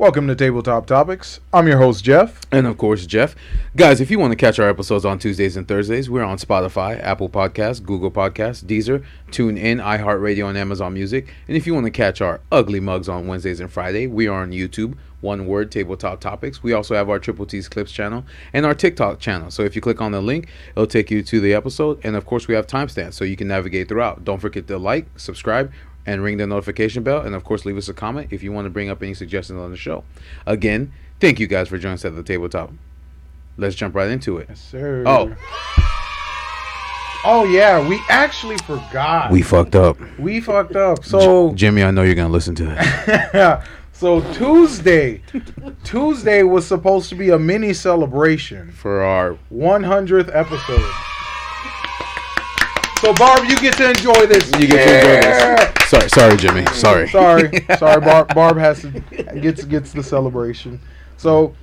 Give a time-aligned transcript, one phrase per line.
[0.00, 1.40] Welcome to Tabletop Topics.
[1.52, 2.40] I'm your host, Jeff.
[2.50, 3.36] And of course, Jeff.
[3.76, 6.98] Guys, if you want to catch our episodes on Tuesdays and Thursdays, we're on Spotify,
[7.04, 11.34] Apple Podcasts, Google Podcasts, Deezer, TuneIn, iHeartRadio, and Amazon Music.
[11.46, 14.40] And if you want to catch our ugly mugs on Wednesdays and Friday, we are
[14.40, 16.62] on YouTube, one word, Tabletop Topics.
[16.62, 19.50] We also have our Triple T's Clips channel and our TikTok channel.
[19.50, 22.00] So if you click on the link, it'll take you to the episode.
[22.04, 24.24] And of course, we have timestamps so you can navigate throughout.
[24.24, 25.70] Don't forget to like, subscribe,
[26.06, 27.20] and ring the notification bell.
[27.20, 29.58] And of course, leave us a comment if you want to bring up any suggestions
[29.58, 30.04] on the show.
[30.46, 32.72] Again, thank you guys for joining us at the tabletop.
[33.56, 34.46] Let's jump right into it.
[34.48, 35.04] Yes, sir.
[35.06, 35.36] Oh.
[37.22, 39.30] Oh yeah, we actually forgot.
[39.30, 39.98] We fucked up.
[40.18, 41.04] we fucked up.
[41.04, 43.64] So Jimmy, I know you're gonna listen to this.
[43.92, 45.20] so Tuesday,
[45.84, 50.90] Tuesday was supposed to be a mini celebration, for our 100th episode.
[53.00, 54.46] So Barb, you get to enjoy this.
[54.58, 55.79] you get to enjoy this.
[55.90, 56.64] Sorry, sorry, Jimmy.
[56.66, 57.08] Sorry.
[57.08, 58.00] Sorry, sorry.
[58.00, 58.90] Barb, Barb has to
[59.40, 60.80] gets gets the celebration.
[61.16, 61.56] So,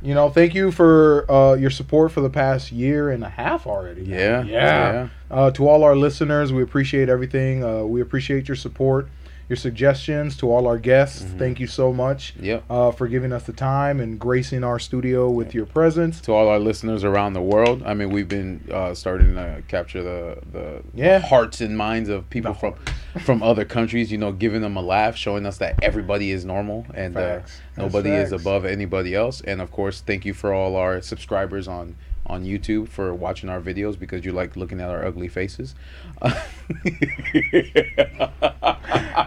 [0.00, 3.66] you know, thank you for uh, your support for the past year and a half
[3.66, 4.04] already.
[4.04, 5.08] Yeah, yeah.
[5.30, 7.62] Uh, to all our listeners, we appreciate everything.
[7.62, 9.06] Uh, we appreciate your support,
[9.48, 10.36] your suggestions.
[10.38, 12.64] To all our guests, thank you so much Yep.
[12.70, 16.20] uh, for giving us the time and gracing our studio with your presence.
[16.22, 20.02] To all our listeners around the world, I mean, we've been uh, starting to capture
[20.02, 21.18] the the Yeah.
[21.20, 22.74] hearts and minds of people from
[23.20, 24.10] from other countries.
[24.10, 27.40] You know, giving them a laugh, showing us that everybody is normal and uh,
[27.76, 29.40] nobody is above anybody else.
[29.42, 33.60] And of course, thank you for all our subscribers on on YouTube for watching our
[33.60, 35.74] videos because you like looking at our ugly faces.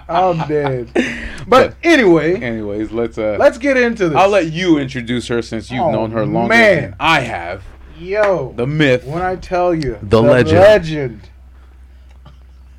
[0.09, 0.89] I'm dead.
[1.47, 4.17] But anyway, anyways, let's uh let's get into this.
[4.17, 6.81] I'll let you introduce her since you've Oh, known her longer man.
[6.81, 7.63] than I have.
[7.97, 9.05] Yo, The myth.
[9.05, 10.59] when I tell you The legend.
[10.59, 11.29] legend,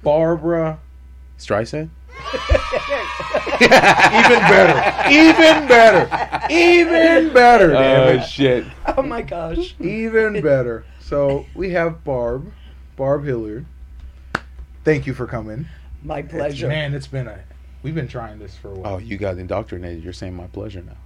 [0.03, 0.81] Barbara,
[1.39, 1.89] Streisand?
[3.61, 7.75] even better, even better, even better.
[7.77, 8.23] Oh it.
[8.25, 8.65] shit.
[8.97, 9.75] Oh my gosh.
[9.81, 10.85] even better.
[11.01, 12.53] So we have Barb,
[12.97, 13.65] Barb Hilliard.
[14.85, 15.67] Thank you for coming.
[16.03, 16.69] My It's- pleasure.
[16.69, 17.39] man, it's been a.
[17.83, 18.95] We've been trying this for a while.
[18.95, 20.03] Oh, you got indoctrinated.
[20.03, 20.97] You're saying my pleasure now.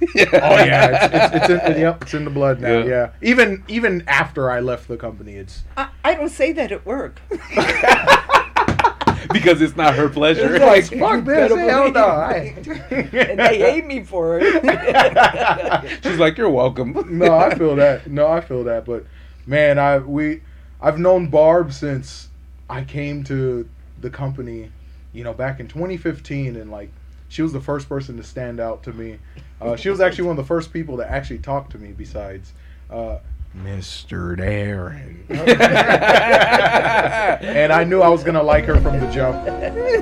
[0.16, 2.78] Oh yeah, it's, it's, it's in, yep, it's in the blood now.
[2.80, 2.84] Yeah.
[2.86, 3.10] Yeah.
[3.22, 7.20] even even after I left the company, it's I, I don't say that at work.
[9.32, 10.54] because it's not her pleasure.
[10.54, 12.28] it's like fuck this, hell no.
[12.28, 12.66] it.
[13.12, 16.02] and they hate me for it.
[16.04, 17.18] She's like, you're welcome.
[17.18, 18.10] no, I feel that.
[18.10, 18.84] No, I feel that.
[18.84, 19.06] But
[19.46, 20.42] man, I we
[20.80, 22.28] I've known Barb since
[22.68, 23.68] I came to
[24.00, 24.70] the company,
[25.12, 26.90] you know, back in 2015, and like
[27.28, 29.18] she was the first person to stand out to me.
[29.60, 32.52] Uh, she was actually one of the first people to actually talk to me besides
[32.90, 33.18] uh,
[33.56, 34.34] Mr.
[34.36, 35.28] Darren.
[37.42, 39.46] and I knew I was gonna like her from the jump.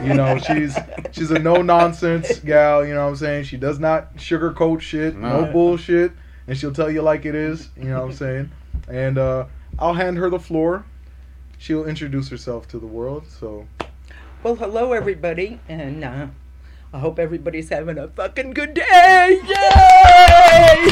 [0.05, 0.78] You know, she's
[1.11, 2.87] she's a no nonsense gal.
[2.87, 3.44] You know what I'm saying?
[3.44, 5.53] She does not sugarcoat shit, no, No.
[5.53, 6.12] bullshit,
[6.47, 7.71] and she'll tell you like it is.
[7.77, 8.50] You know what I'm saying?
[8.88, 9.47] And uh,
[9.78, 10.84] I'll hand her the floor.
[11.59, 13.27] She'll introduce herself to the world.
[13.27, 13.67] So
[14.44, 16.28] well, hello everybody, and uh,
[16.93, 19.41] I hope everybody's having a fucking good day.
[19.44, 20.87] Yay!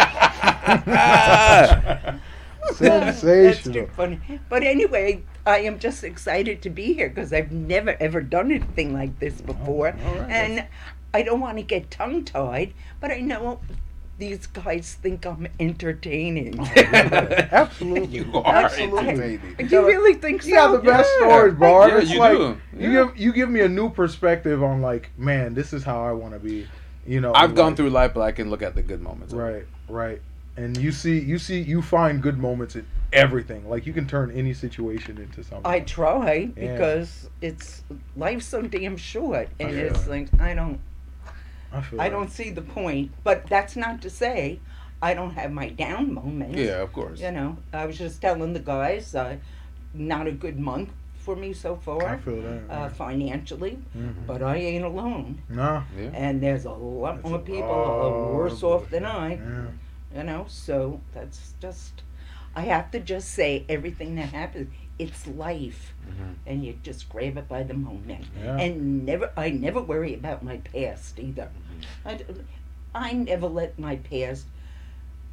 [2.78, 3.86] That's too sensational.
[3.96, 4.20] funny.
[4.48, 8.92] But anyway, I am just excited to be here because I've never ever done anything
[8.92, 9.88] like this oh, before.
[10.06, 10.30] all right.
[10.30, 10.66] And
[11.14, 13.60] I don't want to get tongue tied, but I know
[14.18, 16.60] these guys think I'm entertaining.
[16.60, 18.18] Oh, Absolutely.
[18.18, 19.08] You are Absolutely.
[19.08, 19.56] entertaining.
[19.56, 20.48] Do you really think so?
[20.48, 21.26] You got the best Yeah.
[21.26, 21.90] stories, Barb.
[21.90, 22.56] Yeah, it's you like do.
[22.78, 23.04] you Yeah.
[23.06, 26.34] give you give me a new perspective on like, man, this is how I want
[26.34, 26.66] to be.
[27.06, 27.76] You know, I've gone life.
[27.78, 29.32] through life, but I can look at the good moments.
[29.32, 30.20] Right, right.
[30.56, 33.68] And you see, you see, you find good moments in everything.
[33.68, 35.70] Like you can turn any situation into something.
[35.70, 36.72] I try Yeah.
[36.72, 37.82] because it's
[38.16, 40.80] life's so damn short, and feel it's like I don't
[41.72, 42.14] I, feel I that.
[42.16, 43.12] don't see the point.
[43.24, 44.60] But that's not to say
[45.00, 46.58] I don't have my down moments.
[46.58, 47.20] Yeah, of course.
[47.20, 49.36] You know, I was just telling the guys, uh,
[49.94, 52.62] not a good month for me so I far, feel that.
[52.70, 54.26] uh, financially, Mhm.
[54.26, 55.42] but I ain't alone.
[55.48, 55.84] Nah.
[55.98, 56.10] Yeah.
[56.14, 59.34] And there's a lot That's more a people lot are worse of off than I,
[59.34, 59.40] Yeah.
[60.14, 62.02] You know, so that's just,
[62.54, 64.68] I have to just say everything that happens,
[64.98, 65.94] it's life.
[66.08, 66.34] Mhm.
[66.46, 68.26] And you just grab it by the moment.
[68.42, 68.56] Yeah.
[68.56, 71.48] And never, I never worry about my past either.
[72.04, 72.18] I,
[72.94, 74.46] I never let my past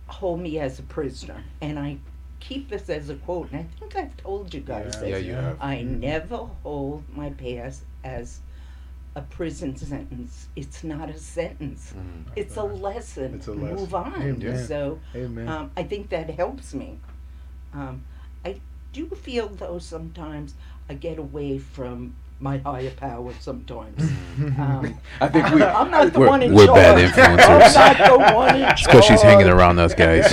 [0.07, 1.43] hold me as a prisoner.
[1.61, 1.97] And I
[2.39, 5.09] keep this as a quote, and I think I've told you guys Yeah, this.
[5.09, 5.57] Yeah, you have.
[5.59, 8.39] I never hold my past as
[9.17, 10.47] a prison sentence.
[10.55, 11.91] It's not a sentence.
[11.97, 12.31] Mhm.
[12.35, 13.33] It's a lesson.
[13.33, 13.75] It's a lesson.
[13.75, 14.21] Move on.
[14.21, 14.65] Amen.
[14.67, 15.47] So Amen.
[15.47, 16.99] um, I think that helps me.
[17.73, 18.03] Um,
[18.45, 18.61] I
[18.93, 20.53] do feel though sometimes
[20.87, 24.01] I get away from my higher power sometimes.
[24.37, 25.63] Um, I think we.
[25.79, 26.75] I'm not the we're- one in we're charge.
[26.77, 27.75] bad influencers.
[27.75, 28.73] I'm not the one in charge.
[28.79, 30.25] It's because she's hanging around those guys.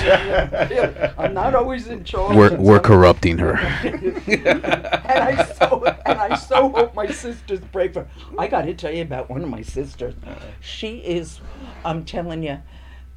[1.19, 2.37] I'm not always in charge.
[2.37, 3.55] We're we're corrupting her.
[3.57, 8.07] and I so and I so hope my sisters for.
[8.39, 10.15] I got to tell you about one of my sisters.
[10.61, 11.41] She is,
[11.85, 12.59] I'm telling you,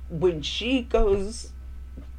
[0.10, 1.52] when she goes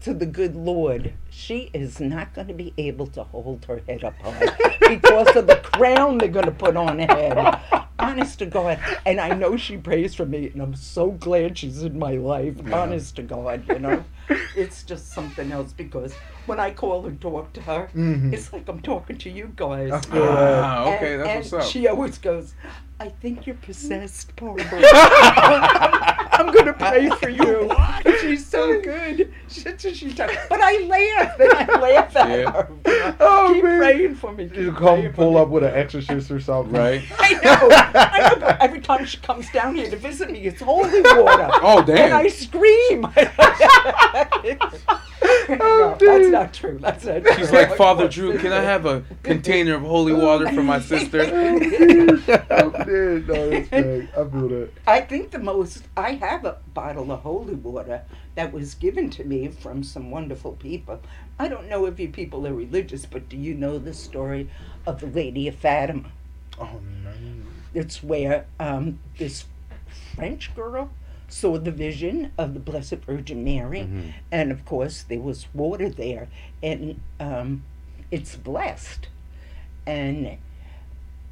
[0.02, 4.02] to the good Lord, she is not going to be able to hold her head
[4.02, 4.56] up high
[4.88, 7.84] because of the crown they're going to put on her head.
[8.00, 11.82] Honest to God, and I know she prays for me, and I'm so glad she's
[11.82, 12.56] in my life.
[12.72, 14.04] Honest to God, you know,
[14.56, 16.12] it's just something else because
[16.46, 18.32] when I call and talk to her, Mhm.
[18.32, 19.92] it's like I'm talking to you guys.
[19.92, 20.64] I feel that.
[20.64, 21.72] Ah, okay, And- that's and what's up.
[21.72, 22.54] She always goes,
[23.00, 24.64] I think you're possessed, Barbara.
[26.38, 27.70] I'm gonna pray for you.
[28.20, 29.32] She's so good.
[29.48, 32.50] She, she, she but I laugh and I laugh at Yeah.
[32.50, 32.68] her.
[33.20, 33.78] Oh, keep man.
[33.78, 34.44] praying for me.
[34.44, 35.40] You keep come praying for pull me.
[35.40, 36.72] up with an exorcist or something.
[36.72, 37.02] Right?
[37.18, 37.68] I know.
[37.70, 38.40] I know.
[38.40, 41.50] But every time she comes down here to visit me, it's holy water.
[41.62, 42.06] Oh, damn.
[42.06, 43.06] And I scream.
[45.50, 46.78] Oh, no, that's not true.
[46.78, 47.34] That's not true.
[47.34, 50.80] She's like, Father Drew, can I have a container of holy water for my oh,
[50.80, 51.22] sister?
[51.22, 51.62] I'm
[52.50, 53.26] oh, dead.
[53.26, 54.08] No, that's big.
[54.10, 54.70] I feel that.
[54.86, 58.02] I think the most I have a bottle of holy water
[58.38, 61.00] that was given to me from some wonderful people.
[61.40, 64.48] I don't know if you people are religious, but do you know the story
[64.86, 66.12] of the Lady of Fatima?
[66.56, 67.10] Oh no.
[67.74, 69.46] It's where um, this
[70.14, 70.88] French girl
[71.26, 74.12] saw the vision of the Blessed Virgin Mary, Mhm.
[74.30, 76.28] and of course there was water there,
[76.62, 77.64] and um,
[78.12, 79.08] it's blessed.
[79.84, 80.38] And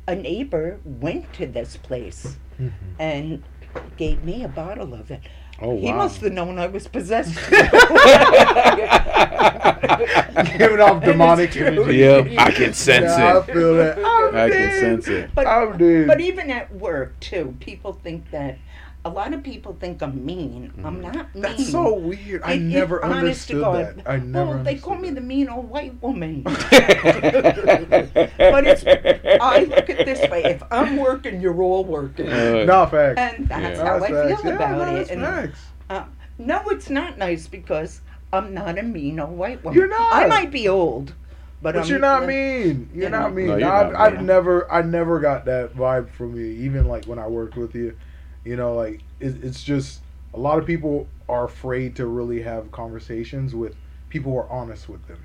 [0.08, 2.36] a neighbor went to this place
[2.98, 3.44] and
[3.96, 5.20] gave me a bottle of it.
[5.60, 5.96] Oh, He wow.
[5.96, 7.34] must have known I was possessed.
[10.58, 11.66] Giving off demonic And it's true.
[11.66, 12.00] imagery.
[12.00, 13.44] Yeah, I can sense Yeah, I it.
[13.46, 13.98] feel that.
[13.98, 15.30] I'm I can sense it.
[15.34, 16.06] But, oh, I'm dead.
[16.06, 18.58] but even at work too, people think that
[19.06, 20.72] a lot of people think I'm mean.
[20.84, 21.42] I'm not mean.
[21.42, 22.42] That's so weird.
[22.42, 23.96] I It- it- never honest to understood God.
[24.04, 24.10] that.
[24.10, 24.50] I never.
[24.56, 26.42] Well, they call me the mean old white woman.
[26.42, 26.56] but
[28.66, 28.84] it's
[29.40, 32.66] I look at this way: if I'm working, you're all working, Uh, that.
[32.66, 33.18] No facts.
[33.20, 33.84] and that's Yeah.
[33.86, 34.44] how That's I feel facts.
[34.44, 35.10] Yeah, about no, it.
[35.10, 35.60] And facts.
[35.88, 36.04] uh,
[36.38, 38.00] no, it's not nice because
[38.32, 39.78] I'm not a mean old white woman.
[39.78, 40.12] You're not.
[40.12, 41.14] I might be old,
[41.62, 42.88] but, But you're not mean.
[42.92, 43.36] You're not know.
[43.36, 43.46] mean.
[43.48, 44.26] No, you're I've, not I've mean.
[44.26, 46.44] never, I never got that vibe from you.
[46.46, 47.96] Even like when I worked with you,
[48.46, 50.00] you know, like it, it's just
[50.32, 53.74] a lot of people are afraid to really have conversations with
[54.08, 55.18] people who are honest with them.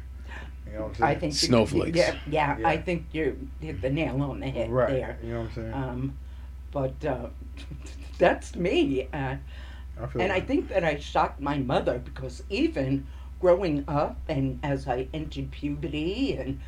[0.65, 1.03] You know what I'm saying?
[1.03, 1.97] I think you- Snowflakes.
[1.97, 2.67] Yeah, yeah, Yeah.
[2.67, 4.89] I think you hit the nail on the head right.
[4.89, 5.17] there.
[5.23, 5.73] You know what I'm saying?
[5.73, 6.17] Um,
[6.71, 7.27] but uh,
[8.17, 9.07] that's me.
[9.13, 9.35] Uh,
[10.01, 13.05] I feel And I think that I shocked my mother because even
[13.39, 16.59] growing up and as I entered puberty and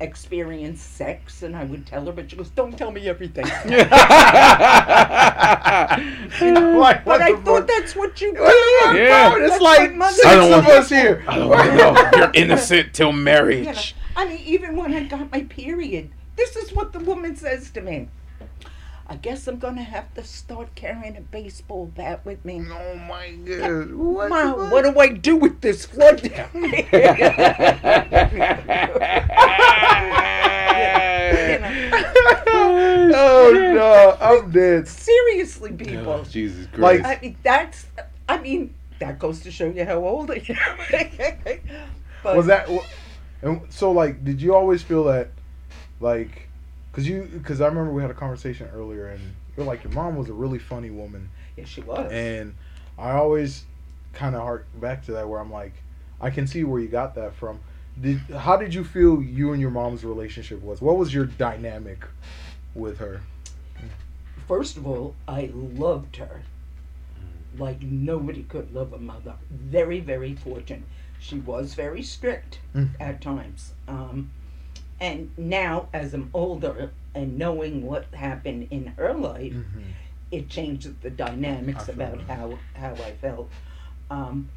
[0.00, 3.44] experienced sex, and I would tell her, but she goes, "Don't tell me everything."
[6.40, 7.66] You know, Like, but I thought fuck?
[7.68, 8.40] that's what you did.
[8.96, 9.34] Yeah.
[9.36, 11.24] It's That's like my six of us here.
[11.28, 12.10] I don't want to know.
[12.16, 13.94] You're innocent till You know, marriage.
[14.16, 17.80] I mean, even when I got my period, this is what the woman says to
[17.80, 18.08] me.
[19.10, 22.64] I guess I'm gonna have to start carrying a baseball bat with me.
[22.70, 23.92] Oh my god.
[23.92, 26.86] What Mom, the what do I do with this flood down here?
[32.46, 34.86] oh no, I'm dead.
[34.86, 36.12] Seriously, oh, people.
[36.12, 37.18] Oh, Jesus Like- Christ.
[37.18, 37.86] I mean, that's.
[38.28, 41.58] I mean, that goes to show you how old I am.
[42.22, 42.68] but was that
[43.42, 45.30] and so like did you always feel that
[45.98, 46.48] like
[46.90, 49.20] because you because i remember we had a conversation earlier and
[49.56, 52.10] you're like your mom was a really funny woman Yeah, she was.
[52.12, 52.54] and
[52.98, 53.64] i always
[54.12, 55.74] kind of hark back to that where i'm like
[56.20, 57.60] i can see where you got that from
[58.00, 62.04] did how did you feel you and your mom's relationship was what was your dynamic
[62.74, 63.20] with her
[64.48, 66.42] First of all, I loved her
[67.56, 69.34] like nobody could love a mother.
[69.48, 70.82] Very, very fortunate.
[71.20, 72.90] She was very strict Mm.
[72.98, 73.74] at times.
[73.86, 74.30] Um,
[75.00, 79.54] and now, as I'm older and knowing what happened in her life,
[80.30, 83.50] it changes the dynamics about how how I felt.
[84.10, 84.48] Um,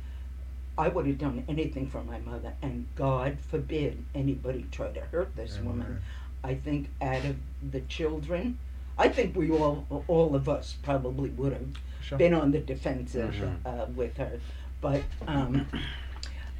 [0.77, 5.35] I would have done anything for my mother, and God forbid anybody try to hurt
[5.35, 5.65] this Amen.
[5.65, 6.01] woman.
[6.43, 7.35] I think out of
[7.71, 8.57] the children,
[8.97, 11.67] I think we all all of us probably would have
[12.01, 12.17] Sure.
[12.17, 13.55] been on the defensive Sure.
[13.65, 14.39] uh, with her,
[14.81, 15.65] but um,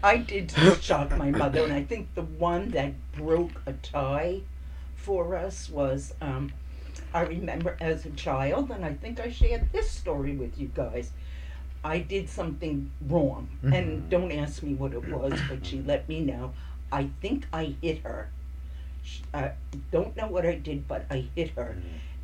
[0.04, 4.42] I did shock my mother, and I think the one that broke a tie
[4.96, 6.52] for us was um,
[7.14, 11.12] I remember as a child, and I think I shared this story with you guys.
[11.84, 14.10] I did something wrong, and Mhm.
[14.10, 16.54] don't ask me what it was, but she let me know.
[16.92, 18.30] I think I hit her
[19.34, 19.52] I
[19.92, 21.76] don't know what I did, but I hit her.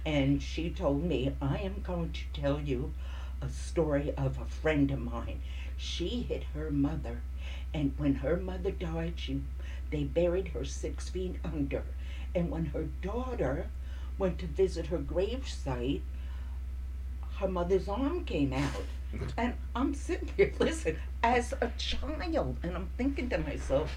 [0.06, 2.94] And she told me, I am going to tell you
[3.42, 5.42] a story of a friend of mine.
[5.78, 7.22] She hit her mother,
[7.74, 9.42] and when her mother died, she
[9.92, 11.84] they buried her six feet under.
[12.36, 13.68] And when her daughter
[14.18, 16.02] went to visit her gravesite,
[17.38, 18.84] her mother's arm came out.
[19.38, 23.92] And I'm sitting here, listen, as a child, and I'm thinking to myself,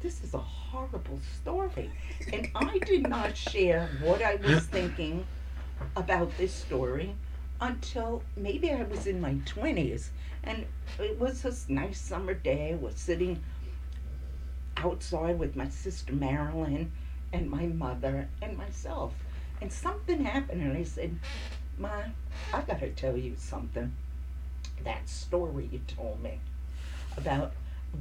[0.00, 1.90] this is a horrible story.
[2.30, 5.24] And I did not share what I was thinking
[5.96, 7.14] about this story
[7.60, 10.08] until maybe I was in my 20s.
[10.44, 10.66] And
[10.98, 12.72] it was this nice summer day.
[12.72, 13.42] I was sitting
[14.76, 16.92] outside with my sister Marilyn
[17.32, 19.14] and my mother and myself.
[19.60, 21.18] And something happened, and I said,
[21.78, 22.02] Ma,
[22.52, 23.92] I gotta tell you something.
[24.84, 26.40] That story you told me
[27.16, 27.52] about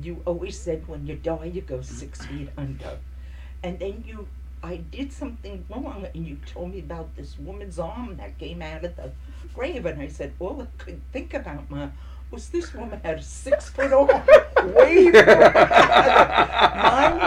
[0.02, 2.98] you always said when you die you go six feet under.
[3.62, 4.28] And then you
[4.64, 8.86] I did something wrong and you told me about this woman's arm that came out
[8.86, 9.12] of the
[9.54, 11.90] grave and I said, All I could think about ma
[12.32, 14.08] was this woman had a six foot arm
[14.74, 15.20] way My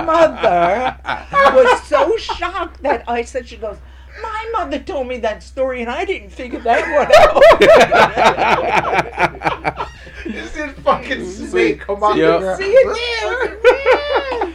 [0.06, 0.96] mother
[1.54, 3.76] was so shocked that I said she goes,
[4.22, 7.10] My mother told me that story and I didn't figure that one
[9.76, 9.88] out.
[10.24, 11.80] This is fucking snake.
[11.80, 12.56] Come on, Yep.
[12.56, 12.86] See it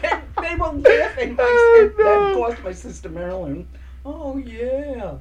[0.01, 0.23] there.
[0.41, 1.35] They were laughing.
[1.35, 2.27] My, Oh, and no.
[2.29, 3.67] of course, my sister Marilyn.
[4.05, 5.17] Oh yeah.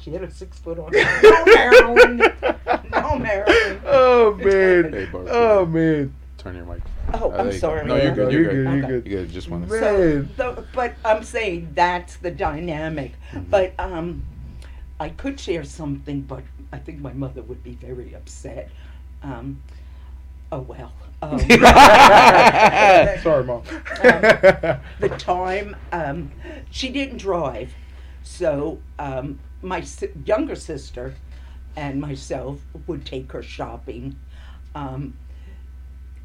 [0.00, 0.90] She had a six foot on.
[1.22, 2.16] No, Marilyn.
[2.90, 3.80] No, Marilyn.
[3.86, 4.44] Oh Hey,
[4.82, 5.08] man.
[5.28, 6.14] Oh man.
[6.38, 6.80] Turn your mic.
[7.12, 7.56] Oh, Uh, I'm there you go.
[7.58, 7.86] sorry.
[7.86, 8.32] No, you're good.
[8.32, 8.54] You're good.
[8.56, 8.86] You're Okay.
[8.88, 9.06] good.
[9.06, 9.72] You guys just want to.
[9.80, 9.80] Man.
[10.36, 13.12] So, the, but I'm saying that's the dynamic.
[13.32, 13.50] Mm-hmm.
[13.50, 14.22] But um,
[14.98, 16.42] I could share something, but
[16.72, 18.70] I think my mother would be very upset.
[19.22, 19.60] Um,
[20.50, 20.92] oh well.
[21.22, 21.38] Um,
[23.22, 23.62] Sorry, mom.
[24.98, 26.30] the time um,
[26.70, 27.74] she didn't drive
[28.22, 31.14] so um, my si- younger sister
[31.76, 34.16] and myself would take her shopping
[34.74, 35.14] um,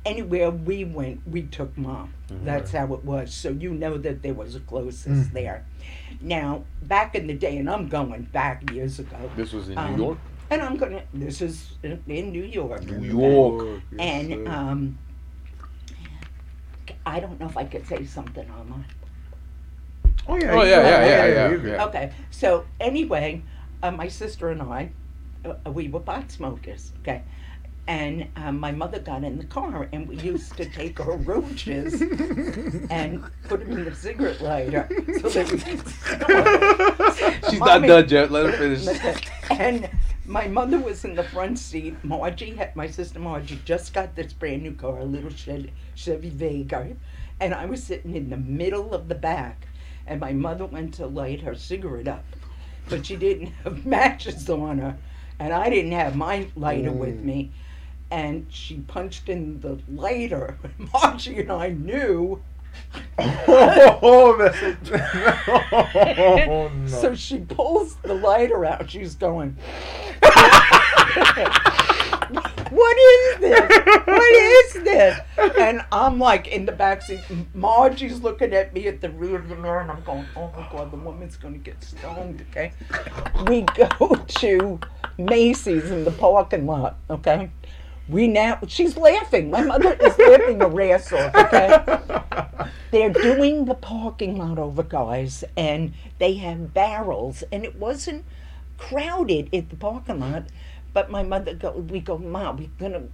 [0.06, 2.14] anywhere we went we took mom
[2.44, 5.34] that's how it was so you know that there was a closest Mhm.
[5.34, 5.66] there
[6.22, 9.96] now back in the day and i'm going back years ago This was in Um,
[9.96, 10.18] New York.
[10.52, 13.82] and i'm gonna this is in, in new york New York.
[14.00, 14.98] and um,
[17.06, 18.86] I don't know if I could say something online.
[20.28, 20.52] Oh yeah.
[20.52, 21.86] Oh, you yeah, yeah, yeah, yeah, yeah.
[21.86, 23.42] Okay, so anyway,
[23.84, 24.92] uh, my sister and I,
[25.46, 26.92] uh, we were pot smokers.
[27.02, 27.24] Okay,
[27.88, 32.02] and um, my mother got in the car, and we used to take our roaches
[32.90, 34.88] and put them in the cigarette lighter
[35.22, 35.88] so that we could
[37.38, 37.50] smoke.
[37.52, 38.32] She's Mommy- not done yet.
[38.32, 39.30] Let her finish.
[39.52, 39.90] and
[40.26, 41.96] my mother was in the front seat.
[42.04, 46.30] Margie had my sister Margie just got this brand new car, a little Chevy, Chevy
[46.30, 46.96] Vega,
[47.40, 49.68] and I was sitting in the middle of the back.
[50.08, 52.24] And my mother went to light her cigarette up,
[52.90, 54.98] but she didn't have matches on her,
[55.40, 57.24] and I didn't have my lighter with Mm.
[57.24, 57.52] me.
[58.12, 60.58] And she punched in the lighter.
[60.94, 62.42] Margie and I knew
[63.18, 64.38] oh,
[66.48, 66.88] oh no.
[66.88, 68.90] So she pulls the lighter out.
[68.92, 69.58] She's going,
[73.50, 73.86] this?
[74.06, 75.20] What is this?
[75.60, 77.24] And I'm like in the backseat.
[77.54, 80.68] Margie's looking at me at the rear of the mirror, and I'm going, Oh my
[80.72, 82.72] God, the woman's going to get stoned, okay?
[83.48, 84.80] We go to
[85.18, 87.50] Macy's in the parking lot, okay?
[88.08, 89.50] We now, she's laughing.
[89.50, 92.70] My mother is laughing her ass off, okay?
[92.92, 98.26] they're doing the parking lot over, guys, and they have barrels, and it wasn't
[98.78, 100.46] crowded at the parking lot.
[100.94, 103.08] But my mother go, we go, Mom, we're gonna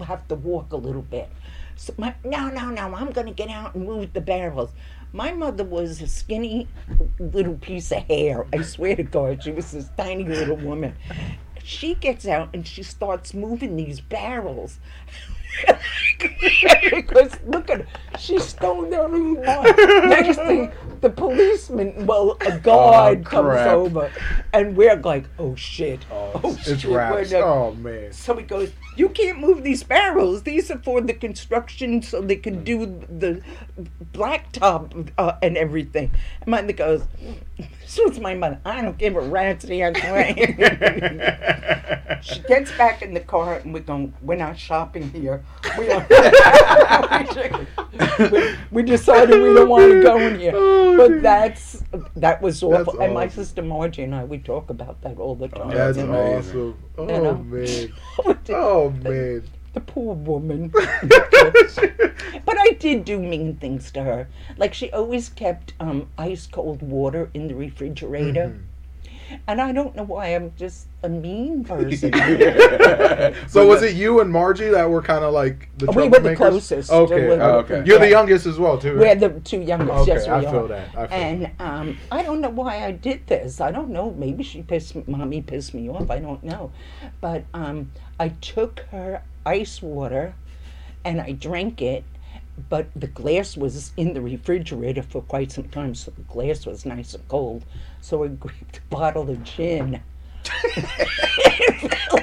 [0.00, 1.28] have to walk a little bit.
[1.76, 4.70] So my, no, no, no, I'm gonna get out and move the barrels.
[5.12, 6.68] My mother was a skinny
[7.18, 8.46] little piece of hair.
[8.52, 10.94] I swear to God, she was this tiny little woman.
[11.62, 14.78] She gets out and she starts moving these barrels.
[16.90, 17.86] Because look at her,
[18.18, 20.08] she's stoned out of her mind.
[20.08, 24.10] Next thing, the policeman, well, a guard comes over,
[24.52, 28.12] and we're like, oh shit, Oh, oh, it's, shit, Oh man.
[28.12, 30.42] so he goes, You can't move these barrels.
[30.42, 33.42] These are for the construction so they can do the
[34.12, 36.10] blacktop uh, and everything.
[36.40, 37.02] And my mother goes,
[37.92, 38.58] So it's my mother.
[38.64, 39.68] I don't give a rat's ass.
[42.22, 45.44] she gets back in the car and we're going, We're not shopping here.
[45.76, 46.06] We, are,
[48.30, 50.52] we, we decided we don't want to go in here.
[50.54, 51.22] Oh, But dude.
[51.22, 51.84] that's
[52.16, 52.94] that was awful.
[52.94, 55.76] That's and my sister Margie and I, we talk about that all the oh, time.
[55.76, 56.38] That's you uh, know?
[56.38, 56.78] awesome.
[56.96, 57.34] Oh You uh, know?
[57.34, 57.92] man.
[58.48, 59.42] Oh man.
[59.74, 60.68] The poor woman.
[60.68, 64.28] but I did do mean things to her.
[64.56, 68.48] Like she always kept um, ice cold water in the refrigerator.
[68.48, 68.66] Mm-hmm.
[69.46, 72.12] And I don't know why I'm just a mean person.
[73.48, 76.36] so was it you and Margie that were kind of like the We were the
[76.36, 76.90] closest.
[76.90, 77.82] Okay, We Oh, okay.
[77.86, 78.98] You're the youngest as well, too.
[78.98, 79.90] We're the two youngest.
[79.90, 80.50] Okay, yes, we I are.
[80.50, 80.88] feel that.
[80.90, 83.60] I feel And um, I don't know why I did this.
[83.60, 84.10] I don't know.
[84.10, 86.10] Maybe she pissed, mommy pissed me off.
[86.10, 86.70] I don't know.
[87.22, 90.34] But um, I took her ice water
[91.04, 92.04] and I drank it.
[92.68, 96.84] But the glass was in the refrigerator for quite some time, so the glass was
[96.84, 97.64] nice and cold.
[98.02, 100.02] So I grabbed a bottle of gin.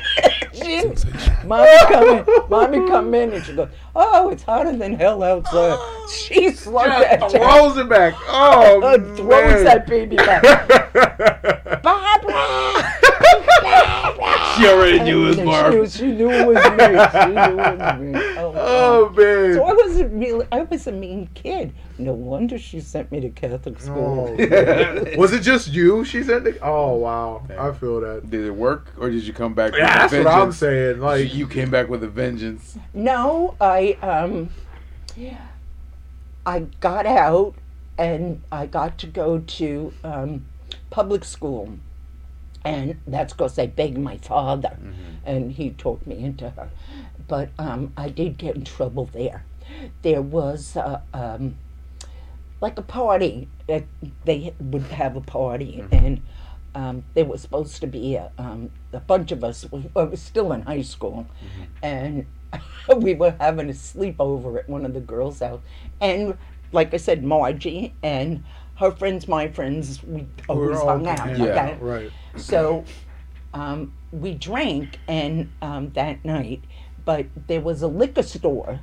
[1.45, 2.25] Mommy come in.
[2.49, 5.77] Mommy come in and she goes, "Oh, it's hotter than hell outside."
[6.09, 8.15] She slugged that Just throws it back.
[8.27, 9.63] Oh, throws man.
[9.63, 10.41] that baby back.
[11.83, 12.95] Barbara!
[14.57, 15.89] She already knew it was And Barb.
[15.89, 17.21] She, she knew it was me.
[17.21, 18.11] She knew it was me.
[18.37, 19.53] Oh, oh, man.
[19.53, 20.45] So I wasn't really.
[20.51, 21.73] I was a mean kid.
[21.99, 24.37] No wonder she sent me to Catholic school.
[24.39, 25.05] Oh.
[25.17, 26.47] was it just you she said?
[26.47, 26.57] it?
[26.61, 27.45] Oh, wow.
[27.57, 28.29] I feel that.
[28.29, 29.73] Did it work, or did you come back?
[29.75, 30.99] Yeah, with that's a what I'm saying.
[31.01, 32.77] Like, you came back with a vengeance.
[32.93, 34.49] No, I um,
[36.45, 37.55] I got out
[37.97, 40.45] and I got to go to um,
[40.89, 41.77] public school,
[42.63, 44.77] and that's because I begged my father,
[45.25, 46.69] and he talked me into her.
[47.27, 49.43] But um, I did get in trouble there.
[50.01, 51.55] There was uh, um,
[52.61, 53.47] like a party.
[53.67, 53.81] Uh,
[54.25, 56.21] they would have a party, and
[56.75, 59.69] um, there was supposed to be a, um, a bunch of us.
[59.71, 61.27] Was, I was still in high school,
[61.81, 62.25] and
[62.97, 65.61] we were having a sleepover at one of the girls' house.
[66.01, 66.37] And
[66.71, 68.43] like I said, Margie and
[68.75, 71.19] her friends, my friends, we we're always all hung out.
[71.19, 71.73] hanging okay?
[71.73, 72.11] out, Right.
[72.37, 72.85] So
[73.53, 76.63] um, we drank and um, that night,
[77.05, 78.79] but there was a liquor store,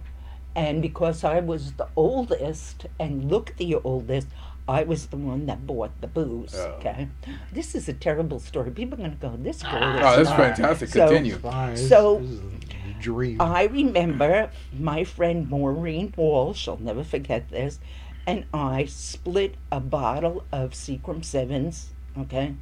[0.56, 4.26] and because I was the oldest and looked the oldest,
[4.66, 6.54] I was the one that bought the booze.
[6.56, 6.78] Oh.
[6.78, 7.08] Okay,
[7.52, 8.70] this is a terrible story.
[8.72, 10.88] People are gonna go, "This girl is." Oh, that's smart." fantastic.
[10.88, 11.36] So- Continue.
[11.36, 11.76] Fine.
[11.76, 13.40] So- this is a dream.
[13.40, 17.78] I remember my friend Maureen Walsh, I'll never forget this,
[18.26, 22.54] and I split a bottle of Seagram's Sevens, okay,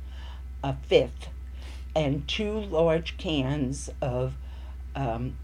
[0.62, 1.28] a fifth,
[1.94, 4.34] and two large cans of
[4.96, 5.36] um,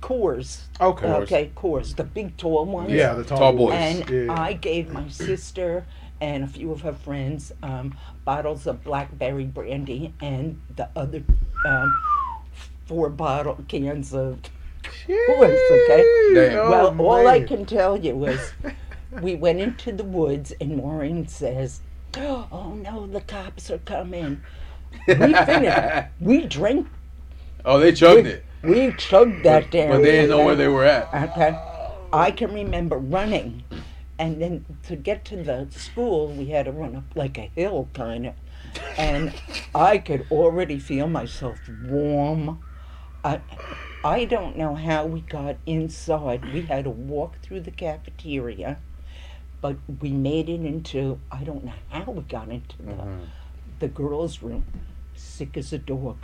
[0.00, 0.60] Coors.
[0.80, 1.06] okay.
[1.06, 2.90] Okay, Coors, the big tall ones.
[2.92, 3.70] Yeah, the tall, Tall boys.
[3.72, 4.00] boys.
[4.08, 4.40] And yeah.
[4.40, 5.84] I gave my sister
[6.20, 11.22] and a few of her friends um, bottles of blackberry brandy and the other
[11.66, 11.94] um,
[12.86, 14.38] four bottle cans of
[15.08, 16.30] Coors, okay?
[16.34, 16.58] Damn.
[16.58, 17.48] Oh, well, all I man.
[17.48, 18.52] can tell you is
[19.22, 21.80] we went into the woods and Maureen says,
[22.16, 24.40] Oh no, the cops are coming.
[25.08, 26.08] We finished.
[26.20, 26.86] We drank,
[27.64, 29.90] Oh, they chugged it, we chugged that down.
[29.90, 31.12] but they didn't know where they were at.
[31.30, 31.58] Okay.
[32.12, 33.64] I can remember running,
[34.18, 37.88] and then to get to the school, we had to run up like a hill,
[37.92, 38.34] kind of.
[38.96, 39.34] And
[39.74, 42.60] I could already feel myself warm.
[43.24, 43.40] I,
[44.04, 46.52] I don't know how we got inside.
[46.52, 48.78] We had to walk through the cafeteria,
[49.60, 53.24] but we made it into, I don't know how we got into the, mm-hmm.
[53.80, 54.64] the girls' room.
[55.14, 56.18] Sick as a dog.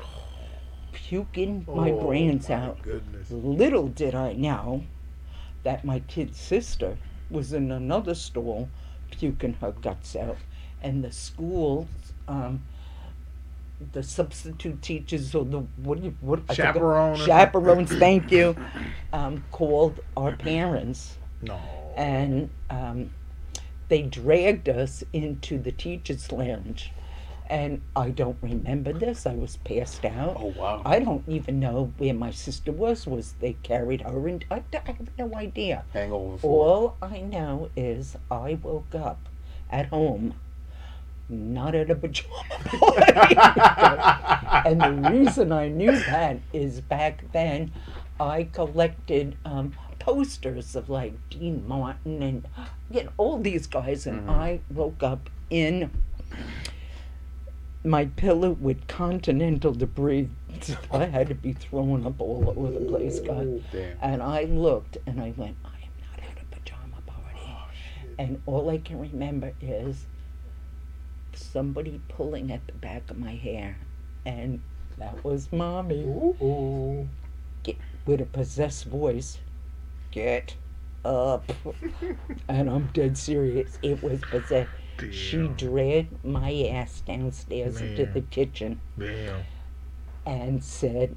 [0.93, 2.83] Puking my Oh, brains my out.
[2.83, 3.31] Goodness.
[3.31, 4.85] Little did I know
[5.63, 6.99] that my kid sister
[7.31, 8.69] was in another stall
[9.11, 10.37] puking her guts out.
[10.83, 11.89] And the school,
[12.29, 12.63] um,
[13.93, 18.31] the substitute teachers or the what do you what I forgot- Chaperone or chaperones, thank
[18.31, 18.57] you,
[19.13, 21.59] um, called our parents No.
[21.97, 23.11] and um,
[23.89, 26.93] they dragged us into the teachers' lounge.
[27.51, 29.27] And I don't remember this.
[29.27, 30.37] I was passed out.
[30.39, 30.83] Oh wow.
[30.85, 33.07] I don't even know where my sister was.
[33.07, 34.43] Was they carried her in?
[34.51, 35.85] I, I have no idea.
[35.93, 36.39] Hangover.
[36.39, 39.29] For All I know is I woke up
[39.71, 40.35] at home,
[41.29, 43.37] not at a pajama party.
[44.69, 47.73] and the reason I knew that is back then
[48.21, 52.47] I collected um, posters of like Dean Martin and
[52.91, 55.91] you know, all these guys, and I woke up in
[57.85, 60.29] my pillow with continental debris.
[60.93, 63.63] I had to be thrown up all over the place, God.
[63.73, 63.97] Damn.
[64.01, 67.41] And I looked and I went, I am not at a pajama party.
[67.45, 67.67] Oh,
[68.19, 70.07] and all I can remember is
[71.35, 73.77] somebody pulling at the back of my hair.
[74.25, 74.61] And
[74.99, 77.09] that was mommy Ooh.
[78.07, 79.39] with a possessed voice.
[80.13, 80.55] Get
[81.05, 81.51] up.
[82.49, 83.79] and I'm dead serious.
[83.83, 84.71] It was possessed.
[85.11, 89.43] She dragged my ass downstairs into the kitchen Damn.
[90.25, 91.17] and said,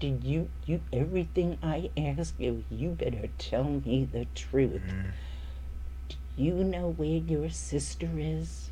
[0.00, 2.64] Did you you everything I ask you?
[2.70, 4.82] You better tell me the truth.
[4.86, 5.12] Mm.
[6.08, 8.70] Do you know where your sister is?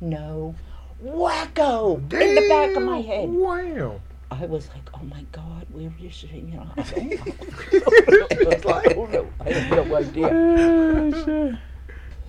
[0.00, 0.54] No.
[1.02, 1.96] Wacko!
[2.12, 3.28] In the back of my head.
[3.28, 4.00] Wow.
[4.30, 6.28] I was like, oh my God, where is she?
[6.28, 7.10] You know, I don't
[8.66, 8.72] know.
[8.72, 9.26] I I don't know.
[9.40, 11.60] I have no idea.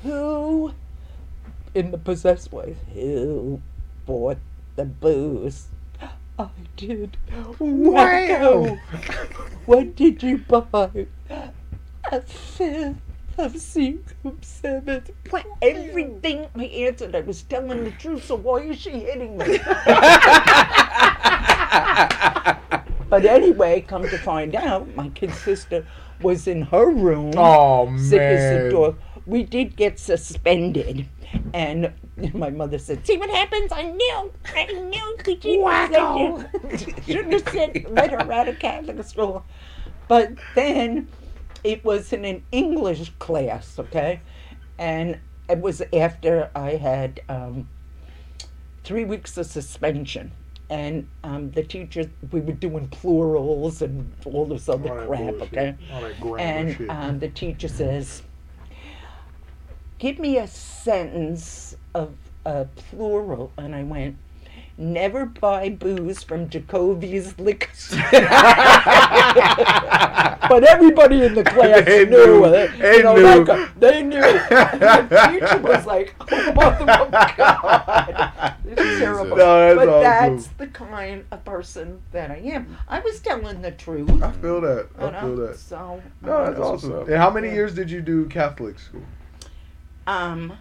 [0.04, 0.74] Who
[1.74, 2.76] in the possessed way?
[2.94, 3.62] Who
[4.06, 4.38] bought
[4.76, 5.68] the booze?
[6.40, 7.18] I did.
[7.60, 8.80] Wacko!
[9.66, 11.08] What did you buy?
[12.12, 12.96] A fifth
[13.38, 15.04] of seven.
[15.30, 15.46] What?
[15.62, 19.60] Everything I answered, I was telling the truth, so why is she hitting me?
[23.12, 25.86] But anyway, come to find out, my kid sister
[26.22, 28.98] was in her room, Oh sick as a dog.
[29.26, 31.08] We did get suspended,
[31.54, 31.94] and
[32.34, 33.72] my mother said, "See what happens?
[33.72, 39.46] I knew, I knew." She shouldn't shouldn't have said let her out of Catholic school.
[40.08, 41.08] But then,
[41.64, 44.22] it was in an English class, okay,
[44.80, 47.70] and it was after I had um,
[48.84, 50.32] three weeks of suspension.
[50.70, 55.42] And um, the teacher, we were doing plurals and all this other All crap, bullshit.
[55.42, 55.76] okay?
[56.40, 58.24] And um, the teacher says,
[60.02, 63.52] Give me a sentence of a plural.
[63.56, 64.18] And I went,
[64.76, 68.02] Never buy booze from Jacoby's liquor store.
[68.12, 68.24] but
[70.64, 72.46] everybody in the class They knew, knew.
[72.46, 72.72] it.
[72.80, 73.44] They you know, knew.
[73.46, 74.24] like, they knew.
[74.24, 78.56] And the teacher was like, oh, mother of God.
[78.66, 79.38] It's terrible.
[79.38, 80.02] No, that's but awesome.
[80.02, 82.76] that's the kind of person that I am.
[82.88, 84.10] I was telling the truth.
[84.24, 84.88] I feel that.
[84.98, 85.60] I feel know, that.
[85.60, 87.08] So, No, that's, That's what's awesome.
[87.08, 87.54] And how many Yeah.
[87.54, 89.04] years did you do Catholic school?
[90.08, 90.58] Um,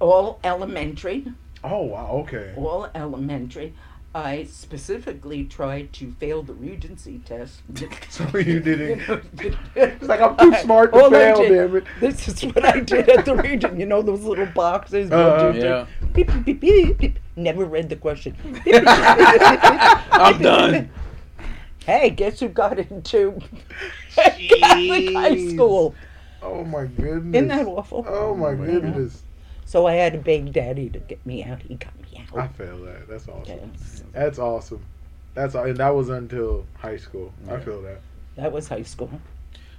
[0.00, 1.26] all elementary,
[1.64, 2.54] Oh wow, okay.
[2.56, 3.74] all elementary.
[4.14, 7.62] I specifically tried to fail the Regents test.
[8.10, 9.00] So you didn't.
[9.38, 11.84] it's It's like I'm too smart to All fail, did- damn it.
[11.98, 13.78] This is what I did at the Regent.
[13.78, 15.10] You know those little boxes.
[15.10, 15.68] Uh, One, two, three.
[15.68, 15.86] Yeah.
[16.12, 17.18] Beep, beep, beep, beep, beep.
[17.36, 18.36] Never read the question.
[18.66, 20.90] I'm done.
[21.86, 23.40] Hey, guess who got into
[24.14, 25.94] Catholic high school?
[26.42, 27.34] Oh my goodness.
[27.34, 28.04] Isn't that awful?
[28.08, 28.66] Oh my oh, Yeah.
[28.66, 29.22] goodness.
[29.64, 31.62] So I had to beg Daddy to get me out.
[31.62, 32.38] He got me out.
[32.38, 33.08] I feel that.
[33.08, 33.72] That's awesome.
[33.74, 34.02] Yes.
[34.12, 34.84] That's awesome.
[35.34, 37.32] That's and that was until high school.
[37.48, 38.00] I feel that.
[38.36, 39.10] That was high school.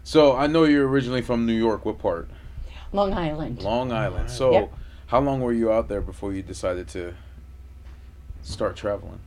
[0.04, 1.86] So I know you're originally from New York.
[1.86, 2.30] What part?
[2.92, 3.62] Long Island.
[3.62, 4.30] Long Island.
[4.30, 4.74] So Yep.
[5.08, 7.14] how long were you out there before you decided to
[8.42, 9.20] start traveling?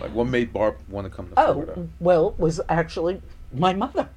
[0.00, 1.74] Like what made Barb want to come to oh, Florida?
[1.76, 3.22] Oh, well, it was actually
[3.52, 4.08] my mother.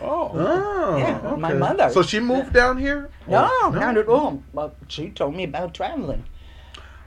[0.00, 0.30] Oh.
[0.34, 1.90] Oh, Yeah, my mother.
[1.90, 3.10] So she moved down here?
[3.26, 4.42] No, Or- not at all.
[4.52, 6.24] Well, she told me about traveling.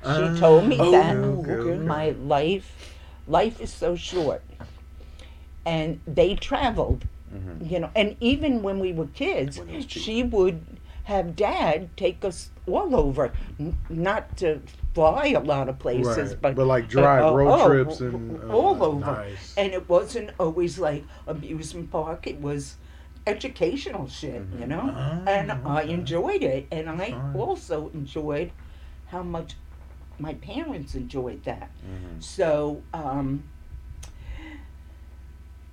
[0.03, 1.77] She Ah, told me Oh, that okay, okay.
[1.77, 2.95] my life,
[3.27, 4.41] life is so short,
[5.65, 7.05] and they traveled.
[7.33, 7.69] Mhm.
[7.71, 10.03] You know, and even when we were kids, When it was cheap.
[10.03, 10.65] she would
[11.05, 14.59] have Dad take us all over, N- not to
[14.93, 16.41] fly a lot of places, Right.
[16.41, 18.99] but But like drive uh, road oh, trips and uh, all over.
[18.99, 19.53] Nice.
[19.57, 22.27] and it wasn't always like amusement park.
[22.27, 22.75] It was
[23.25, 24.91] educational shit, you know.
[24.95, 27.35] Ah, and I enjoyed it, and I Fine.
[27.35, 28.51] also enjoyed
[29.07, 29.55] how much
[30.19, 31.69] my parents enjoyed that.
[31.85, 32.21] Mhm.
[32.21, 33.43] So um,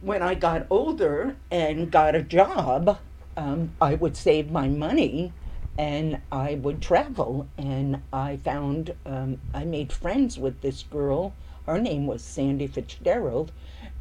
[0.01, 2.99] when I got older and got a job,
[3.37, 5.33] um, I would save my money
[5.79, 7.47] and I would travel.
[7.57, 11.35] And I found, um, I made friends with this girl.
[11.67, 13.53] Her name was Sandy Fitzgerald.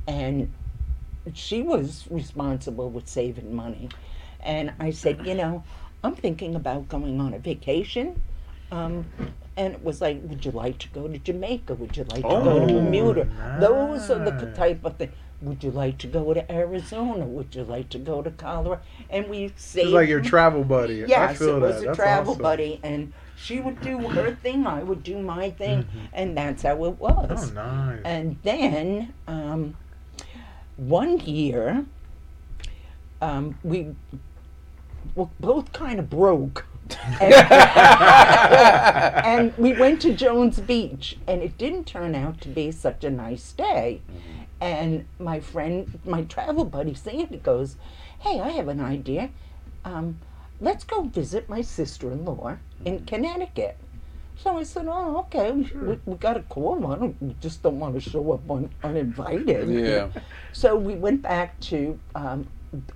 [0.07, 0.51] And
[1.33, 3.89] she was responsible with saving money.
[4.41, 5.63] And I said, you know,
[6.03, 8.21] I'm thinking about going on a vacation.
[8.71, 9.05] Um,
[9.55, 11.75] and it was like, would you like to go to Jamaica?
[11.75, 13.57] Would you like to go to Oh, Bermuda?
[13.59, 15.11] Those are the type of thing.
[15.41, 17.23] Would you like to go to Arizona?
[17.25, 18.81] Would you like to go to Colorado?
[19.09, 19.45] And we.
[19.45, 21.03] It's like your travel buddy.
[21.03, 21.81] I Yes, it was that.
[21.83, 22.41] a That's travel awesome.
[22.43, 25.87] buddy, and she would do her thing, I would do my thing, Mhm.
[26.11, 27.51] and that's how it was.
[27.51, 28.01] Oh, nice.
[28.03, 29.75] And then um,
[30.75, 31.85] one year,
[33.21, 33.93] um, we
[35.15, 36.65] were both kind of broke.
[37.19, 37.33] And,
[39.25, 43.09] and we went to Jones Beach, and it didn't turn out to be such a
[43.09, 44.01] nice day.
[44.59, 47.75] And my friend, my travel buddy Sandy goes,
[48.19, 49.29] Hey, I have an idea.
[49.85, 50.19] Um,
[50.59, 53.77] let's go visit my sister in law in Connecticut.
[54.37, 55.51] So I said, Oh, okay.
[55.51, 57.15] We, we got a call on it.
[57.21, 59.69] We just don't want to show up un, uninvited.
[59.69, 60.09] Yeah.
[60.53, 62.47] So we went back to, um,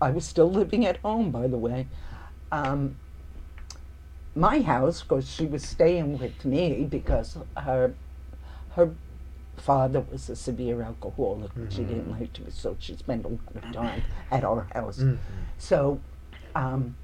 [0.01, 1.85] I was still living at home, by the way.
[2.51, 2.95] Um,
[4.35, 7.93] my house, because she was staying with me because her,
[8.71, 8.91] her
[9.57, 11.51] father was a severe alcoholic.
[11.55, 11.89] and She Mm-hmm.
[11.93, 14.99] didn't like to, so she spent a lot of time at our house.
[14.99, 15.17] Mhm.
[15.57, 15.99] So
[16.55, 16.95] um,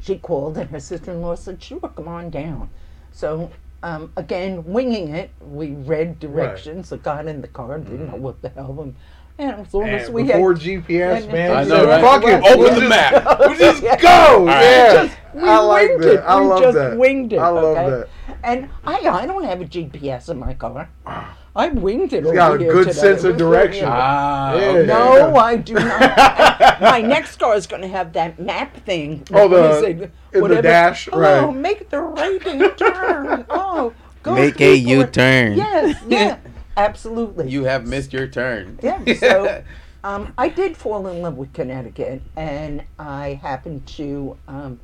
[0.00, 2.70] she called, and her sister in law said, Sure, come on down.
[3.10, 3.50] So
[3.82, 6.92] um, again, winging it, we read directions.
[6.92, 8.92] I got in the car, didn't know what the hell.
[9.38, 10.62] And, and as long as we before had.
[10.62, 12.00] GPS, man, I know, right?
[12.00, 13.38] Fuck it, Open we'll the map.
[13.40, 14.46] We'll just go.
[14.46, 14.60] right.
[14.62, 16.12] Yeah, Just- we I like winged that.
[16.14, 16.20] it.
[16.20, 16.98] I we love just that.
[16.98, 17.38] winged it.
[17.38, 17.88] I love okay?
[17.90, 18.08] that.
[18.44, 20.88] And I, I don't have a GPS in my car.
[21.54, 22.92] I winged it He's over got a good today.
[22.98, 23.84] sense of direction.
[23.88, 24.60] Ah, Yeah.
[24.68, 24.86] okay.
[24.86, 26.00] No, I do not.
[26.80, 29.22] My next car is going to have that map thing.
[29.32, 29.88] Oh, the- is it?
[29.90, 30.62] in the Whatever.
[30.62, 31.54] dash, Oh, right.
[31.56, 32.40] make the right
[32.78, 33.44] turn.
[33.50, 33.92] Oh,
[34.22, 35.52] go Make through a for- U-turn.
[35.58, 36.38] Yes, yeah,
[36.76, 37.50] absolutely.
[37.50, 38.78] You have missed your turn.
[38.82, 39.62] Yeah, so
[40.04, 44.80] um, I did fall in love with Connecticut, and I happened to um,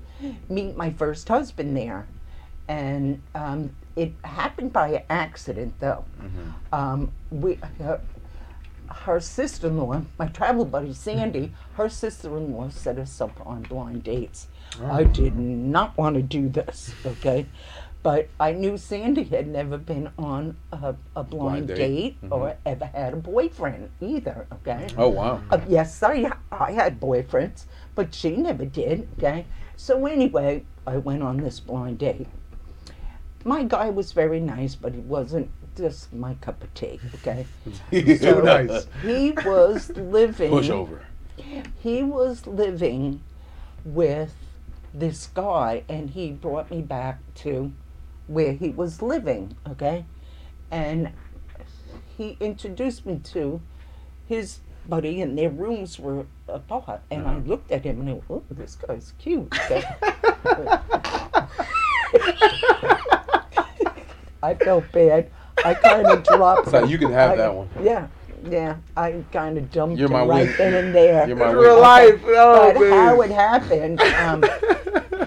[0.48, 2.06] meet my first husband there.
[2.68, 6.04] And um, it happened by accident, though.
[6.72, 8.00] Um, we, her,
[8.90, 13.44] her sister in law, my travel buddy Sandy, her sister in law set us up
[13.46, 14.48] on blind dates.
[14.84, 17.46] I did not want to do this, okay?
[18.08, 21.76] But I knew Sandy had never been on a, a blind, Blind date.
[22.22, 24.88] date, or ever had a boyfriend either, okay?
[24.96, 25.42] oh wow.
[25.50, 29.44] Uh, yes, I, I had boyfriends, but she never did, okay?
[29.76, 32.28] So anyway, I went on this blind date.
[33.44, 37.44] My guy was very nice, but he wasn't just my cup of tea, okay?
[37.90, 38.86] Too nice.
[39.02, 41.00] He was living Pushover.
[41.82, 43.20] he was living
[43.84, 44.32] with
[44.94, 47.70] this guy and he brought me back to
[48.28, 50.04] where he was living okay
[50.70, 51.10] and
[52.16, 53.60] he introduced me to
[54.26, 58.24] his buddy and their rooms were apart and i looked at him and i went
[58.30, 59.82] oh this guy's cute okay?
[64.42, 65.30] i felt bad
[65.64, 67.68] i kind of dropped So you can have I- that one.
[67.82, 68.06] yeah
[68.48, 71.50] yeah i kind of jumped You're him my right wing- then and there You're my
[71.50, 72.20] real life.
[72.24, 72.92] Oh, but man.
[72.92, 74.44] how it happened, um,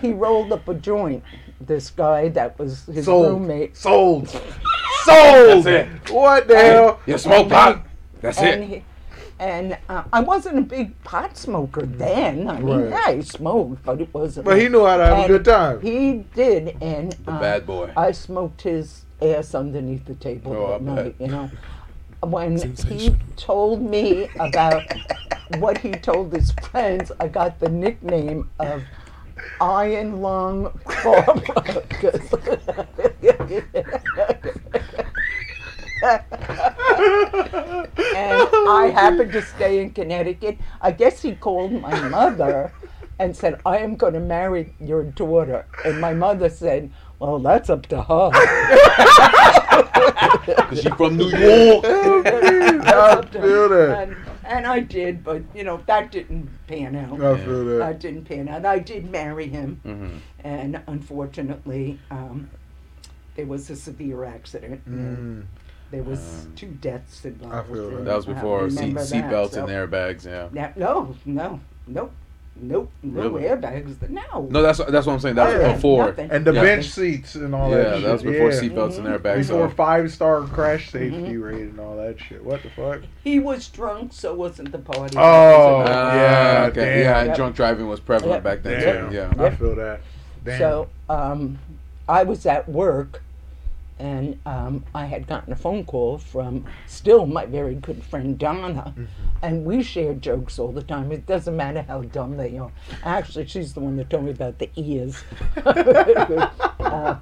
[0.02, 1.22] he rolled up a joint.
[1.66, 3.28] This guy that was his Sold.
[3.42, 3.78] roommate.
[3.78, 4.28] Sold.
[5.06, 5.64] Sold.
[5.64, 6.10] That's it.
[6.12, 7.00] What the hell?
[7.06, 7.86] You smoke pot.
[8.22, 8.68] That's and it.
[8.70, 8.84] he,
[9.40, 12.48] and uh, I wasn't a big pot smoker then.
[12.48, 12.90] I mean, Right.
[12.90, 14.46] yeah, I smoked, but it wasn't.
[14.46, 15.82] But he knew how to have a good time.
[15.82, 17.92] He did, and The uh, bad boy.
[17.98, 20.96] I smoked his ass underneath the table Oh, I at bet.
[20.96, 21.16] night.
[21.20, 21.52] You know,
[22.22, 24.84] when he told me about
[25.58, 28.84] what he told his friends, I got the nickname of
[29.60, 31.82] Iron Lung Cobra.
[31.90, 32.34] 'cause-
[36.04, 36.28] and
[38.16, 40.58] I happened to stay in Connecticut.
[40.82, 42.72] I guess he called my mother
[43.20, 45.66] and said, I am going to marry your daughter.
[45.86, 48.32] And my mother said, Well, that's up to her.
[50.68, 51.86] Cause she from New York.
[51.86, 54.08] I feel that.
[54.10, 54.16] And,
[54.52, 57.14] and I did, but you know, that didn't pan out.
[57.22, 57.78] I feel that.
[57.80, 58.66] That didn't pan out.
[58.66, 60.20] I did marry him, Mhm.
[60.44, 62.50] and unfortunately, um,
[63.36, 64.82] there was a severe accident.
[64.88, 65.46] Mm.
[65.92, 67.56] There was Um, two deaths involved.
[67.56, 68.06] I feel that.
[68.06, 70.26] That was before seat seat that, belts so- and airbags.
[70.26, 70.48] Yeah.
[70.54, 72.12] That- no, no, nope,
[72.56, 73.44] nope, no Really?
[73.44, 74.10] airbags.
[74.10, 74.48] No.
[74.50, 75.36] No, that's that's what I'm saying.
[75.36, 76.06] That's was Nothing, before.
[76.08, 76.32] nothing.
[76.32, 76.62] And the Yeah.
[76.62, 78.00] bench seats and all yeah, that.
[78.02, 78.60] Yeah, that was before yeah.
[78.60, 79.20] seatbelts and Mhm.
[79.20, 79.38] airbags.
[79.48, 79.76] Before So.
[79.76, 81.44] five star crash safety Mhm.
[81.44, 82.44] rating and all that shit.
[82.44, 83.02] What the fuck?
[83.24, 85.18] He was drunk, so wasn't the party.
[85.18, 86.80] Oh, Ah, yeah, okay.
[86.82, 87.00] damn.
[87.00, 87.36] Yeah, Yep.
[87.36, 88.44] drunk driving was prevalent Yep.
[88.44, 89.10] back then Damn.
[89.10, 89.16] too.
[89.16, 89.34] Yeah.
[89.46, 90.02] I feel that.
[90.44, 90.58] Damn.
[90.60, 91.60] So um,
[92.10, 93.22] I was at work,
[94.02, 98.94] and um, I had gotten a phone call from still my very good friend Donna,
[98.98, 99.06] Mm-hmm.
[99.44, 101.12] and we share jokes all the time.
[101.12, 102.72] It doesn't matter how dumb they are.
[103.04, 105.24] Actually, she's the one that told me about the ears.
[106.82, 107.16] Uh,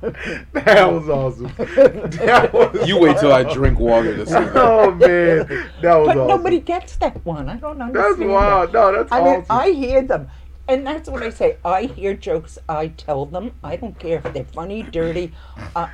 [0.54, 1.52] that was awesome.
[1.58, 4.56] That was You wait till I drink water to see that.
[4.56, 5.48] Oh man,
[5.82, 6.28] that was but awesome.
[6.28, 7.50] nobody gets that one.
[7.50, 7.94] I don't understand.
[7.96, 8.28] That's that.
[8.28, 8.74] wild.
[8.74, 9.46] No, that's I mean.
[9.50, 10.28] I hear them.
[10.68, 11.58] And that's what I say.
[11.66, 12.58] I hear jokes.
[12.70, 13.52] I tell them.
[13.64, 15.34] I don't care if they're funny, dirty.
[15.76, 15.88] Uh,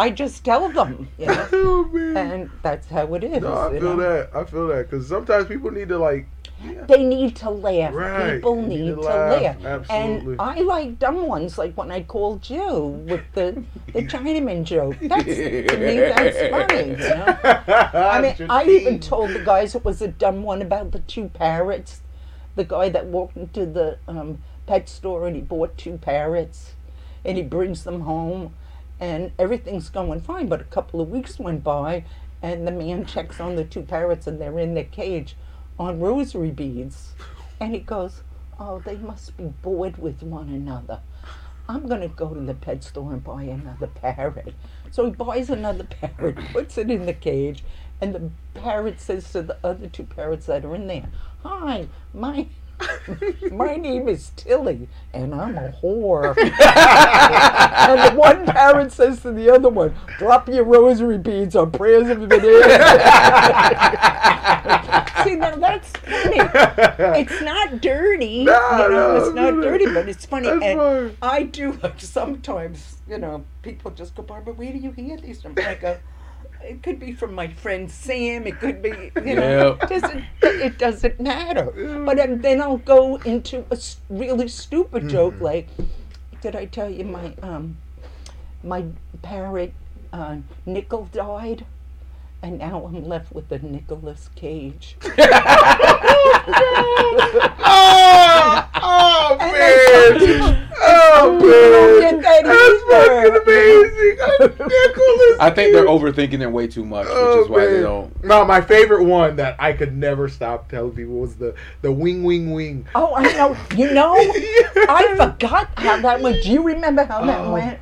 [0.00, 1.08] I just tell them.
[1.18, 1.48] You know?
[1.52, 3.42] oh and that's how it is.
[3.42, 3.96] no, I feel know?
[3.96, 4.30] that.
[4.34, 6.26] I feel that because sometimes people need to like.
[6.88, 7.94] They need to laugh.
[7.94, 9.64] Right, People need, need to to laugh, laugh.
[9.90, 10.32] absolutely.
[10.32, 14.96] And I like dumb ones, like when I called you with the the Chinaman joke.
[15.02, 16.90] That's to me, that's funny.
[16.90, 17.38] You know.
[17.94, 21.28] I mean, I even told the guys it was a dumb one about the two
[21.28, 22.00] parrots.
[22.56, 26.72] The guy that walked into the um, pet store and he bought two parrots,
[27.24, 28.54] and he brings them home,
[29.00, 30.46] and everything's going fine.
[30.48, 32.04] But a couple of weeks went by,
[32.42, 35.36] and the man checks on the two parrots, and they're in their cage
[35.78, 37.14] on rosary beads,
[37.58, 38.22] and he goes,
[38.58, 41.00] "Oh, they must be bored with one another."
[41.68, 44.54] I'm gonna go to the pet store and buy another parrot.
[44.90, 47.64] So he buys another parrot, puts it in the cage,
[48.00, 51.08] and the parrot says to the other two parrots that are in there,
[51.42, 52.48] "Hi, my."
[53.52, 56.36] My name is Tilly, and I'm a whore.
[56.38, 62.08] and the one parent says to the other one, "Drop your rosary beads on prayers
[62.08, 62.28] of the
[65.24, 66.38] See, now that's funny.
[67.20, 68.44] It's not dirty.
[68.44, 69.60] No, you know, no, it's not no.
[69.60, 70.48] dirty, but it's funny.
[70.48, 71.16] That's and fine.
[71.22, 75.42] I do like sometimes, you know, people just go, Barbara, where do you hear these
[75.42, 75.54] from?
[75.58, 75.98] I go,
[76.62, 78.46] it could be from my friend Sam.
[78.46, 79.82] It could be, you know, Yep.
[79.82, 82.02] it doesn't, it doesn't matter.
[82.04, 85.44] But then- then I'll go into a really stupid joke Mm-hmm.
[85.44, 85.68] like,
[86.40, 87.76] did I tell you my um,
[88.64, 88.84] my
[89.22, 89.72] parrot
[90.12, 91.66] uh, Nickel died,
[92.42, 94.96] and now I'm left with a Nicholas Cage.
[97.72, 100.69] oh, oh And man.
[100.80, 102.20] Then some people- Oh man.
[102.20, 105.36] that That's fucking amazing.
[105.40, 108.24] I think they're overthinking it way too much, which Oh, is why they don't.
[108.24, 112.22] No, my favorite one that I could never stop telling people was the the wing
[112.24, 112.86] wing wing.
[112.94, 113.56] Oh, I know.
[113.76, 116.42] You know, I forgot how that went.
[116.42, 117.52] Do you remember how that Oh.
[117.52, 117.78] went?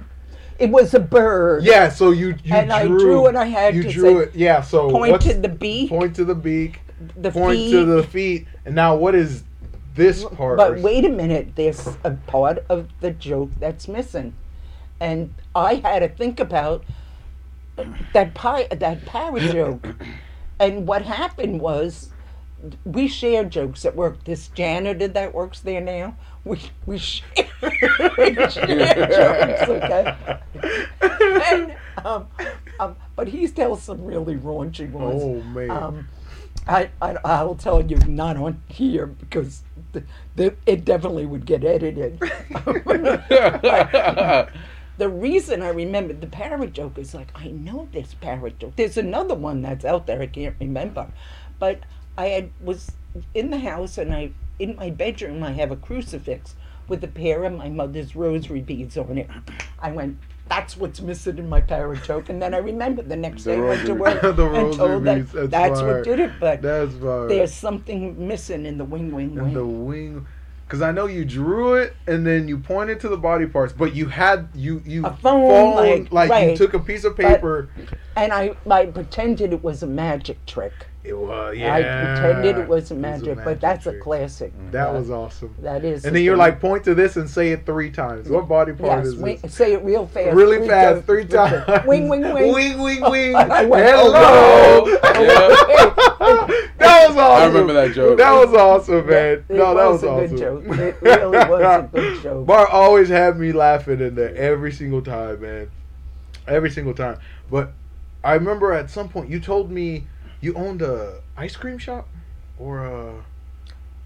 [0.58, 1.62] It was a bird.
[1.64, 4.24] Yeah, so you you And drew, I drew what I had You to drew say,
[4.30, 4.34] it.
[4.34, 6.80] Yeah, so Point to the beak, point to the beak,
[7.16, 7.70] the point feet.
[7.72, 9.44] to the feet, and now what is
[9.98, 10.56] this part?
[10.56, 14.34] But wait a minute, there's a part of the joke that's missing.
[15.00, 16.84] And I had to think about
[18.12, 19.86] that pi- that parrot joke.
[20.58, 22.10] And what happened was
[22.84, 24.24] we share jokes at work.
[24.24, 27.26] This janitor that works there now, we we share,
[28.18, 28.48] we share
[29.66, 30.40] jokes, okay?
[31.50, 32.26] And, um,
[32.80, 35.22] um, but he tells some really raunchy ones.
[35.22, 35.70] Oh man.
[35.70, 36.08] Um,
[36.68, 40.04] I, I I'll tell you not on here because the,
[40.36, 42.18] the, it definitely would get edited.
[44.98, 48.76] the reason I remember the parrot joke is like I know this parrot joke.
[48.76, 51.08] There's another one that's out there I can't remember,
[51.58, 51.80] but
[52.18, 52.92] I had was
[53.34, 56.54] in the house and I in my bedroom I have a crucifix
[56.88, 59.30] with a pair of my mother's rosary beads on it.
[59.78, 60.18] I went.
[60.48, 63.58] That's what's missing in my parrot joke, and then I remembered the next The day
[63.58, 66.32] I went to work The and told that that's that's what did it.
[66.40, 66.94] But That's
[67.28, 69.52] there's something missing in the wing, wing, wing.
[69.52, 70.26] the wing,
[70.66, 73.94] because I know you drew it and then you pointed to the body parts, but
[73.94, 77.68] you had you you A phone, like- like you took a piece of paper.
[78.16, 80.72] and I, I pretended it was a magic trick.
[81.08, 81.74] It was yeah.
[81.74, 81.82] I
[82.20, 84.52] pretended it was a It magic, but that's a classic.
[84.72, 85.54] That Uh, was awesome.
[85.62, 86.04] That is.
[86.04, 86.38] And then you're thing.
[86.38, 88.28] like, point to this and say it three times.
[88.28, 89.54] What body part yes, is wing, this?
[89.54, 90.34] say it real fast.
[90.36, 91.06] Really three fast, times.
[91.06, 91.86] three times.
[91.86, 92.52] Wing, wing, wing.
[92.52, 93.32] Wing, wing, wing.
[93.34, 94.84] Hello.
[96.78, 97.42] That was awesome.
[97.42, 98.18] I remember that joke.
[98.18, 99.44] That was awesome, man.
[99.48, 100.36] It no, that was was, a awesome.
[100.36, 100.78] good joke.
[100.78, 102.46] It really was a good joke.
[102.46, 105.70] Barb always had me laughing in there every single time, man.
[106.46, 107.18] Every single time.
[107.50, 107.72] But
[108.22, 110.06] I remember at some point you told me
[110.40, 112.08] you owned a ice cream shop
[112.58, 113.14] or a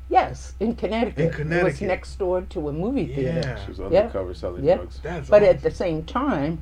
[0.08, 1.38] Yes, in Connecticut.
[1.40, 3.40] In It was next door to a movie theater.
[3.42, 3.64] yeah.
[3.64, 4.00] She was Yeah.
[4.00, 4.76] undercover selling Yeah.
[4.76, 5.00] drugs.
[5.02, 6.58] That's But at the same time,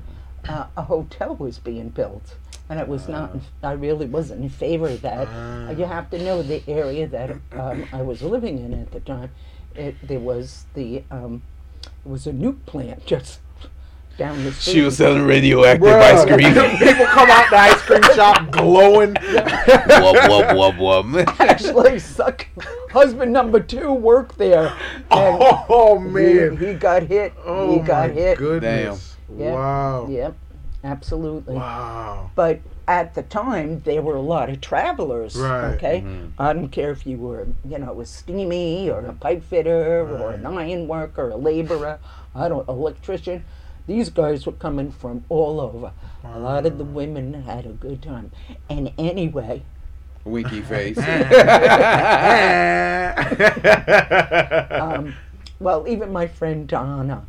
[0.48, 2.36] uh, a hotel was being built,
[2.68, 3.36] and I was not.
[3.62, 5.26] I really wasn't in favor of that.
[5.28, 5.70] Ah.
[5.70, 9.30] You have to know the area that um, I was living in at the time.
[9.74, 11.42] It there was the um,
[11.84, 13.40] it was a nuke plant just
[14.20, 14.74] down the street.
[14.74, 16.02] She was selling radioactive Bruh.
[16.02, 16.52] ice cream.
[16.78, 19.14] People come out the ice cream shop glowing.
[19.14, 21.40] wub wub wub wub.
[21.40, 22.46] actually suck.
[22.90, 24.68] Husband number two worked there.
[25.10, 25.38] And
[25.70, 26.58] Oh man.
[26.58, 27.32] he got hit.
[27.46, 28.36] Oh he got my hit.
[28.38, 29.16] goodness.
[29.34, 29.52] Yeah.
[29.54, 30.06] Wow.
[30.10, 30.36] Yep,
[30.84, 31.54] absolutely.
[31.54, 32.30] Wow.
[32.34, 35.34] But at the time, there were a lot of travelers.
[35.36, 35.72] Right.
[35.76, 36.02] Okay.
[36.04, 36.32] Mhm.
[36.38, 40.32] I don't care if you were, you know, a steamy or a pipe fitter or
[40.32, 41.98] an iron worker, a laborer,
[42.34, 43.44] I don't, electrician.
[43.86, 45.92] These guys were coming from all over.
[46.24, 48.30] A lot of the women had a good time.
[48.68, 49.62] And anyway,
[50.24, 50.98] Winky face.
[54.70, 55.14] um,
[55.58, 57.26] well, even my friend Donna,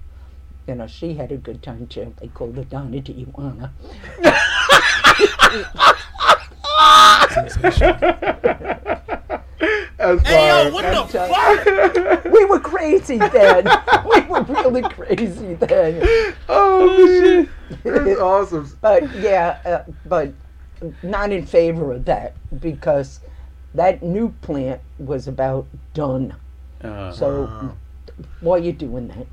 [0.67, 2.13] you know, she had a good time too.
[2.19, 3.01] They called her Donna
[9.61, 9.67] Do
[10.07, 11.07] you wanna?
[11.11, 12.23] That's fine.
[12.25, 13.65] I'm we were crazy then.
[14.09, 16.33] we were really crazy then.
[16.49, 17.49] Oh shit.
[17.83, 18.77] That's awesome.
[18.81, 20.33] But yeah, uh, but
[21.03, 23.19] not in favor of that because
[23.75, 26.35] that new plant was about done.
[26.83, 27.73] Uh, So Wow.
[28.41, 29.27] why are you doing that?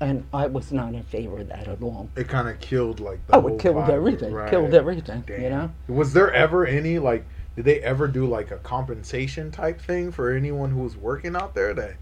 [0.00, 2.08] And I was not in favor of that at all.
[2.16, 4.32] It kind of killed like the Oh, whole it killed vibe, everything.
[4.32, 4.48] right.
[4.48, 5.24] Killed everything.
[5.28, 5.70] You know.
[5.88, 7.24] Was there ever any like?
[7.56, 11.54] Did they ever do like a compensation type thing for anyone who was working out
[11.54, 11.94] there that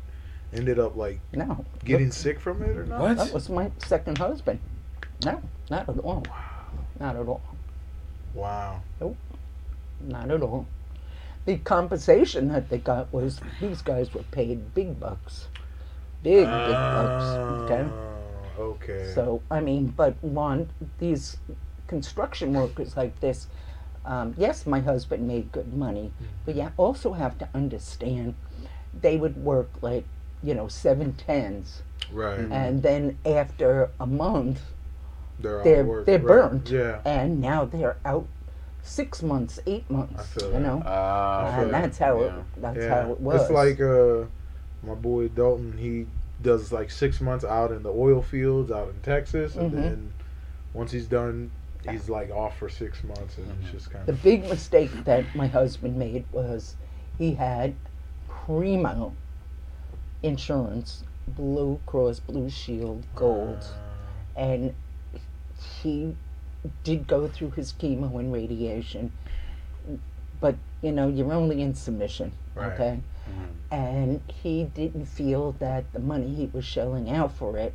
[0.53, 1.65] ended up like No.
[1.85, 3.01] getting sick from it or not?
[3.01, 3.17] What?
[3.19, 4.61] That was my second husband.
[5.25, 6.25] No, not at all.
[6.99, 7.43] Not at all.
[8.35, 8.81] Wow.
[9.01, 9.17] Nope.
[10.01, 10.67] Not at all.
[11.45, 15.49] The compensation that they got was these guys were paid big bucks.
[16.23, 17.25] Big, big bucks.
[17.71, 17.85] Okay.
[17.91, 18.09] Ah,
[18.59, 19.11] Okay.
[19.15, 21.39] So, I mean, but one, these
[21.89, 23.47] construction workers like this,
[24.05, 26.13] um, yes, my husband made good money,
[26.45, 28.35] but you also have to understand
[29.01, 30.05] they would work like,
[30.43, 31.83] you know, seven tens,
[32.13, 32.39] right.
[32.41, 34.61] and then after a month,
[35.39, 36.07] They're out they're work.
[36.07, 36.27] they're right.
[36.51, 37.01] burnt, Yeah.
[37.05, 38.27] and now they're out
[38.83, 40.21] six months, eight months.
[40.21, 40.61] I feel you that.
[40.61, 41.83] know, Ah, feel and that.
[41.83, 42.27] that's how Yeah.
[42.27, 43.03] it that's yeah.
[43.05, 43.43] how it was.
[43.43, 44.27] It's like uh,
[44.83, 45.79] my boy Dalton.
[45.79, 46.07] He
[46.43, 49.75] does like six months out in the oil fields out in Texas, and Mhm.
[49.77, 50.13] then
[50.75, 51.51] once he's done,
[51.91, 54.07] he's like off for six months, and it's just kind of.
[54.07, 56.77] The of big mistake that my husband made was
[57.19, 57.75] he had
[58.29, 59.15] primo
[60.23, 63.67] insurance, Blue Cross Blue Shield Gold,
[64.37, 64.75] and
[65.83, 66.17] he
[66.85, 69.13] did go through his chemo and radiation,
[70.41, 72.73] but you know you're only in submission, Right.
[72.73, 73.01] okay?
[73.29, 73.49] Mhm.
[73.71, 77.75] And he didn't feel that the money he was shelling out for it,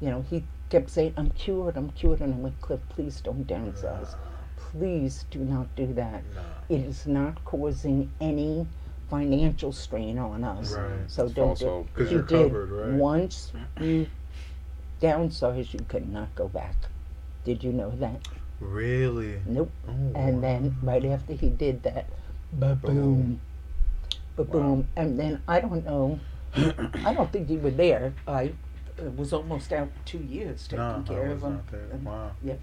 [0.00, 0.44] you know, he
[0.74, 4.16] kept saying, "I'm cured, I'm cured," and I'm like, Cliff, please don't downsize.
[4.56, 6.24] Please do not do that.
[6.34, 6.40] Nah.
[6.68, 8.66] It is not causing any
[9.08, 10.72] financial strain on us.
[10.72, 10.90] Right.
[11.06, 11.86] So It's don't false do hope.
[11.94, 12.50] Because He you're did.
[12.50, 12.92] covered, right?
[12.94, 14.08] Once you
[15.00, 16.74] downsize, you cannot go back.
[17.44, 18.26] Did you know that?
[18.58, 19.40] Really?
[19.46, 19.70] Nope.
[19.88, 22.06] Oh, And then right after he did that,
[22.52, 23.40] ba boom,
[24.34, 26.18] ba boom, and then I don't know.
[26.56, 28.12] I don't think you were there.
[28.26, 28.54] I
[29.00, 31.54] uh, was almost out two years taking no, care of was him.
[31.54, 31.88] not there.
[31.92, 32.30] And- Wow.
[32.42, 32.60] Yep.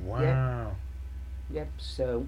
[0.00, 0.76] Wow.
[1.50, 1.68] Yep.
[1.78, 2.26] So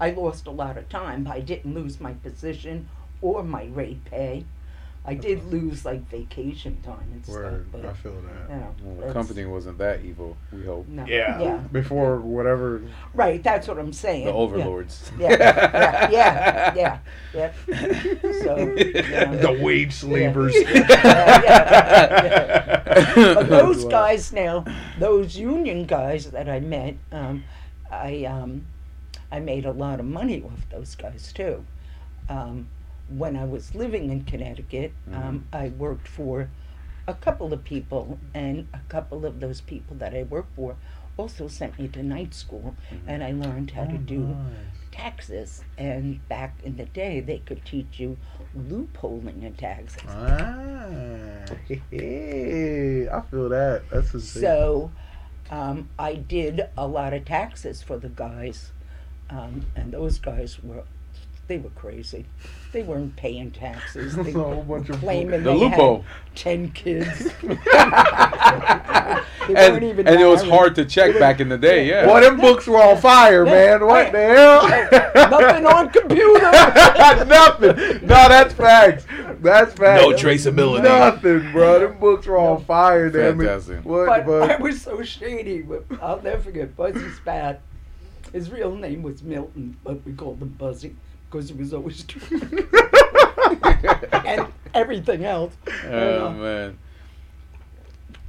[0.00, 1.26] I lost a lot of time.
[1.26, 2.88] I didn't lose my position
[3.20, 4.44] or my rate pay.
[5.04, 7.66] I did lose like vacation time and Word.
[7.68, 8.48] stuff, I but feel that.
[8.54, 10.36] you know, Well, the company wasn't that evil.
[10.52, 10.86] We hope.
[10.86, 11.04] No.
[11.06, 11.40] Yeah.
[11.40, 11.56] Yeah.
[11.72, 12.82] Before whatever.
[13.12, 13.42] Right.
[13.42, 14.26] That's what I'm saying.
[14.26, 14.36] The Yeah.
[14.36, 15.10] overlords.
[15.18, 15.30] Yeah.
[15.30, 16.10] Yeah.
[16.12, 16.74] Yeah.
[16.76, 16.98] Yeah.
[17.34, 17.54] Yep.
[18.44, 19.34] So, yeah.
[19.34, 20.54] the wage slavers.
[22.14, 24.64] But those guys now,
[24.98, 27.44] those union guys that I met, um,
[27.90, 28.66] I um,
[29.30, 31.64] I made a lot of money off those guys too.
[32.28, 32.68] Um,
[33.16, 36.48] when I was living in Connecticut, um, I worked for
[37.06, 40.76] a couple of people, and a couple of those people that I worked for
[41.16, 42.74] also sent me to night school,
[43.06, 44.36] and I learned how to do
[44.90, 45.62] taxes.
[45.76, 48.16] And back in the day, they could teach you
[48.56, 50.02] loopholing in taxes.
[50.08, 51.44] Ah,
[51.90, 53.82] hey, I feel that.
[53.90, 54.42] That's insane.
[54.42, 54.90] So
[55.50, 58.72] um, I did a lot of taxes for the guys,
[59.28, 60.84] um, and those guys were
[61.48, 62.26] they were crazy.
[62.72, 64.16] They weren't paying taxes.
[64.22, 65.98] They A whole bunch of claiming The they loophole.
[65.98, 67.30] had ten kids.
[67.42, 67.56] they
[69.54, 70.54] and, weren't even and it was married.
[70.56, 72.06] hard to check back in the day, yeah.
[72.06, 73.84] Well, them books were on fire, man.
[73.84, 75.30] What the hell?
[75.30, 76.40] Nothing on computer.
[77.26, 78.06] Nothing.
[78.06, 79.04] No, that's facts.
[79.40, 80.02] That's facts.
[80.02, 80.82] No traceability.
[80.84, 81.80] Nothing, bro.
[81.80, 83.84] Them books were on fire, damn it.
[83.84, 85.60] What, But but, I was so shady.
[85.60, 87.60] But I'll never forget Buzzy Spat.
[88.32, 90.96] His real name was Milton, but we called him Buzzy
[91.32, 92.68] because he was always drunk.
[94.26, 95.56] and everything else.
[95.84, 96.78] Oh, And, man.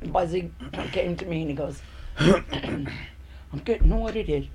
[0.03, 0.51] uh, Buzzy
[0.91, 1.81] came to me and he goes,
[2.19, 2.87] "I'm
[3.65, 4.49] getting audited.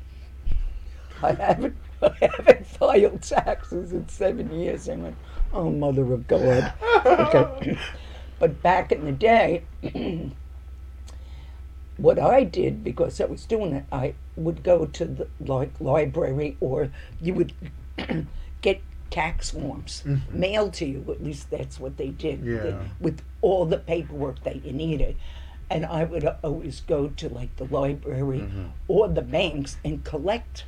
[1.23, 5.17] I haven't, I haven't filed taxes in seven years." I went,
[5.53, 6.73] "Oh, mother of God."
[7.07, 7.79] Okay.
[8.39, 9.65] but back in the day,
[11.97, 16.57] what I did because I was doing it, I would go to the like library,
[16.61, 16.91] or
[17.21, 17.53] you would
[18.63, 18.81] get
[19.11, 20.31] tax forms Mhm.
[20.33, 21.05] mailed to you.
[21.09, 22.45] At least that's what they did.
[22.45, 22.59] Yeah.
[22.63, 25.17] They- with all the paperwork that you needed.
[25.71, 28.71] And I would always go to like the library Mhm.
[28.89, 30.65] or the banks and collect.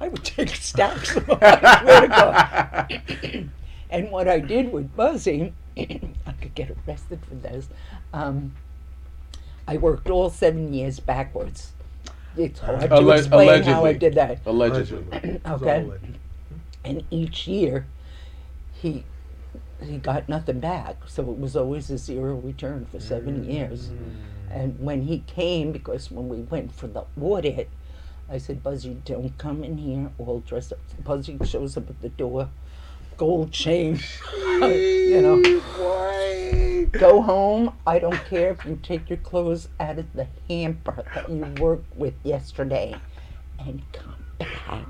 [0.00, 1.38] I would take stacks of them.
[1.42, 3.50] I swear to God.
[3.90, 7.68] and what I did with Buzzy, I could get arrested for this.
[8.12, 8.52] Um,
[9.68, 11.72] I worked all seven years backwards.
[12.36, 14.38] It's hard to Alle- explain how I did that.
[14.46, 15.04] Allegedly.
[15.12, 15.90] It's all Okay.
[16.84, 17.86] And each year,
[18.72, 19.04] he
[19.82, 23.50] he got nothing back, so it was always a zero return for seven mm-hmm.
[23.50, 23.90] years.
[24.50, 27.70] And when he came, because when we went for the audit,
[28.28, 30.78] I said, Buzzy, don't come in here all dressed up.
[31.02, 32.48] Buzzy shows up at the door,
[33.16, 34.00] gold chain,
[34.60, 35.42] you know.
[35.78, 36.86] Why?
[36.92, 37.72] Go home.
[37.86, 41.96] I don't care if you take your clothes out of the hamper that you worked
[41.96, 42.96] with yesterday
[43.58, 44.19] and come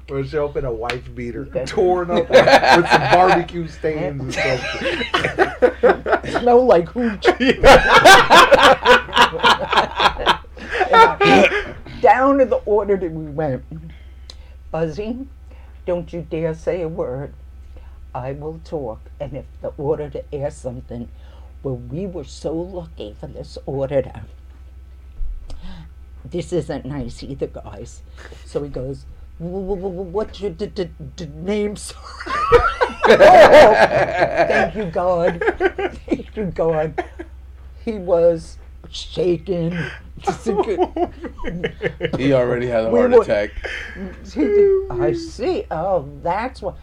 [0.09, 4.61] We'll show up in a wife beater, torn up with some barbecue stains and stuff.
[6.41, 7.25] Smell like hooch.
[12.01, 13.63] Down to the order that we went.
[14.71, 15.27] Buzzy,
[15.87, 17.33] don't you dare say a word.
[18.15, 19.01] I will talk.
[19.21, 21.09] And if the auditor asks something,
[21.63, 24.23] well, we were so lucky for this auditor.
[26.25, 28.03] This isn't nice either, guys.
[28.45, 31.97] So he goes, "Wh- wh- wh- What's your d- d- d- name, sir?
[31.97, 33.73] oh,
[34.47, 35.43] thank you, God.
[36.07, 37.03] Thank you, God.
[37.83, 38.59] He was
[38.91, 39.71] shaking.
[42.19, 43.51] He already had a We heart were- attack.
[44.31, 45.65] He I see.
[45.71, 46.75] Oh, that's why.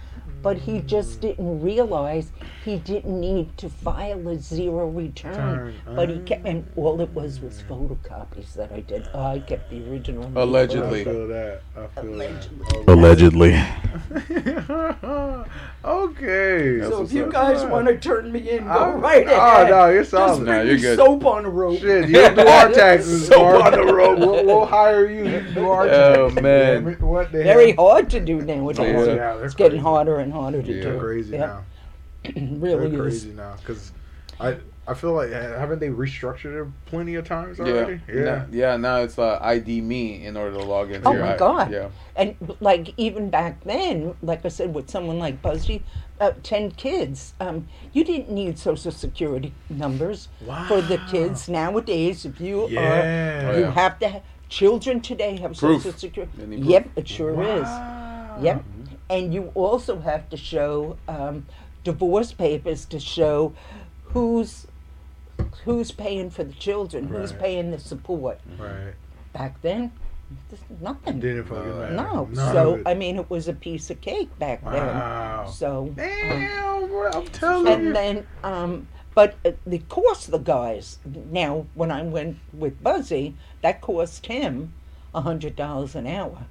[0.48, 2.32] But he just didn't realize
[2.64, 5.34] he didn't need to file a zero return.
[5.34, 5.76] Turn.
[5.93, 6.26] But he ah.
[6.26, 9.10] kept, and all it was was photocopies that I did.
[9.14, 10.32] I kept the original.
[10.41, 11.02] Allegedly.
[11.02, 11.62] I feel that.
[11.76, 12.86] I feel Allegedly.
[12.88, 13.52] Allegedly.
[13.52, 15.48] that.
[15.84, 16.80] okay.
[16.82, 19.70] So what's if you guys want to turn me in, go I'm- right Oh ahead.
[19.70, 20.39] no, you're Just solid.
[20.45, 20.98] Nah, bring you're me good.
[20.98, 21.80] soap on the rope.
[21.80, 23.28] Shit, you'll do our taxes.
[23.28, 23.66] So Mark.
[23.66, 24.20] on the road.
[24.20, 25.26] We'll, we'll hire you.
[25.26, 26.41] You can do our Oh, taxes.
[26.43, 26.97] man.
[27.01, 27.89] What the Very hell?
[27.89, 28.80] hard to do nowadays.
[28.80, 29.05] Yeah.
[29.05, 30.82] Yeah, they're It's getting harder and harder to Yeah.
[30.84, 30.91] do.
[30.91, 31.39] They're crazy Yeah.
[31.45, 31.64] now.
[32.36, 33.22] really They're is.
[33.24, 33.91] crazy now because
[34.39, 34.58] I
[34.89, 37.66] I feel like haven't they restructured it plenty of times Yeah.
[37.66, 38.01] already?
[38.08, 38.45] Yeah.
[38.51, 41.01] yeah, now it's uh, ID.me in order to log in.
[41.05, 41.72] Oh your my I- God.
[41.72, 41.89] Yeah.
[42.16, 45.84] And like even back then, like I said, with someone like Buzzy,
[46.20, 50.28] uh, ten kids, um, you didn't need social security numbers
[50.68, 52.26] for the kids nowadays.
[52.26, 53.49] If you are, Yeah.
[53.51, 53.72] Oh, you yeah.
[53.72, 54.07] have to.
[54.09, 55.84] Have, children today have Proof.
[55.84, 56.32] social security.
[56.47, 57.63] Yep, it sure is.
[57.63, 58.38] Wow.
[58.41, 58.63] Yep.
[59.09, 61.45] And you also have to show um,
[61.84, 63.53] divorce papers to show
[64.05, 64.68] who's
[65.65, 68.39] who's paying for the children, who's paying the support.
[68.57, 68.93] Right.
[69.34, 69.91] Back then,
[70.50, 71.20] there's nothing.
[71.20, 71.80] Didn't fucking No.
[71.80, 71.94] matter.
[71.96, 72.30] No.
[72.32, 72.82] None so.
[72.86, 74.72] I mean, it was a piece of cake back Wow.
[75.46, 75.54] then.
[75.54, 75.84] So.
[75.88, 77.72] um, Damn, bro, I'm telling you.
[77.72, 81.00] and then, um, but uh, the cost the guys
[81.32, 84.74] now when I went with Buzzy, that cost him
[85.14, 86.46] a hundred dollars an hour.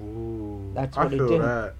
[0.00, 1.40] Ooh, That's what he feel did.
[1.40, 1.74] that.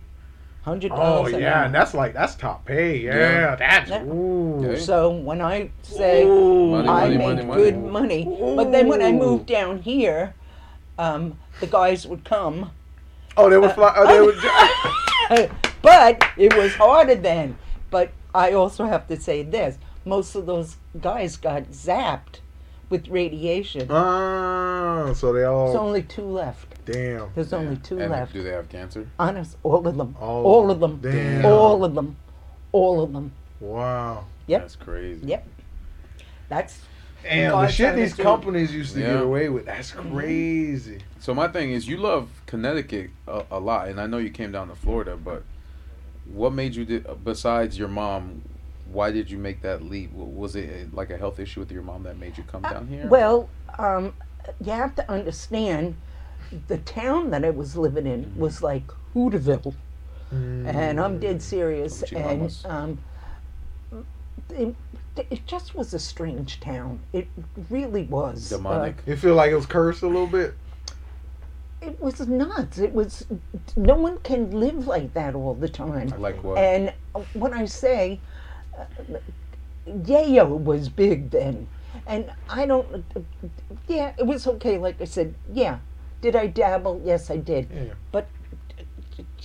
[0.63, 1.65] Hundred Oh dollars an yeah, hour.
[1.67, 2.97] and that's like that's top pay.
[2.99, 3.57] Yeah, Yeah.
[3.57, 4.03] that's Yeah.
[4.05, 4.77] ooh.
[4.79, 6.71] So when I say Ooh.
[6.71, 8.25] Money, I money, made money, good money.
[8.25, 10.35] money, but then when I moved down here,
[10.99, 12.71] um, the guys would come.
[13.37, 13.93] Oh, they would fly.
[13.97, 15.51] Oh, they would.
[15.83, 17.59] but it was harder then.
[17.91, 22.41] But I also have to say this: most of those guys got zapped
[22.91, 23.91] with radiation.
[23.91, 25.67] Oh, so they all.
[25.67, 26.85] There's only two left.
[26.85, 27.31] damn.
[27.35, 28.33] There's only two And left.
[28.33, 29.09] Do they have cancer?
[29.19, 30.17] Honest, all of them.
[30.21, 31.13] All All, of of them.
[31.13, 31.45] Damn.
[31.47, 32.17] All of them.
[32.73, 33.33] All of them.
[33.61, 34.27] Wow.
[34.47, 34.61] Yep.
[34.61, 35.27] That's crazy.
[35.27, 35.47] Yep.
[36.49, 36.81] That's
[37.25, 39.15] Damn, the shit these companies used to Yeah.
[39.15, 39.67] get away with.
[39.67, 40.99] That's crazy.
[41.19, 44.53] So my thing is, you love Connecticut a, a lot, and I know you came
[44.53, 45.43] down to Florida, but
[46.27, 48.43] what made you, di- besides your mom,
[48.93, 50.13] why did you make that leap?
[50.13, 52.87] Was it uh, like a health issue with your mom that made you come down
[52.87, 53.07] here?
[53.09, 53.49] Well,
[53.79, 54.15] um,
[54.63, 55.97] you have to understand
[56.69, 59.75] the town that I was living in was like Hooterville.
[60.31, 62.03] And I'm dead serious.
[62.09, 62.99] From And um,
[64.51, 64.75] it,
[65.17, 67.01] it just was a strange town.
[67.13, 67.29] It
[67.71, 68.53] really was.
[68.53, 68.97] Uh, Demonic.
[69.07, 70.55] You feel like it was cursed a little bit?
[71.87, 72.79] it was nuts.
[72.79, 73.27] It was.
[73.77, 76.09] No one can live like that all the time.
[76.19, 76.59] like what?
[76.59, 76.93] And
[77.35, 78.21] when I say,
[78.79, 78.85] uh,
[79.87, 81.67] Yayo was big then,
[82.07, 83.05] and I don't.
[83.87, 84.79] Yeah, it was okay.
[84.79, 85.79] Like I said, yeah.
[86.21, 87.03] Did I dabble?
[87.05, 87.69] Yes, I did.
[87.71, 87.93] Yeah.
[88.11, 88.29] But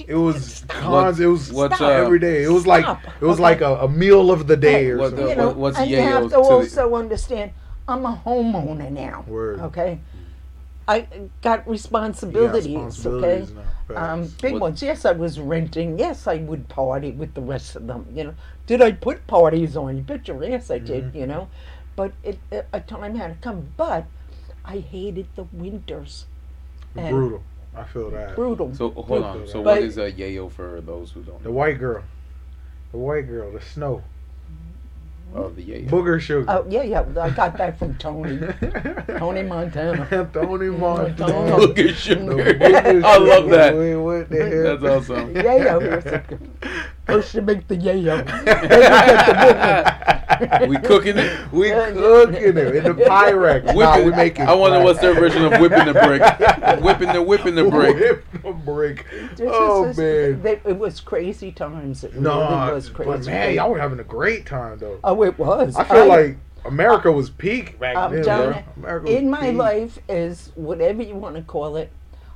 [0.07, 1.19] It was cons.
[1.19, 1.87] It was what's, Stop.
[1.89, 2.43] uh, every day.
[2.43, 3.01] It was like Stop.
[3.21, 3.43] it was Okay.
[3.43, 5.29] like a, a meal of the day or What the- something.
[5.29, 7.51] you know, what- what's and you yayo have to to the- also understand,
[7.87, 9.25] I'm a homeowner now.
[9.27, 9.59] Word.
[9.61, 9.99] Okay,
[10.87, 11.07] I
[11.41, 12.67] got responsibilities.
[12.67, 13.59] Yeah, responsibilities okay,
[13.93, 14.13] now.
[14.13, 14.81] um, big What- ones.
[14.81, 15.99] Yes, I was renting.
[15.99, 18.05] Yes, I would party with the rest of them.
[18.13, 18.33] You know,
[18.67, 19.97] did I put parties on?
[19.97, 21.05] You bet your ass I did.
[21.05, 21.17] Mm-hmm.
[21.17, 21.47] You know,
[21.95, 23.67] but it, a a time had to come.
[23.77, 24.05] But
[24.65, 26.25] I hated the winters.
[26.95, 27.43] and brutal.
[27.79, 28.35] I feel that.
[28.35, 28.73] Brutal.
[28.75, 29.47] so hold on.
[29.47, 31.55] So But- what is a yayo for those who don't The know?
[31.55, 32.03] white girl.
[32.91, 33.51] The white girl.
[33.51, 34.03] The snow.
[35.35, 35.87] Oh, the yayo.
[35.89, 36.45] Booger sugar.
[36.49, 37.05] Oh yeah, yeah.
[37.21, 38.39] I got that from Tony.
[39.19, 40.07] Tony Montana.
[40.33, 41.33] Tony Montana.
[41.33, 41.57] Montana.
[41.57, 42.57] Look at sugar.
[43.05, 43.75] I love that.
[43.77, 44.77] Wait, what the hell?
[44.77, 45.33] That's awesome.
[45.35, 46.39] Yayo.
[47.05, 48.25] First you make the yayo.
[48.25, 50.28] Then you get the
[50.67, 51.51] we cooking it.
[51.51, 51.93] We Yeah, yeah.
[51.93, 53.65] cooking it in the Pyrex.
[53.75, 54.47] Nah, we making.
[54.47, 56.21] I wonder what's their version of whipping the brick.
[56.83, 57.95] whipping the whipping the brick.
[57.95, 59.05] Whip the brick.
[59.35, 60.41] This Oh is- man.
[60.41, 62.03] they- it was crazy times.
[62.03, 63.29] It No, really was but crazy.
[63.31, 64.99] man, y'all were having a great time though.
[65.03, 65.75] oh, it was.
[65.75, 68.23] I feel like America was peak back I'm then.
[68.23, 68.63] telling bro.
[68.91, 69.55] America in my peak.
[69.57, 71.89] life is whatever you want to call it.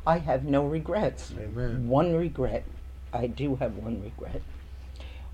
[0.06, 1.34] I have no regrets.
[1.39, 1.88] Amen.
[1.88, 2.66] One regret.
[3.14, 4.41] I do have one regret.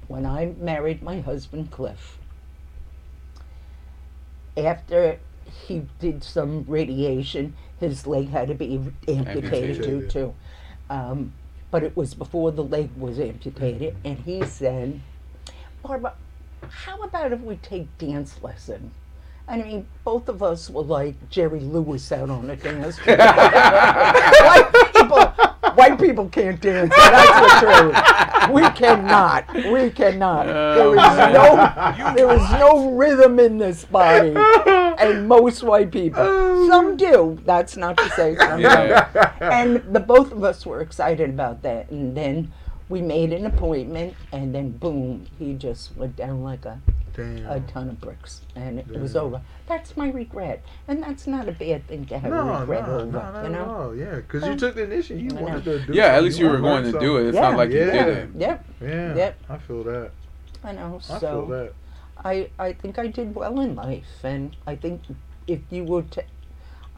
[0.08, 2.19] When I married my husband Cliff,
[4.66, 5.20] after
[5.68, 10.10] he did some radiation, his leg had to be amputated due Amputated.
[10.12, 10.34] to.
[10.90, 11.34] Um,
[11.72, 15.00] but it was before the leg was amputated, and he said,
[15.84, 16.14] Barbara,
[16.68, 18.92] how about if we take dance lesson?
[19.48, 23.18] I mean, both of us were like Jerry Lewis out on a dance floor.
[23.18, 25.34] white people,
[25.80, 26.94] white people can't dance.
[26.96, 28.54] That's the truth.
[28.54, 29.54] We cannot.
[29.54, 30.46] We cannot.
[30.46, 36.68] There is oh, no, there is no rhythm in this body, and most white people.
[36.68, 37.40] Some do.
[37.46, 39.08] That's not to say some Yeah.
[39.14, 39.42] don't.
[39.42, 42.52] And the both of us were excited about that, and then
[42.90, 46.82] we made an appointment, and then boom, he just went down like a
[47.18, 49.42] a ton of bricks, and it was over.
[49.68, 53.00] That's my regret, and that's not a bad thing to have No, a regret no,
[53.00, 53.12] over.
[53.12, 53.66] not you at know?
[53.66, 53.96] all.
[53.96, 55.24] Yeah, because you took the initiative.
[55.24, 57.28] You wanted to do Yeah, at least you were going to learn do it.
[57.28, 57.42] It's Yeah.
[57.42, 58.30] not like you did it.
[58.38, 58.66] Yep.
[58.82, 59.40] Yeah, Yep.
[59.50, 60.12] I feel that.
[60.64, 61.00] I know.
[61.04, 61.74] I feel So that.
[62.24, 65.02] I, I think I did well in life, and I think
[65.48, 66.24] if you were to,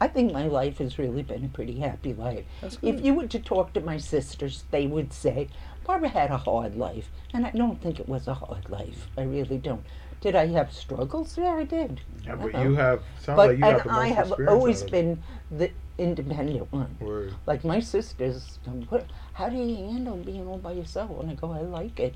[0.00, 2.44] I think my life has really been a pretty happy life.
[2.60, 5.48] That's If you were to talk to my sisters, they would say,
[5.84, 7.08] Barbara had a hard life.
[7.34, 9.08] And I don't think it was a hard life.
[9.16, 9.84] I really don't.
[10.22, 11.36] Did I have struggles?
[11.36, 12.00] Yeah, I did.
[12.26, 12.62] Yeah, but Uh-oh.
[12.62, 14.90] you have sounds But like you and the most I have always out of it.
[14.92, 16.96] been the independent one.
[17.00, 17.34] Word.
[17.46, 21.10] Like my sisters, um, what, how do you handle being all by yourself?
[21.20, 22.14] And I go, I like it.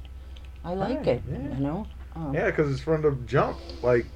[0.65, 1.23] I like Right, it.
[1.31, 1.39] yeah.
[1.59, 1.87] You know.
[2.15, 3.59] Um, Yeah, because it's from the jump.
[3.83, 4.07] Like,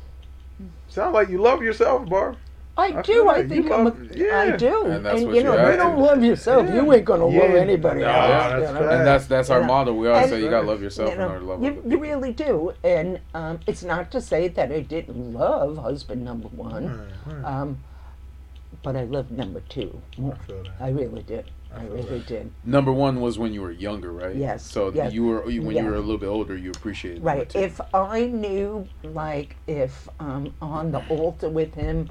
[0.89, 2.37] sound like you love yourself, Barb.
[2.77, 3.13] I, I do.
[3.13, 3.87] feel I think I'm.
[3.89, 4.39] A, yeah.
[4.55, 4.87] I do.
[4.87, 6.67] And that's what you you know, have you don't love yourself.
[6.67, 6.77] Yeah.
[6.77, 8.29] You ain't gonna love anybody No, else.
[8.29, 8.81] that's you know?
[8.81, 8.93] fact.
[8.93, 9.67] And that's that's our Yeah.
[9.67, 9.93] motto.
[9.93, 11.99] We always And- say you gotta love yourself you, in order to love you, you
[11.99, 16.87] really do, and um, it's not to say that I didn't love husband number one,
[17.27, 17.45] Right, right.
[17.45, 17.79] um,
[18.83, 20.01] but I loved number two.
[20.17, 20.37] more.
[20.81, 20.87] I.
[20.87, 21.51] I really did.
[21.75, 22.27] I I really that.
[22.27, 22.51] did.
[22.65, 24.35] Number one was when you were younger, right?
[24.35, 25.13] Yes, So yes.
[25.13, 27.49] you were you- when you were a little bit older, you appreciated number Right.
[27.49, 27.59] two.
[27.59, 32.09] If I knew, like, if um, on the altar with him,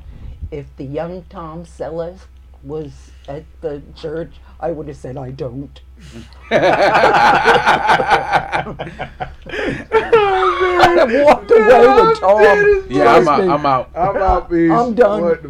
[0.52, 2.20] if the young Tom Selleck
[2.64, 5.80] was at the church, I would have said, I don't.
[9.52, 12.86] I have walked away with Tom.
[12.90, 13.42] yeah, I'm out.
[13.42, 13.90] I'm out.
[13.96, 14.72] I'm out, peace.
[14.72, 15.22] I'm done.
[15.24, 15.50] What the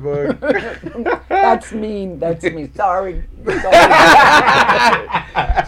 [1.00, 1.28] fuck?
[1.30, 2.20] That's mean.
[2.20, 2.70] That's me.
[2.76, 3.24] Sorry.
[3.46, 3.64] It's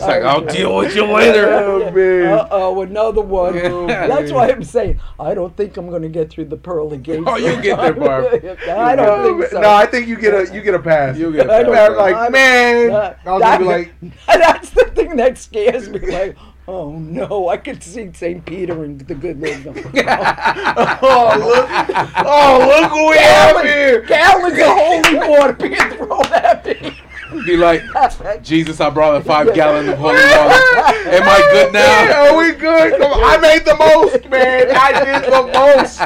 [0.02, 1.48] like I'll deal with you later.
[1.50, 1.82] Oh.
[1.82, 3.58] Uh oh, another one.
[3.58, 6.98] Oh, That's why I'm saying I don't think I'm going to get through the pearly
[6.98, 7.24] gates.
[7.26, 8.26] Oh, you get there, Barb.
[8.70, 9.62] I don't think so.
[9.62, 11.18] No, I think you get a you get a pass.
[11.18, 12.14] You get a I pass, don't- I'm Barb.
[12.24, 13.16] like, man.
[13.32, 16.00] I was that- gonna be like, that's the thing that scares me.
[16.00, 18.46] Like, oh no, I could see St.
[18.46, 19.66] Peter and the good Lord.
[21.04, 21.70] oh look,
[22.26, 24.02] oh look who we have here.
[24.02, 26.91] Gallons of holy water being thrown at me.
[27.46, 27.82] Be like,
[28.44, 30.24] Jesus, I brought a five gallon of holy water.
[30.24, 32.28] Am I good Yeah, now?
[32.34, 33.00] are we good?
[33.00, 33.24] Come on.
[33.24, 34.68] I made the most, man.
[34.72, 36.02] I did the most.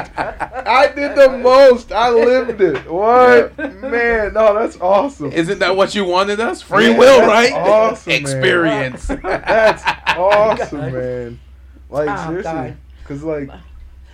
[0.66, 1.92] I did the most.
[1.92, 2.90] I lived it.
[2.90, 4.34] What, man?
[4.34, 5.32] No, that's awesome.
[5.32, 6.62] Isn't that what you wanted us?
[6.62, 7.52] Free Yeah, will, right?
[7.52, 8.20] awesome, man.
[8.22, 9.06] Experience.
[9.06, 9.82] That's
[10.16, 11.40] awesome, man.
[11.90, 13.50] Like Oh, seriously, because like,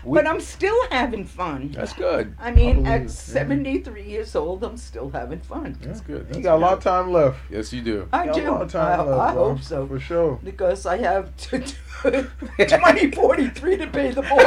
[0.04, 1.70] we, But I'm still having fun.
[1.72, 2.34] That's good.
[2.38, 3.10] I mean, believe at it, yeah.
[3.10, 5.78] 73 years old, I'm still having fun.
[5.80, 6.26] That's good.
[6.28, 7.38] you That's got a lot of time left.
[7.50, 8.08] Yes, you do.
[8.12, 8.42] I Got do.
[8.42, 9.86] a lot of time I, left, I hope so.
[9.86, 10.40] For sure.
[10.42, 11.74] Because I have to do
[12.58, 14.30] 2043 to pay the bill.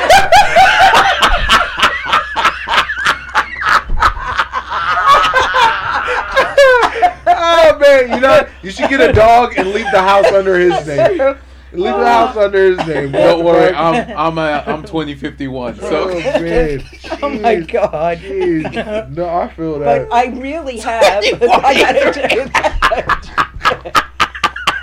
[7.27, 10.85] oh man, you know you should get a dog and leave the house under his
[11.19, 11.35] name.
[11.75, 13.11] Leave the house under his name.
[13.11, 13.77] Don't worry, fuck?
[14.17, 15.79] I'm I'm a, I'm 2051.
[15.81, 16.07] Oh So
[16.41, 16.83] man.
[17.21, 18.17] oh my God.
[18.19, 19.09] jeez.
[19.15, 19.85] No, I feel that.
[20.09, 21.03] But I really have.
[21.03, 24.01] I gotta tell you that.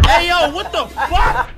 [0.04, 1.48] Hey yo, what the fuck?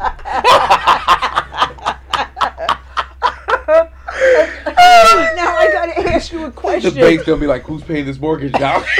[5.35, 6.93] now I gotta ask you a question.
[6.95, 8.85] the bank's gonna be like, who's paying this mortgage now?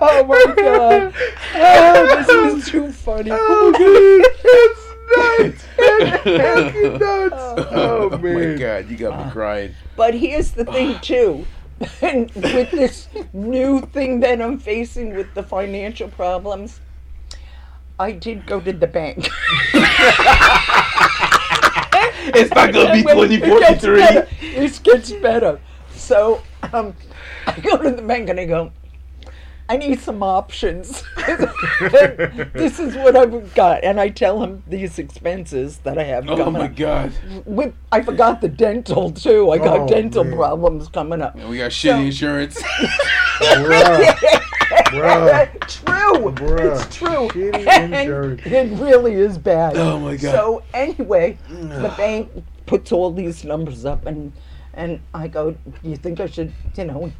[0.00, 1.14] oh my god.
[1.54, 3.30] Oh, this is too funny.
[3.32, 4.84] oh, dude, it's
[5.16, 5.64] nuts.
[5.78, 7.68] It's nuts.
[7.72, 8.58] Oh my man.
[8.58, 9.74] god, you got me crying.
[9.96, 11.46] But here's the thing too.
[12.00, 16.80] And with this new thing that I'm facing with the financial problems,
[17.98, 19.28] I did go to the bank.
[22.28, 23.96] It's not gonna be Wait, it gets 2043.
[24.00, 24.28] better.
[24.40, 25.60] It gets better.
[25.94, 26.42] So
[26.72, 26.94] um,
[27.46, 28.72] I go to the bank and I go,
[29.68, 31.02] I need some options.
[32.54, 36.36] this is what I've got, and I tell him these expenses that I have Oh
[36.36, 36.76] coming my up.
[36.76, 37.12] god.
[37.44, 39.50] With I forgot the dental too.
[39.50, 40.36] I got Oh, dental man.
[40.36, 41.34] problems coming up.
[41.34, 42.62] And we got So- shitty insurance.
[43.40, 44.14] Bruh.
[44.86, 45.60] Bruh.
[45.68, 46.32] true.
[46.32, 46.84] Bruh.
[46.84, 47.28] It's true.
[47.28, 48.42] Shitty And insurance.
[48.46, 49.76] it really is bad.
[49.76, 50.32] Oh, my God.
[50.32, 52.30] So anyway, the bank
[52.66, 54.32] puts all these numbers up, and
[54.74, 57.12] and I go, "Do you think I should, you know,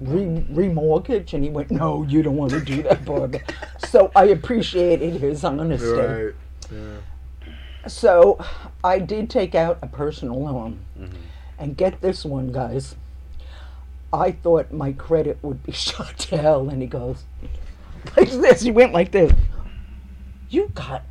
[0.00, 3.40] re- remortgage?" And he went, "No, you don't want to do that, Barbara."
[3.78, 5.86] so I appreciated his honesty.
[5.86, 6.34] Right.
[6.70, 7.88] Yeah.
[7.88, 8.44] So
[8.82, 10.80] I did take out a personal loan.
[10.98, 11.16] Mm-hmm.
[11.58, 12.96] And get this one, guys.
[14.12, 16.68] I thought my credit would be shot to hell.
[16.68, 17.24] And he goes,
[18.16, 18.62] like this.
[18.62, 19.32] He went like this.
[20.48, 21.04] You got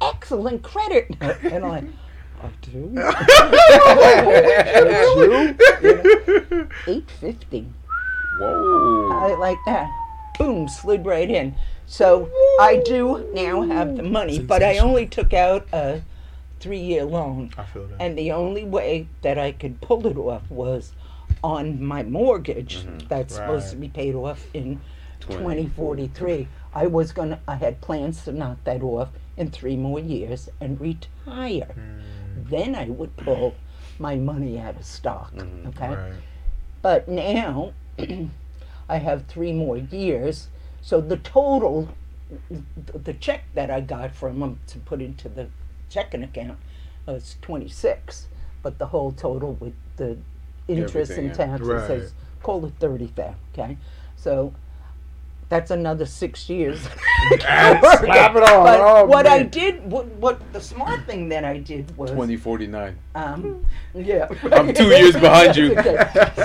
[0.00, 1.16] excellent credit.
[1.20, 1.84] And I,
[2.42, 2.94] I do.
[5.14, 6.68] True.
[6.86, 7.66] 850.
[8.40, 9.10] Whoa.
[9.12, 9.90] I like that.
[10.38, 11.54] Boom, slid right in.
[11.86, 12.30] So
[12.60, 16.02] I do now have the money, but I only took out a
[16.60, 17.50] three year loan.
[17.58, 18.00] I feel that.
[18.00, 20.92] And the only way that I could pull it off was
[21.42, 22.98] on my mortgage mm-hmm.
[23.08, 24.80] that's supposed to be paid off in
[25.20, 26.06] 2043.
[26.06, 26.48] 2043.
[26.74, 30.48] I was going to, I had plans to knock that off in three more years
[30.60, 31.72] and retire.
[31.74, 32.00] Hmm.
[32.48, 33.54] Then I would pull
[33.98, 35.34] my money out of stock.
[35.34, 35.68] Mm-hmm.
[35.68, 35.94] Okay?
[35.94, 36.12] Right.
[36.82, 37.72] But now
[38.88, 40.48] I have three more years.
[40.82, 41.88] So the total,
[42.94, 45.48] the check that I got from them to put into the
[45.88, 46.58] checking account
[47.06, 48.28] was 26.
[48.62, 50.18] But the whole total with the
[50.68, 51.46] interest Everything, and yeah.
[51.46, 51.90] taxes Right.
[51.90, 53.34] is call it 30 there.
[53.52, 53.76] Okay.
[54.16, 54.54] So
[55.50, 56.80] that's another six years.
[57.46, 58.64] And slap it on.
[58.64, 62.96] But Oh, what I did, what, what the smart thing that I did was, 2049.
[63.14, 65.76] um, yeah, I'm two years behind you.
[65.78, 65.98] Okay.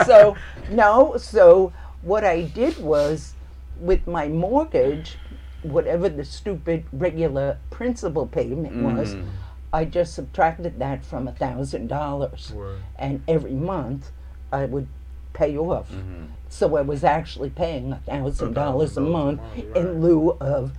[0.05, 0.35] So
[0.69, 3.33] no, so what I did was,
[3.79, 5.17] with my mortgage,
[5.63, 9.25] whatever the stupid regular principal payment was, Mhm.
[9.73, 12.53] I just subtracted that from a thousand dollars,
[12.99, 14.11] and every month
[14.51, 14.87] I would
[15.35, 15.91] pay off.
[15.91, 16.27] Mhm.
[16.49, 20.71] So I was actually paying a thousand dollars a month month, in lieu of.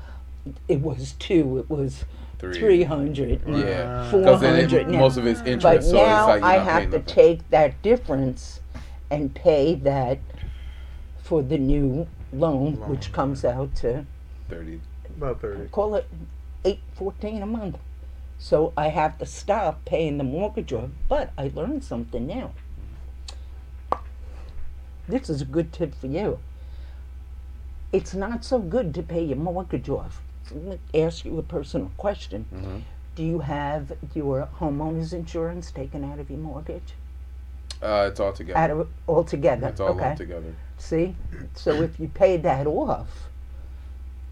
[0.69, 1.59] It was two.
[1.59, 2.05] It was
[2.39, 2.55] Three.
[2.59, 3.41] three hundred.
[3.47, 4.11] Yeah.
[4.11, 6.59] Four Because then hundred it, most of it's interest, But so now it's like I
[6.63, 7.05] have to nothing.
[7.05, 8.61] take that difference
[9.11, 10.19] and pay that
[11.19, 14.05] for the new loan, Loan, which comes out to
[14.49, 14.81] 30.
[15.17, 15.69] About 30.
[15.71, 16.07] call it
[16.65, 17.79] eight fourteen a month.
[18.39, 20.91] So I have to stop paying the mortgage off.
[21.09, 22.53] But I learned something now.
[25.09, 26.39] This is a good tip for you.
[27.93, 30.21] It's not so good to pay your mortgage off.
[30.53, 30.63] Let
[30.95, 32.47] me ask you a personal question.
[32.53, 32.83] Mhm.
[33.15, 36.95] Do you have your homeowner's insurance taken out of your mortgage?
[37.83, 38.59] Uh, it's all together.
[38.59, 39.69] Out of altogether.
[39.69, 40.01] it's all okay.
[40.01, 40.55] lumped together.
[40.79, 41.15] See?
[41.55, 43.29] So if you pay that off,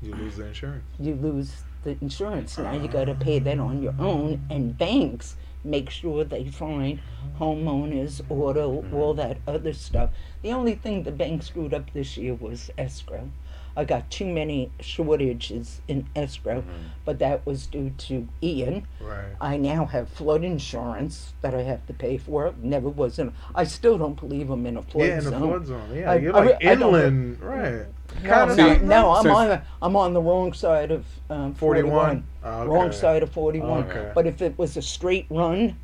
[0.03, 0.85] You lose the insurance.
[0.99, 2.59] you lose the insurance.
[2.59, 7.01] Now you got to pay that on your own, and banks make sure they find
[7.39, 8.95] homeowners, auto, mm-hmm.
[8.95, 10.11] all that other stuff.
[10.43, 13.31] The only thing the bank screwed up this year was escrow.
[13.77, 16.71] I got too many shortages in escrow, mm-hmm.
[17.05, 18.87] but that was due to Ian.
[19.01, 19.35] Right.
[19.41, 22.55] I now have flood insurance that I have to pay for.
[22.63, 23.33] Never was in.
[23.55, 25.09] I still don't believe I'm in a flood zone.
[25.09, 25.41] yeah, in the zone.
[25.41, 25.91] flood zone.
[25.93, 27.87] Yeah, I- you're I re- like I inland, right?
[28.23, 30.91] No, Kinda I'm See, not, no, I'm since- on the, I'm on the wrong side
[30.91, 31.91] of um, 41?
[31.93, 32.25] 41.
[32.45, 33.85] Oh, Wrong side of 41.
[33.85, 34.13] Okay.
[34.15, 35.77] But if it was a straight run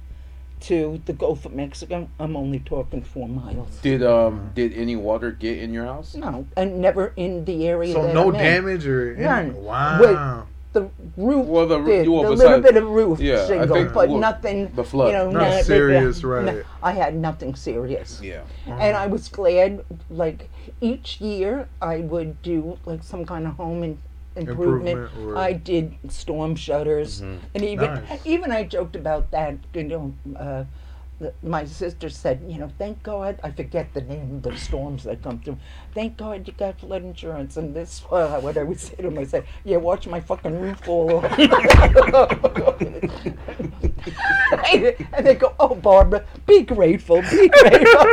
[0.60, 3.78] to the Gulf of Mexico, I'm only talking four miles.
[3.80, 6.14] Did um did any water get in your house?
[6.14, 7.94] No, and never in the area.
[7.94, 8.40] So that no I'm in.
[8.42, 9.64] damage or any- None.
[9.64, 10.46] Wow.
[10.72, 13.46] The roof Well, the roo- did, well, a besides- little bit of roof Yeah, I
[13.48, 14.70] shingle, think, but well, nothing.
[14.76, 15.08] the flood.
[15.08, 16.64] You know, Not not- serious, no, right.
[16.80, 18.20] I had nothing serious.
[18.22, 18.42] Yeah.
[18.66, 20.48] And I was glad, like
[20.80, 23.98] each year, I would do like some kind of home in,
[24.36, 24.96] improvement.
[25.00, 27.38] Improvement I did storm shutters, Mhm.
[27.56, 28.20] and even Nice.
[28.24, 29.56] even I joked about that.
[29.74, 30.66] You know, uh, the,
[31.42, 35.22] my sister said, you know, thank God I forget the name of the storms that
[35.22, 35.58] come through.
[35.94, 37.56] Thank God you got flood insurance.
[37.56, 40.58] And this, uh, what I would say to them, I said, yeah, watch my fucking
[40.58, 41.38] roof fall off.
[44.72, 48.06] and they go, oh, Barbara, be grateful, be grateful.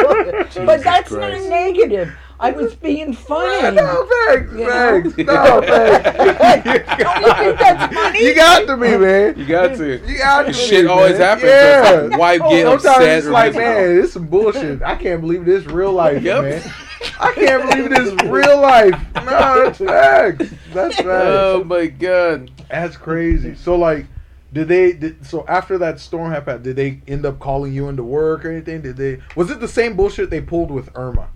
[0.65, 1.49] but that's not Christ.
[1.49, 2.13] negative.
[2.39, 3.75] I was being funny.
[3.75, 5.01] No, thanks, You know?
[5.01, 5.17] thanks.
[5.17, 6.97] No, thanks.
[6.97, 8.23] Don't you think that's funny?
[8.25, 9.39] You got to be, man.
[9.39, 10.07] You got to.
[10.07, 11.21] You got to Shit be, always man.
[11.21, 11.49] happens.
[11.49, 11.83] Yeah.
[11.89, 13.17] So it's like, why get Sometimes upset?
[13.17, 14.81] it's like, man, this some bullshit.
[14.83, 16.43] I can't believe this real life, Yep.
[16.43, 16.73] man.
[17.19, 18.93] I can't believe this real life.
[19.15, 20.45] No, that's oh, facts.
[20.73, 21.07] That's facts.
[21.07, 22.51] Oh my god.
[22.69, 23.55] That's crazy.
[23.55, 24.05] So like,
[24.53, 24.93] did they?
[24.93, 28.51] Did, so after that storm happened, did they end up calling you into work or
[28.51, 28.81] anything?
[28.81, 29.19] Did they?
[29.35, 31.27] Was it the same bullshit they pulled with Irma?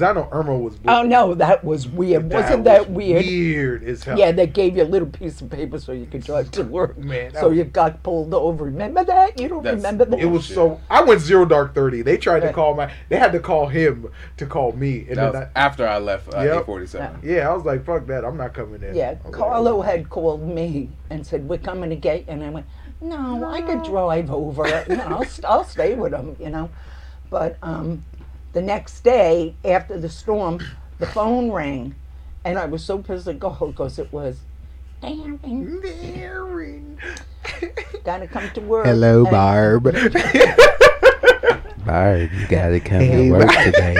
[0.00, 0.78] Because I know Irma was.
[0.88, 2.30] Oh no, that was weird.
[2.30, 3.26] That Wasn't that was weird?
[3.26, 4.18] Weird as hell.
[4.18, 6.96] Yeah, they gave you a little piece of paper so you could drive to work.
[6.96, 8.64] Man, So was- you got pulled over.
[8.64, 9.38] Remember that?
[9.38, 10.18] You don't That's remember that?
[10.18, 10.80] It was so.
[10.88, 12.00] I went zero dark thirty.
[12.00, 12.90] They tried to call my.
[13.10, 15.98] They had to call him to call me, and That then was I, after I
[15.98, 16.66] left uh, Yep.
[16.66, 17.22] A47.
[17.22, 18.24] yeah, I was like, "Fuck that!
[18.24, 21.90] I'm not coming in." Yeah, I like, Carlo had called me and said, We're coming
[21.90, 22.24] to get you.
[22.28, 22.66] And I went,
[23.02, 24.66] No, I could drive over.
[24.88, 26.70] You know, I'll, I'll stay with him, you know.
[27.28, 28.02] But um,
[28.52, 30.60] the next day, after the storm,
[30.98, 31.94] the phone rang.
[32.44, 34.40] And I was so pissed at God because it was,
[35.02, 36.98] Darren, Darren.
[38.04, 38.86] gotta come to work.
[38.86, 39.84] Hello, And- Barb.
[41.84, 43.64] Barb, you gotta come Hey, to work Barb.
[43.64, 43.94] today.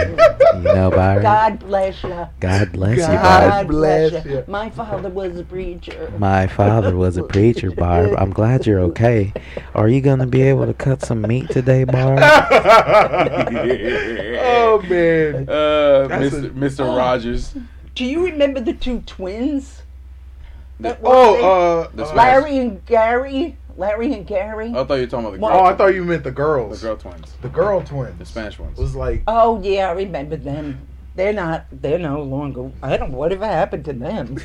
[0.54, 1.22] You know, Barb.
[1.22, 2.26] God bless you.
[2.40, 3.50] God bless you, Barb.
[3.50, 4.44] God bless you.
[4.46, 6.12] My father was a preacher.
[6.18, 8.14] My father was a preacher, Barb.
[8.18, 9.32] I'm glad you're okay.
[9.74, 12.20] Are you gonna be able to cut some meat today, Barb?
[14.42, 15.48] oh man.
[15.60, 16.44] Uh, Mr.
[16.46, 16.96] a- Mr.
[16.96, 17.54] Rogers.
[17.94, 19.82] Do you remember the two twins?
[20.80, 23.56] That were Oh, they- uh, The uh, Larry and Gary.
[23.80, 24.72] Larry and Gary.
[24.74, 25.50] Oh, I thought you were talking about the girl.
[25.52, 26.82] oh, I thought you meant the girls.
[26.82, 28.18] the girl twins, The girl twins.
[28.18, 28.26] the.
[28.26, 28.76] Spanish ones.
[28.78, 30.86] was like, Oh yeah, I remember them.
[31.14, 31.64] They're not.
[31.72, 32.70] They're no longer.
[32.82, 33.12] I don't.
[33.12, 34.36] Know whatever happened to them?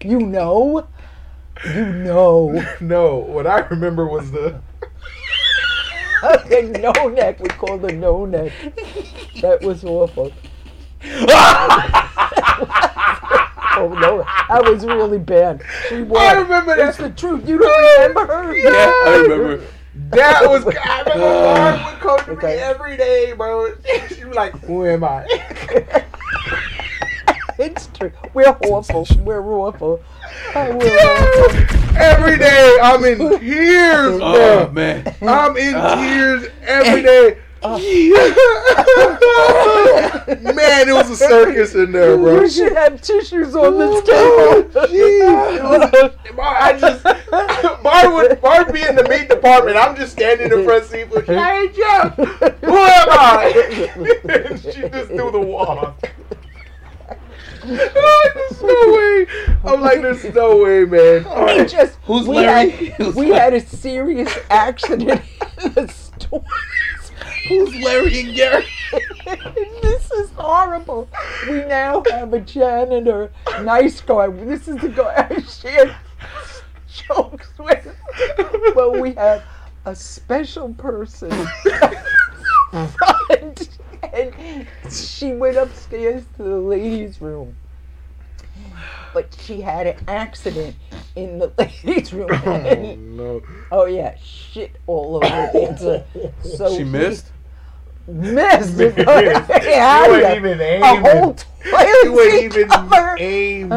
[0.00, 0.86] you know.
[1.64, 2.64] You know.
[2.80, 3.16] no.
[3.16, 4.60] What I remember was the.
[6.22, 7.40] the no neck.
[7.40, 8.52] We called her no neck.
[9.40, 10.30] That was awful.
[13.76, 14.18] Oh no,
[14.48, 15.62] that was really bad.
[15.88, 16.18] She was.
[16.20, 16.88] I remember that.
[16.88, 17.48] It's the truth.
[17.48, 18.54] You don't remember her?
[18.56, 19.64] yeah, I remember.
[20.10, 20.66] That was.
[20.66, 22.56] I remember Barb would come to Okay.
[22.56, 23.72] me every day, bro.
[24.08, 25.26] She'd be like, "Who am I?"
[27.58, 28.12] It's true.
[28.34, 29.06] We're awful.
[29.24, 30.02] We're awful.
[30.54, 31.96] We're awful.
[31.96, 34.72] every day, I'm in tears, Oh bro.
[34.72, 35.14] man.
[35.22, 37.38] I'm in uh, tears every day.
[37.66, 37.80] Man,
[40.88, 42.40] it was a circus in there, bro.
[42.42, 45.80] We should have tissues on this Oh, table.
[45.80, 47.02] was- I just
[47.82, 49.76] Barb would Barb be in the meat department.
[49.78, 53.90] I'm just standing in the front seat with Hey Jeff, who am I?
[54.28, 56.10] and she just do the walk.
[57.68, 59.26] Oh, there's no way.
[59.64, 61.24] I'm like, there's no way, man.
[61.26, 61.68] All We right.
[61.68, 62.70] just Who's we Larry?
[62.70, 65.20] Had, we had a serious accident
[65.64, 66.44] in the store.
[67.48, 68.66] Who's Larry and Gary?
[69.82, 71.08] this is horrible.
[71.48, 73.30] We now have a janitor,
[73.62, 74.28] nice guy.
[74.28, 75.94] This is the guy I shared
[76.88, 77.96] jokes with.
[78.74, 79.44] But we have
[79.84, 81.30] a special person.
[82.72, 83.68] and,
[84.12, 87.56] and she went upstairs to the ladies' room.
[89.14, 90.76] But she had an accident
[91.14, 91.52] in the
[91.84, 92.28] ladies' room.
[92.30, 93.42] Oh no.
[93.70, 96.04] Oh yeah, shit all over the
[96.42, 97.32] So, so She missed.
[98.08, 98.78] Missed.
[98.78, 101.36] You yeah, wasn't even A whole aiming.
[101.70, 103.16] toilet You wasn't even cover.
[103.18, 103.72] aiming.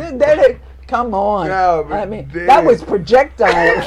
[0.00, 0.56] Uh, that is-
[0.86, 1.48] come on.
[1.48, 2.46] No, I mean, damn.
[2.46, 3.48] that was projectile.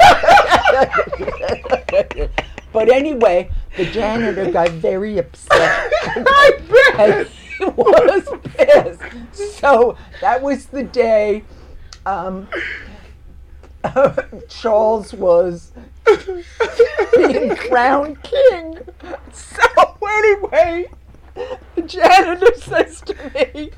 [2.72, 5.92] but anyway, the janitor got very upset.
[6.02, 6.52] I
[6.96, 7.26] bet.
[7.58, 9.00] he was pissed.
[9.58, 11.44] So that was the day
[12.06, 12.48] um,
[14.48, 15.72] Charles was
[17.16, 18.78] being crowned king.
[19.32, 19.62] So
[20.02, 20.86] anyway,
[21.74, 23.70] the janitor says to me,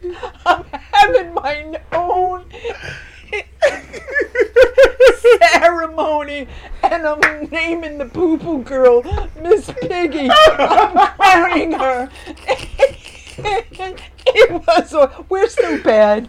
[0.46, 2.44] I'm having my own
[5.40, 6.48] ceremony
[6.82, 9.02] and I'm naming the poo poo girl
[9.40, 10.30] Miss Piggy.
[10.30, 12.08] I'm crowning her.
[14.26, 14.94] it was,
[15.28, 16.28] we're so bad.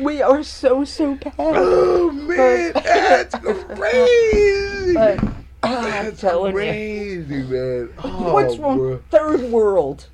[0.00, 1.34] We are so, so bad.
[1.38, 3.34] Oh man, that's
[3.76, 4.94] crazy.
[4.94, 5.22] But
[5.62, 6.58] I'm That's telling you.
[6.58, 7.90] crazy, man.
[8.02, 8.78] Oh, What's wrong?
[8.78, 9.00] bro.
[9.10, 10.08] Third world.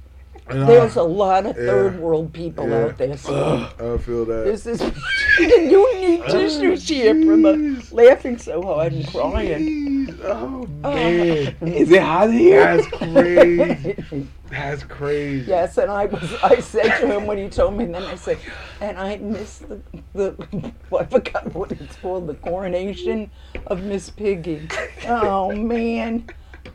[0.50, 1.62] And There's a lot of yeah.
[1.64, 2.84] third world people Yeah.
[2.84, 3.16] out there.
[3.16, 4.44] So I feel that.
[4.44, 4.80] this is
[5.38, 10.07] you need oh, tissues here from laughing so hard and crying.
[10.18, 10.24] Jeez.
[10.24, 12.76] Oh man, Is it hot here?
[12.76, 14.28] that's crazy.
[14.50, 15.44] That's crazy.
[15.48, 16.34] Yes, and I was.
[16.42, 18.38] I said to him when he told me, and then I said,
[18.80, 19.80] and I missed the
[20.14, 20.72] the.
[20.98, 23.30] I forgot what it's called, the coronation
[23.66, 24.68] of Miss Piggy.
[25.06, 26.28] Oh man,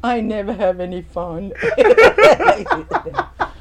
[0.03, 1.53] I never have any fun.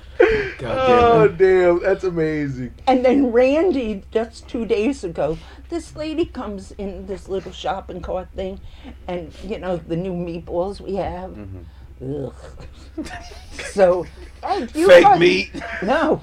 [0.64, 2.74] Oh damn, that's amazing.
[2.86, 8.28] And then Randy, just two days ago, this lady comes in this little shopping cart
[8.34, 8.60] thing,
[9.08, 11.30] and you know the new meatballs we have.
[11.32, 12.26] Mm-hmm.
[12.26, 13.06] Ugh.
[13.70, 14.04] so,
[14.44, 15.50] hey, do you Fake guys- meat.
[15.82, 16.20] No.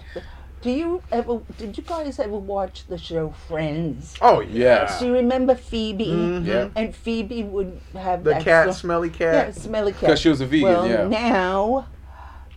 [0.62, 1.39] Do you ever?
[1.57, 4.16] Did you guys ever watch the show Friends?
[4.22, 4.93] Oh yeah.
[4.99, 6.07] Do you remember Phoebe?
[6.07, 6.45] Mm-hmm.
[6.45, 6.68] Yeah.
[6.76, 9.34] And Phoebe would have The that cat, song- smelly cat.
[9.47, 10.01] Yeah, smelly cat.
[10.01, 11.07] Because she was a vegan, well, yeah.
[11.07, 11.88] now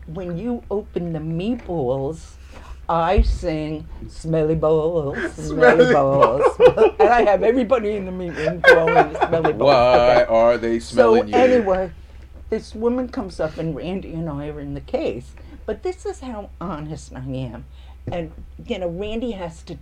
[0.07, 2.34] when you open the meatballs,
[2.88, 6.42] I sing smelly balls, smelly, Smelly balls.
[6.98, 9.68] and I have everybody in the meat room going smelly balls.
[9.68, 10.24] Why Okay.
[10.24, 11.34] are they So smelling you?
[11.34, 11.90] anyway,
[12.50, 15.32] this woman comes up and Randy and I are in the case.
[15.64, 17.64] But this is how honest I am.
[18.11, 18.32] And
[18.66, 19.78] you know, Randy has to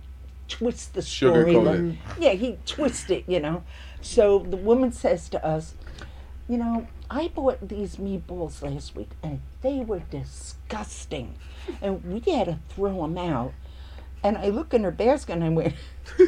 [0.47, 1.55] twist the story.
[1.55, 3.63] Like- Yeah, he twists it, you know.
[4.01, 5.73] So the woman says to us,
[6.51, 11.35] you know, I bought these meatballs last week and they were disgusting.
[11.81, 13.53] And we had to throw them out.
[14.23, 15.75] And I look in her basket and I went,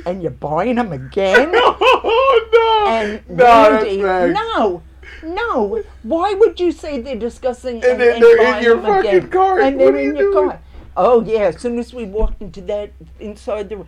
[0.06, 1.52] and you're buying them again?
[1.54, 2.92] oh no!
[2.92, 4.82] And no, Randy, no,
[5.24, 5.84] no.
[6.04, 9.30] Why would you say they're disgusting And then they're in your fucking again?
[9.30, 9.62] cart.
[9.64, 10.50] And What they're are in you your doing?
[10.50, 10.62] car.
[10.96, 13.88] Oh yeah, as soon as we walked into that inside the room,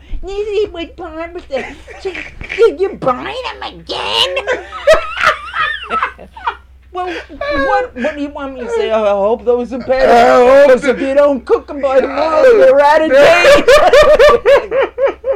[0.71, 2.11] what Barbara said, she,
[2.57, 4.35] did you buy them again?
[6.91, 8.91] well, what what do you want me to say?
[8.91, 10.11] I hope those are I better.
[10.11, 13.65] hope Because if that- you don't cook them by tomorrow, they're out of date.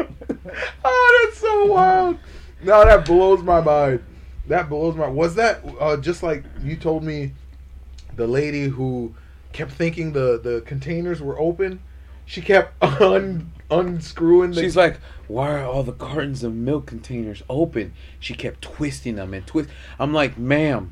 [0.86, 2.18] oh, that's so wild.
[2.64, 4.04] No, that blows my mind.
[4.47, 5.08] That blows my.
[5.08, 7.32] Was that uh, just like you told me?
[8.16, 9.14] The lady who
[9.54, 11.80] kept thinking the the containers were open.
[12.26, 14.52] She kept un, unscrewing.
[14.52, 17.93] The, She's like, why are all the cartons of milk containers open?
[18.19, 19.69] She kept twisting them and twist.
[19.99, 20.91] I'm like, ma'am,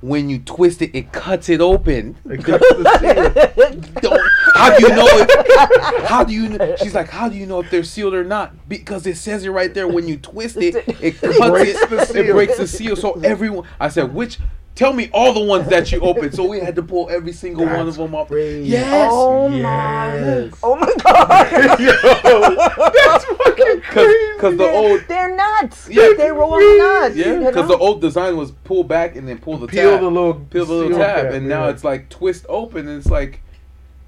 [0.00, 2.16] when you twist it, it cuts it open.
[2.28, 3.90] It cuts the seal.
[4.02, 4.20] Don't,
[4.54, 6.04] how do you know if?
[6.08, 6.58] How do you?
[6.58, 8.68] kn- She's like, how do you know if they're sealed or not?
[8.68, 9.88] Because it says it right there.
[9.88, 11.80] When you twist it, it cuts breaks
[12.10, 12.16] it.
[12.16, 12.96] It breaks the seal.
[12.96, 14.38] So everyone, I said, which?
[14.74, 16.34] Tell me all the ones that you opened.
[16.34, 18.26] So we had to pull every single one of them up.
[18.26, 18.70] crazy.
[18.70, 19.08] Yes.
[19.12, 19.58] Oh my!
[20.16, 20.54] Yes.
[20.64, 21.80] Oh my God!
[21.80, 21.92] Yo,
[22.92, 24.32] that's fucking crazy.
[24.34, 25.88] Because the They're- old They're nuts.
[25.88, 26.14] Yeah.
[26.16, 27.14] they're all nuts.
[27.14, 27.76] Yeah, you because know?
[27.76, 30.66] the old design was pull back and then pull the peel tab, the little peel
[30.66, 31.70] the little seal tab, and now yeah.
[31.70, 33.40] it's like twist open, and it's like,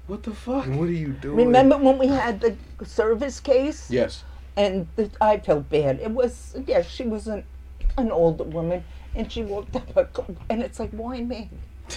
[0.07, 0.65] what the fuck?
[0.67, 1.37] What are you doing?
[1.37, 3.89] Remember when we had the service case?
[3.89, 4.25] Yes.
[4.57, 5.99] And the, I felt bad.
[6.01, 7.45] It was yeah, she was an
[7.97, 8.83] an older woman,
[9.17, 11.49] and she walked up, and it's like, why me?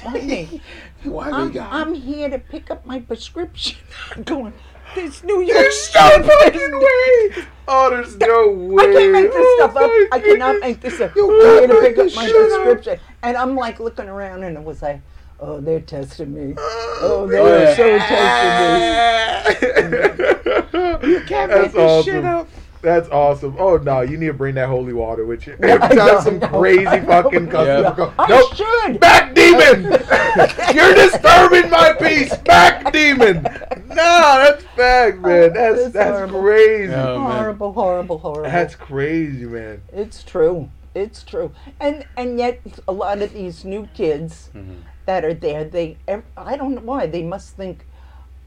[0.02, 0.60] Why me?
[1.04, 1.72] Why I'm, we got?
[1.72, 3.76] I'm here to pick up my prescription.
[4.24, 4.52] going,
[4.94, 6.24] this New York stuff.
[6.24, 7.44] fucking way.
[7.68, 8.84] Oh, there's no way.
[8.84, 9.82] I can't make this Oh stuff up.
[9.90, 11.14] my I cannot make this up.
[11.16, 12.62] You I'm here to pick up my shit up.
[12.62, 13.00] prescription.
[13.22, 15.00] And I'm like looking around and it was like,
[15.40, 16.54] oh, they're testing me.
[16.58, 21.08] Oh, they're so testing me.
[21.12, 22.12] you can't That's make this awesome.
[22.14, 22.48] shit up.
[22.82, 23.56] That's awesome.
[23.58, 25.56] Oh no, you need to bring that holy water with you.
[25.62, 27.02] I Every know, time some know, crazy know.
[27.06, 27.94] fucking customer Yeah.
[27.94, 29.00] comes, I nope, should.
[29.00, 29.82] back demon.
[30.74, 32.34] You're disturbing my peace.
[32.38, 33.42] Back demon.
[33.88, 35.52] No, that's facts, man.
[35.52, 36.40] That's That's that's horrible.
[36.40, 36.92] crazy.
[36.94, 37.32] Oh, man.
[37.36, 38.50] horrible, horrible, horrible.
[38.50, 39.82] That's crazy, man.
[39.92, 40.70] It's true.
[40.94, 41.52] It's true.
[41.80, 44.76] And and yet a lot of these new kids Mhm.
[45.06, 45.96] that are there, they
[46.36, 47.84] I don't know why they must think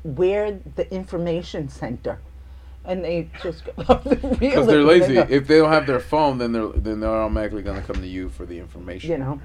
[0.03, 2.19] we're the information center,
[2.85, 3.71] and they just go
[4.03, 5.17] Because because they're lazy.
[5.17, 8.29] If they don't have their phone, then they're then they're automatically gonna come to you
[8.29, 9.11] for the information.
[9.11, 9.41] you know.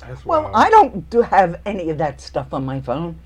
[0.00, 0.54] That's Well, wild.
[0.56, 3.18] I don't do have any of that stuff on my phone.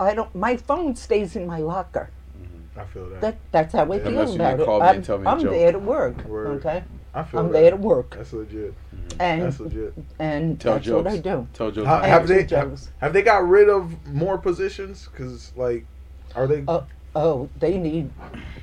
[0.00, 0.34] I don't.
[0.34, 2.10] My phone stays in my locker.
[2.36, 2.80] Mm-hmm.
[2.80, 3.20] I feel that.
[3.20, 4.02] That that's how I Yeah.
[4.02, 4.64] feel Unless you about it.
[4.64, 5.50] call me I'm, and tell me a I'm joke.
[5.52, 6.24] there to work.
[6.24, 6.46] Word.
[6.64, 6.82] Okay,
[7.14, 7.52] I feel I'm that.
[7.52, 8.74] there to work, That's legit.
[8.74, 9.20] Mm-hmm.
[9.20, 9.94] and That's legit.
[10.18, 11.04] and Tell that's jokes.
[11.04, 11.46] what I do.
[11.52, 11.86] Tell jokes.
[11.86, 15.08] How, have have they two have, have they got rid of more positions?
[15.14, 15.84] Cause like,
[16.34, 16.64] are they?
[16.66, 16.84] Oh,
[17.14, 18.10] oh, they need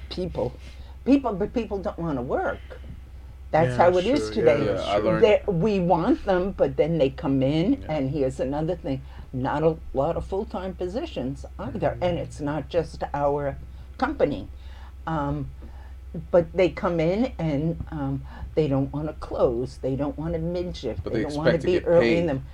[0.09, 0.59] people,
[1.05, 2.81] people, but people don't want to work.
[3.51, 4.65] That's Yeah, how it is sure, today.
[4.65, 5.21] yeah, Yeah, sure.
[5.21, 9.77] They- we want them, but then they come in, and here's another thing: not a
[9.93, 13.57] lot of full-time positions either, and it's not just our
[13.97, 14.49] company.
[15.07, 15.51] Um,
[16.31, 18.23] but they come in and um,
[18.55, 19.77] they don't want to close.
[19.77, 21.03] They don't want to mid shift.
[21.03, 22.29] But they, they don't want to be early in paid.
[22.29, 22.45] them.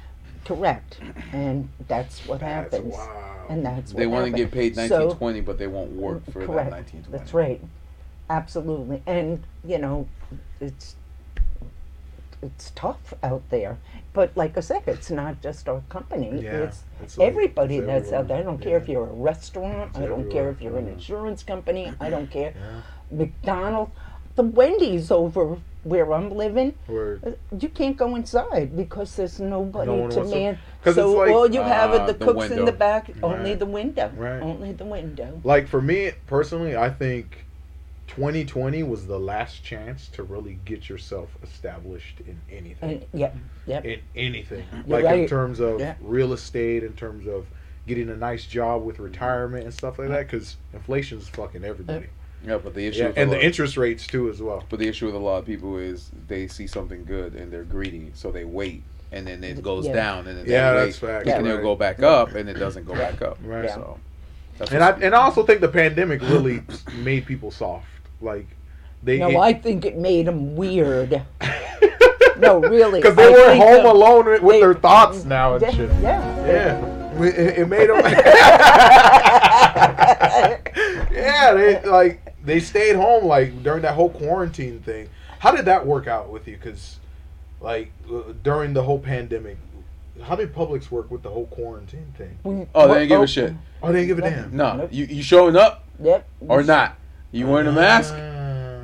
[0.45, 0.99] Correct,
[1.33, 2.93] and that's what That's happens.
[2.93, 3.09] wild.
[3.49, 6.23] And that's They what want to get paid So- nineteen twenty, but they won't work
[6.31, 6.71] for that Correct.
[6.71, 7.17] nineteen twenty.
[7.17, 7.61] That's right.
[8.29, 9.03] Absolutely.
[9.05, 10.07] And, you know,
[10.59, 10.95] it's
[12.41, 13.77] it's tough out there.
[14.13, 16.41] But like I said, it's not just our company.
[16.43, 18.37] Yeah, It's it's like- everybody it's that's out there.
[18.37, 19.91] I don't care if you're a restaurant.
[19.91, 21.91] It's I don't care if you're an insurance company.
[21.99, 22.53] I don't care.
[22.55, 23.17] Yeah.
[23.17, 23.91] McDonald's,
[24.35, 26.73] the Wendy's over where I'm living.
[26.87, 27.21] Word.
[27.25, 30.31] uh, You can't go inside because there's nobody No to wants
[30.83, 33.11] to- so like- all you have Ah, are the, the cooks in the back.
[33.21, 34.11] Only the window.
[34.17, 34.41] Right.
[34.41, 35.39] Only the window.
[35.43, 37.45] Like for me personally, I think
[38.07, 42.89] 2020 was the last chance to really get yourself established in anything.
[42.91, 43.31] And yeah,
[43.67, 43.85] yep.
[43.85, 44.65] in anything.
[44.87, 45.95] You're like in terms of Yeah.
[46.01, 47.45] real estate, in terms of
[47.87, 52.07] getting a nice job with retirement and stuff like that, because inflation is fucking everybody.
[52.45, 54.63] Yeah, but the issue Yeah, with and a the lot- interest rates too as well.
[54.69, 57.63] But the issue with a lot of people is they see something good and they're
[57.63, 59.93] greedy, so they wait and then it goes Yeah.
[59.93, 61.27] down, and then Yeah, way that's fact.
[61.27, 61.53] It can Yeah.
[61.53, 63.37] then go back up, and it doesn't go back up.
[63.43, 63.69] Right.
[63.69, 63.97] So,
[64.57, 66.61] that's And I and I also think the pandemic really
[67.03, 67.87] made people soft.
[68.21, 68.47] Like
[69.03, 71.21] they No, I think it made them weird.
[72.37, 72.99] No, really.
[72.99, 75.71] because they I were home that alone with they- their thoughts mm, now and Yeah,
[75.71, 75.89] shit.
[76.01, 76.45] yeah.
[76.45, 77.95] Yeah, it, it made them.
[81.13, 85.09] yeah, they like they stayed home like during that whole quarantine thing.
[85.39, 86.55] How did that work out with you?
[86.57, 86.97] Because
[87.61, 89.57] like uh, during the whole pandemic,
[90.23, 92.37] how did Publix work with the whole quarantine thing?
[92.43, 93.53] We- oh, they didn't give a shit.
[93.83, 94.55] Oh, they didn't give a damn.
[94.55, 94.89] No, Nope.
[94.91, 96.27] you you showing up Yep.
[96.47, 96.95] or not?
[97.31, 98.13] You wearing a mask?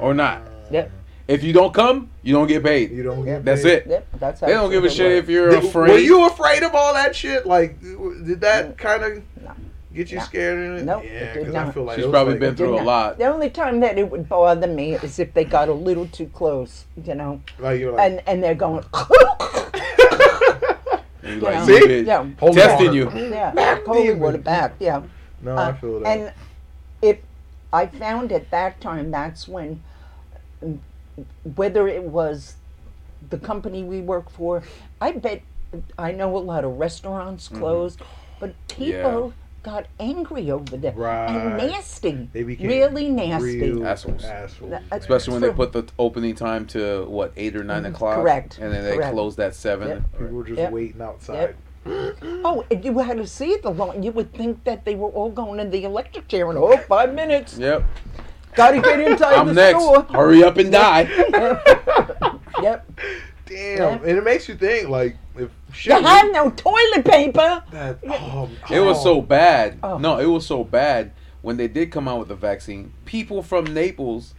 [0.01, 0.41] or not.
[0.71, 0.91] Yep.
[1.27, 2.91] If you don't come, you don't get paid.
[2.91, 3.45] You don't get.
[3.45, 3.73] That's paid.
[3.83, 3.87] it.
[3.87, 4.07] Yep.
[4.19, 5.23] That's how They don't give a shit works.
[5.23, 5.91] if you're Did- afraid.
[5.91, 7.45] Were you afraid of all that shit?
[7.45, 9.51] Like, did that kind of No.
[9.93, 10.23] Get you No.
[10.23, 10.85] scared?
[10.85, 12.85] Nope, yeah, it did 'cause I feel like She's probably like- been through a not.
[12.85, 13.17] lot.
[13.17, 16.27] The only time that it would bother me is if they got a little too
[16.33, 18.83] close, you know, like you're like, and and they're going,
[21.23, 22.01] you're like, See?
[22.01, 22.93] yeah, Hold testing on.
[22.95, 23.09] you.
[23.13, 23.51] yeah,
[23.85, 24.19] totally Demon.
[24.19, 25.01] would back, yeah.
[25.41, 26.07] no, Uh, I feel that.
[26.17, 26.33] And
[27.01, 27.17] if
[27.73, 29.81] I found at that time, that's when,
[31.55, 32.55] whether it was
[33.29, 34.63] the company we work for,
[34.99, 35.41] I bet
[35.97, 37.59] I know a lot of restaurants Mm-hmm.
[37.59, 38.01] closed,
[38.39, 39.33] but people
[39.63, 41.27] got angry over there Right.
[41.29, 43.61] and nasty, they became really nasty.
[43.61, 44.23] real Assholes.
[44.23, 44.99] assholes, That- man.
[44.99, 47.89] Especially when they put the opening time to what eight or nine Mhm.
[47.93, 48.15] o'clock.
[48.17, 48.57] Correct.
[48.59, 49.13] And then they Correct.
[49.13, 49.87] closed at seven.
[49.89, 50.01] Yep.
[50.13, 50.71] people were just Yep.
[50.71, 51.55] waiting outside.
[52.43, 54.03] Oh, and you had to see the long.
[54.03, 57.13] You would think that they were all going in the electric chair and oh, five
[57.13, 57.57] minutes.
[57.57, 57.83] Yep.
[58.53, 59.81] Got to get inside I'm the next.
[59.81, 60.03] store.
[60.11, 61.07] Hurry up and die.
[62.61, 63.01] Yep.
[63.47, 63.93] Damn, Yeah.
[63.93, 65.97] and it makes you think like if shit.
[65.97, 67.63] You have no toilet paper.
[67.71, 69.03] that, oh, It was oh.
[69.03, 69.79] so bad.
[69.83, 69.97] Oh.
[69.97, 71.11] No, it was so bad
[71.41, 72.93] when they did come out with the vaccine.
[73.05, 74.33] People from Naples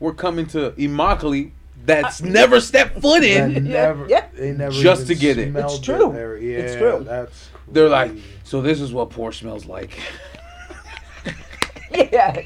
[0.00, 1.52] were coming to Immokalee
[1.84, 3.52] that's uh, never stepped foot in.
[3.66, 4.26] Yeah, never, yeah.
[4.34, 5.50] They never Just to get it.
[5.50, 6.12] smelled It's true.
[6.12, 6.64] that area.
[6.64, 7.04] It's true.
[7.04, 8.12] That's They're like,
[8.44, 9.98] so this is what poor smells like.
[11.94, 12.42] Yeah.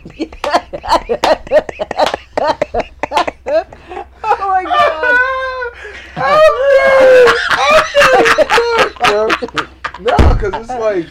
[4.39, 5.21] oh my god!
[10.01, 11.07] no, because it's like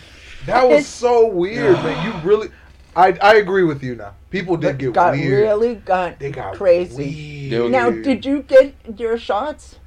[0.46, 2.06] that was so weird, man.
[2.06, 2.50] You really,
[2.96, 4.14] I I agree with you now.
[4.30, 5.44] People did get got weird.
[5.44, 7.50] really got they got crazy.
[7.50, 7.72] Weird.
[7.72, 9.80] Now, did you get your shots?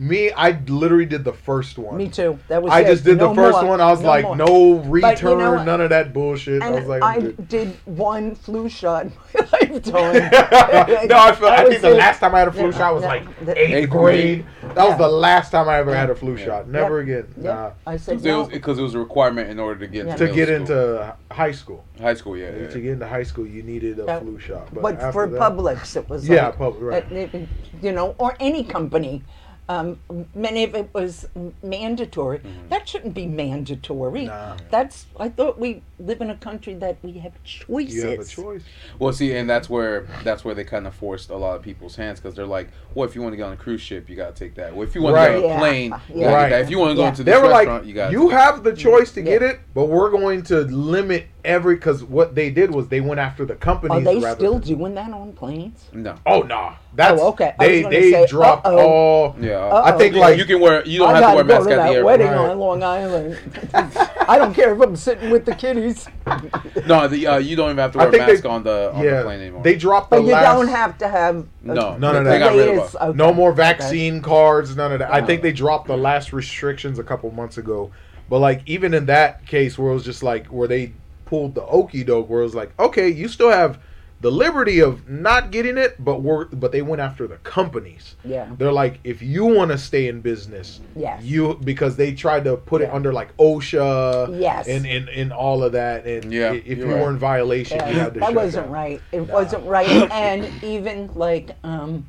[0.00, 1.98] Me, I literally did the first one.
[1.98, 2.38] Me too.
[2.48, 2.86] That was I it.
[2.86, 3.72] just did No the first more.
[3.72, 3.80] one.
[3.82, 4.34] I was No like, more.
[4.34, 6.62] no return, you know none of that bullshit.
[6.62, 7.48] I was like, I good.
[7.48, 10.14] did one flu shot in my lifetime.
[11.06, 11.48] no, I feel.
[11.48, 11.98] I think the it.
[11.98, 14.44] last time I had a flu Yeah, shot was yeah, like the- eighth, Eighth grade.
[14.62, 14.74] grade.
[14.74, 16.44] That was the last time I ever had a flu Yeah.
[16.46, 16.68] shot.
[16.68, 17.02] Never Yep.
[17.26, 17.34] again.
[17.36, 17.44] Yep.
[17.44, 17.70] Nah.
[17.86, 18.38] I said Because it, no.
[18.40, 20.12] was, because it was a requirement in order to get Yeah.
[20.12, 20.56] into To get school.
[20.56, 22.38] into high school, high school.
[22.38, 24.72] Yeah, to get into high school, you needed a flu shot.
[24.72, 26.82] But, but for that- Publix, it was yeah, like, public,
[27.12, 27.34] right?
[27.34, 27.38] uh,
[27.82, 29.22] you know, or any company.
[29.70, 30.00] Um,
[30.34, 31.28] many of it was
[31.62, 32.40] mandatory.
[32.70, 34.24] That shouldn't be mandatory.
[34.26, 34.56] Nah.
[34.68, 35.06] That's.
[35.16, 37.94] I thought we live in a country that we have choices.
[37.94, 38.62] you have a choice.
[38.98, 41.94] Well, see, and that's where that's where they kind of forced a lot of people's
[41.94, 44.16] hands because they're like, well, if you want to get on a cruise ship, you
[44.16, 44.74] got to take that.
[44.74, 45.28] Well, if you want to Right.
[45.28, 45.58] get on a Yeah.
[45.60, 46.40] plane, you gotta Yeah.
[46.42, 46.60] get that.
[46.62, 47.08] If you want to go Yeah.
[47.10, 49.84] into They were restaurant, like, you got you have the choice to get it, but
[49.86, 53.98] we're going to limit every because what they did was they went after the companies.
[53.98, 55.84] Are they rather still than- doing that on planes?
[55.92, 56.14] no.
[56.26, 57.54] Oh no, that's Oh, okay.
[57.58, 58.78] I was They they say, dropped uh-oh.
[58.78, 59.36] all.
[59.40, 59.52] Yeah.
[59.58, 59.82] Uh-oh.
[59.84, 60.84] I think You- like you can wear.
[60.86, 62.04] You don't I have to wear a mask at the airport.
[62.04, 62.50] wedding Right.
[62.50, 63.38] on Long Island.
[64.28, 66.06] I don't care if I'm sitting with the kiddies.
[66.86, 68.98] No, the, uh, you don't even have to wear a mask they- on the on
[69.00, 69.62] the yeah, plane anymore.
[69.62, 70.44] they dropped the But you last.
[70.56, 71.36] don't have to have.
[71.36, 72.38] a- No, None of they that.
[72.38, 73.16] got rid of okay.
[73.16, 73.56] No more Okay.
[73.56, 75.12] vaccine cards, none of that.
[75.12, 77.90] I think they dropped the last restrictions a couple months ago.
[78.28, 80.92] But like even in that case where it was just like where they
[81.30, 83.78] pulled the okey doke where it was like, okay, you still have
[84.20, 88.16] the liberty of not getting it, but we're but they went after the companies.
[88.22, 88.48] Yeah.
[88.58, 91.22] They're like, if you want to stay in business, Yes.
[91.22, 94.68] you because they tried to put it under like OSHA, Yes.
[94.68, 97.00] and and, and all of that, and Yeah, if you you're right.
[97.04, 98.72] were in violation, you had to that shut wasn't down.
[98.74, 99.00] right.
[99.12, 99.32] It Nah.
[99.34, 99.88] wasn't right.
[100.12, 102.06] And even like um,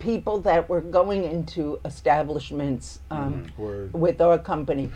[0.00, 3.92] people that were going into establishments um, Word.
[3.92, 4.90] with our company,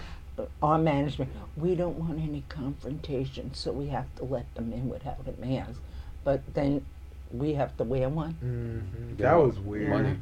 [0.62, 5.18] our management, we don't want any confrontation, so we have to let them in without
[5.26, 5.80] a mask.
[6.24, 6.84] But then
[7.32, 8.34] we have to wear one.
[8.42, 9.16] Mhm.
[9.18, 9.88] That was weird.
[9.90, 10.16] Money.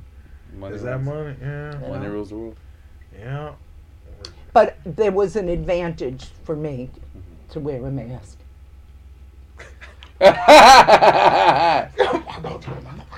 [0.57, 1.36] Money Is that rules- money?
[1.41, 1.73] Yeah.
[1.81, 1.89] Yeah.
[1.89, 2.57] Money rules the world.
[3.19, 3.53] Yeah.
[4.53, 6.91] But there was an advantage for me
[7.51, 8.39] to wear a mask.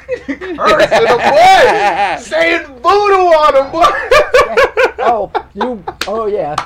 [0.07, 3.87] Cursing the boy, saying voodoo on him, boy.
[4.99, 5.85] Oh, you!
[6.09, 6.57] Oh yeah,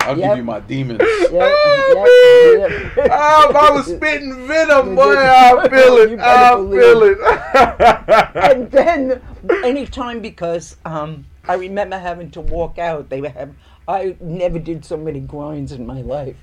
[0.00, 0.30] I'll Yep.
[0.30, 1.00] give you my demons.
[1.00, 3.08] yeah, yeah, yeah.
[3.10, 6.20] Ah, if I was spitting venom, boy, I feel You it.
[6.20, 7.18] I feel it.
[8.36, 9.20] and then
[9.64, 13.08] anytime because um, I remember having to walk out.
[13.10, 13.54] They were have.
[13.86, 16.36] I never did so many grinds in my life,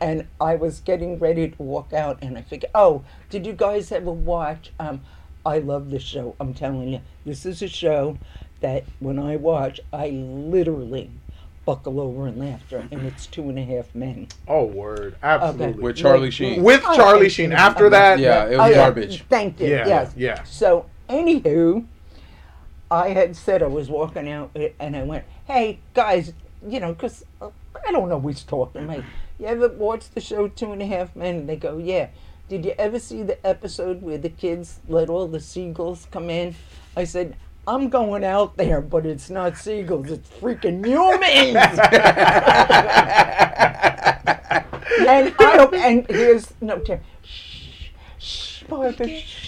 [0.00, 3.90] and I was getting ready to walk out, and I figured, oh, did you guys
[3.92, 4.72] ever watch?
[4.78, 5.00] Um,
[5.46, 6.36] I love this show.
[6.38, 8.18] I'm telling you, this is a show
[8.60, 11.10] that when I watch, I literally
[11.64, 14.28] buckle over in laughter, and it's Two and a Half Men.
[14.48, 15.16] Oh, word.
[15.22, 15.82] Absolutely.
[15.82, 16.62] With Charlie Sheen.
[16.62, 17.28] With Oh, Charlie.
[17.28, 17.52] Sheen.
[17.52, 18.74] After that, Yeah, it Oh, was yeah.
[18.76, 19.24] garbage.
[19.28, 19.68] Thank you.
[19.68, 20.12] Yeah, yes.
[20.16, 20.42] yeah.
[20.44, 21.84] So, anywho,
[22.90, 26.32] I had said I was walking out uh, and I went, hey, guys,
[26.68, 29.02] you know, because I don't always talk to me.
[29.38, 31.36] You ever watch the show Two and a Half Men?
[31.36, 32.08] And they go, yeah.
[32.48, 36.54] Did you ever see the episode where the kids let all the seagulls come in?
[36.96, 37.34] I said,
[37.66, 41.22] I'm going out there, but it's not seagulls, it's freaking humans.
[45.08, 47.00] and I don't, and here's no, Tim,
[48.18, 48.62] shh, shh,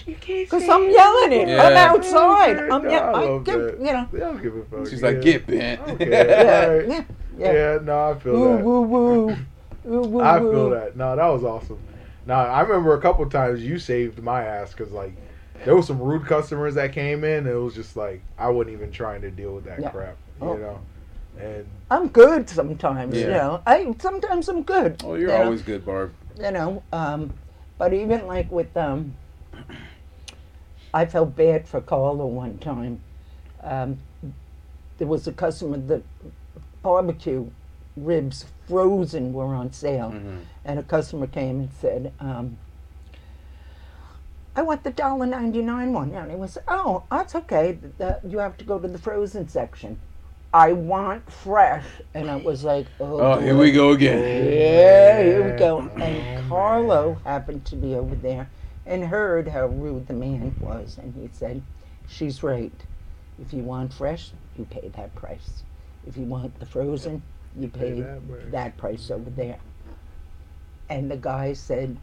[0.07, 1.59] because I'm yelling it.
[1.59, 2.59] I'm outside.
[2.70, 4.09] I'm No, ye- I I give, you know.
[4.12, 4.89] They don't give a fuck.
[4.89, 5.07] She's yeah.
[5.09, 5.81] like, get bent.
[5.81, 6.11] Okay.
[6.15, 6.89] Yeah, Right.
[6.89, 7.05] yeah,
[7.39, 7.53] Yeah.
[7.53, 7.78] yeah.
[7.82, 8.65] no, I feel Woo, that.
[8.65, 9.36] woo, woo.
[9.85, 10.97] Woo, woo, I feel that.
[10.97, 11.78] No, that was awesome.
[12.27, 15.12] Now I remember a couple times you saved my ass because like
[15.65, 17.47] there was some rude customers that came in.
[17.47, 19.91] And it was just like I wasn't even trying to deal with that Yeah.
[19.91, 20.57] crap, you Oh.
[20.57, 20.81] know.
[21.39, 23.61] And I'm good sometimes, you know.
[23.66, 25.03] I sometimes I'm good.
[25.05, 25.45] Oh, you're you know?
[25.45, 26.12] always good, Barb.
[26.41, 27.32] you know um
[27.78, 29.15] but even like with um
[30.93, 33.01] i felt bad for carla one time
[33.62, 33.99] um
[34.99, 36.03] there was a customer that
[36.82, 37.49] barbecue
[37.97, 40.41] ribs frozen were on sale Mhm.
[40.65, 42.57] and a customer came and said um
[44.56, 47.78] I want the dollar ninety nine one, and he was, oh, that's okay.
[47.98, 50.01] The, you have to go to the frozen section.
[50.52, 54.22] I want fresh, and I was like, oh, Oh, here we go again.
[54.44, 55.81] Yeah, here we go.
[55.81, 58.48] And Carlo happened to be over there
[58.86, 61.62] and heard how rude the man was, and he said,
[62.06, 62.72] She's right.
[63.40, 65.64] If you want fresh, you pay that price.
[66.06, 67.22] If you want the frozen,
[67.59, 69.59] you Pay pay that that price over there.
[70.89, 71.97] And the guy said,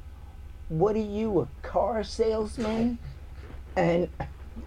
[0.72, 2.98] What are you, a car salesman?
[3.76, 4.08] And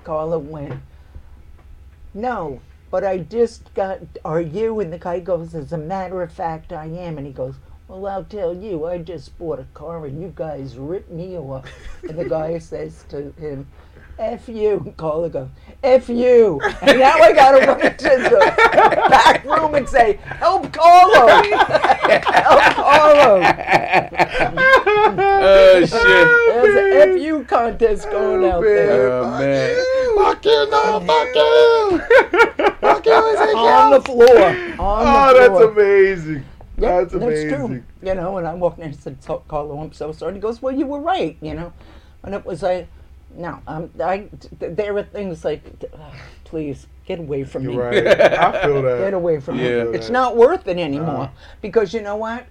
[0.05, 0.83] Carla went,
[2.13, 2.61] No,
[2.91, 4.81] but I just got, are you?
[4.81, 7.17] And the guy goes, As a matter of fact, I am.
[7.17, 7.55] And he goes,
[7.89, 11.65] Well, I'll tell you, I just bought a car and you guys ripped me off.
[12.03, 13.67] And the guy says to him,
[14.19, 14.83] F you.
[14.85, 15.49] And Carla goes,
[15.83, 16.61] F you.
[16.83, 21.29] And now I got to run to the back room and say, Help Carlo.
[22.29, 23.41] Help Carlo.
[25.07, 25.91] Oh shit.
[25.91, 29.13] There's an fu contest going out there.
[29.13, 29.85] Oh man.
[30.17, 32.75] Fuck you, no, fuck you.
[32.81, 34.47] Fuck you, On the floor.
[34.49, 35.71] On Oh, the that's floor.
[35.71, 36.45] amazing.
[36.79, 37.49] Yeah, that's amazing.
[37.51, 37.83] true.
[38.03, 40.35] You know, and I walked in and said, "So- Carlo, I'm so sorry.
[40.35, 41.73] He goes, Well, you were right, you know.
[42.23, 42.89] And it was like,
[43.37, 44.29] No, um, I,
[44.61, 45.63] th- there are things like,
[45.93, 46.01] "Ugh,
[46.45, 47.75] Please get away from me.
[47.75, 48.07] You're right.
[48.07, 48.99] I feel that.
[48.99, 49.85] Get away from Yeah.
[49.85, 49.97] me.
[49.97, 51.09] It's not worth it anymore.
[51.25, 51.29] Uh-huh.
[51.61, 52.47] Because you know what?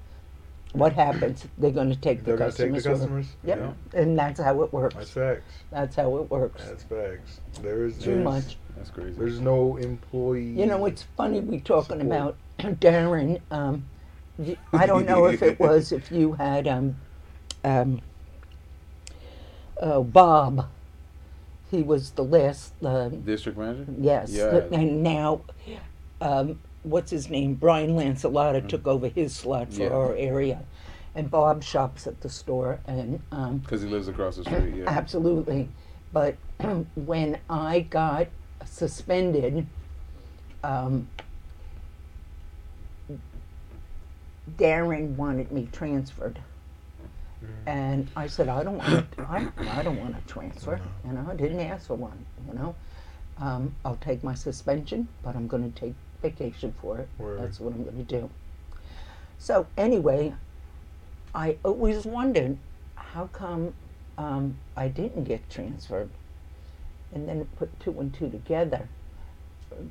[0.73, 1.47] What happens?
[1.57, 3.27] They're going to take They're the gonna take the customers.
[3.43, 3.59] with them.
[3.59, 3.75] customers.
[3.93, 4.01] Yep.
[4.01, 4.95] And that's how it works.
[4.95, 5.53] That's facts.
[5.71, 6.63] That's how it works.
[6.65, 7.39] That's facts.
[7.61, 8.57] There is Too there's- much.
[8.75, 9.11] That's crazy.
[9.11, 10.49] There's no employee.
[10.59, 12.05] You know, it's funny we talking Support.
[12.05, 12.35] about
[12.79, 13.39] Darren.
[13.51, 13.85] Um,
[14.39, 16.95] y- I don't know if it was if you had um,
[17.63, 18.01] um,
[19.79, 20.67] uh, Bob.
[21.69, 22.73] He was the last.
[22.83, 23.85] Uh, District manager?
[23.99, 24.61] yes, Yeah.
[24.71, 25.41] and now,
[26.21, 27.55] um, what's his name?
[27.55, 29.89] Brian Lancelotta took over his slot for Mm.
[29.89, 29.95] Yeah.
[29.95, 30.61] our area,
[31.15, 34.75] and Bob shops at the store, and um, Because he lives across the street.
[34.75, 34.85] Yeah.
[34.89, 35.69] Absolutely.
[36.11, 36.35] But
[36.95, 38.27] when I got
[38.65, 39.65] suspended,
[40.63, 41.07] um,
[44.57, 46.39] Darren wanted me transferred.
[47.65, 50.79] And I said, I don't want, I, I don't want to transfer.
[51.05, 52.25] You know, I didn't ask for one.
[52.47, 52.75] You know,
[53.37, 55.93] um, I'll take my suspension, but I'm going to take
[56.23, 57.07] vacation for it.
[57.19, 57.39] Word.
[57.41, 58.29] That's what I'm going to do.
[59.37, 60.33] So anyway,
[61.35, 62.57] I always wondered
[62.95, 63.75] how come
[64.17, 66.09] um, I didn't get transferred,
[67.13, 68.87] and then put two and two together.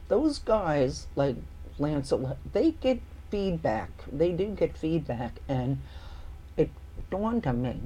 [0.09, 1.36] Those guys like
[1.78, 3.00] Lancelot, they get
[3.30, 3.90] feedback.
[4.10, 5.78] They do get feedback, and
[6.56, 6.70] it
[7.10, 7.76] dawned on me.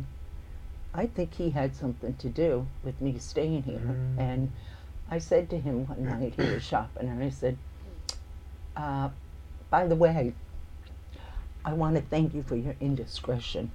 [0.94, 4.18] I think he had something to do with me staying here, Mm.
[4.18, 4.52] and
[5.10, 7.56] I said to him one night he was shopping, and I said,
[8.76, 9.10] uh,
[9.70, 10.34] "By the way,
[11.64, 13.72] I want to thank you for your indiscretion.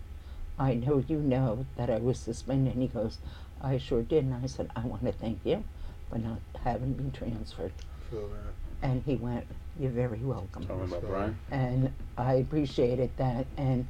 [0.57, 2.73] I know you know that I was suspended.
[2.73, 3.17] And he goes,
[3.61, 4.23] I sure did.
[4.23, 5.63] And I said, I want to thank you
[6.09, 7.73] for not having me transferred.
[8.09, 8.87] Feel that.
[8.87, 9.45] And he went,
[9.79, 10.65] You're very welcome.
[10.65, 11.37] Talking about Brian.
[11.51, 13.45] And I appreciated that.
[13.57, 13.87] And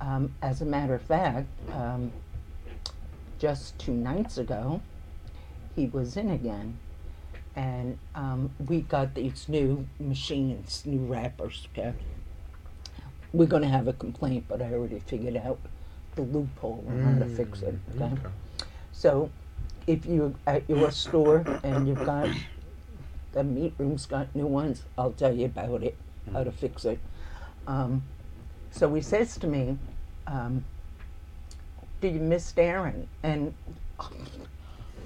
[0.00, 2.12] um, as a matter of fact, um,
[3.38, 4.80] just two nights ago,
[5.74, 6.78] he was in again.
[7.56, 11.66] And um, we got these new machines, new wrappers.
[11.72, 11.92] Okay,
[13.32, 15.58] we're gonna have a complaint, but I already figured out
[16.14, 17.74] the loophole on how to fix it.
[17.96, 18.16] Okay, Okay.
[18.92, 19.30] so
[19.86, 22.28] if you're at your store and you've got
[23.32, 25.96] the meat room's got new ones, I'll tell you about it,
[26.32, 26.98] how to fix it.
[27.66, 28.02] Um,
[28.70, 29.78] so he says to me,
[30.26, 30.64] um,
[32.00, 33.54] "Do you miss Darren?" And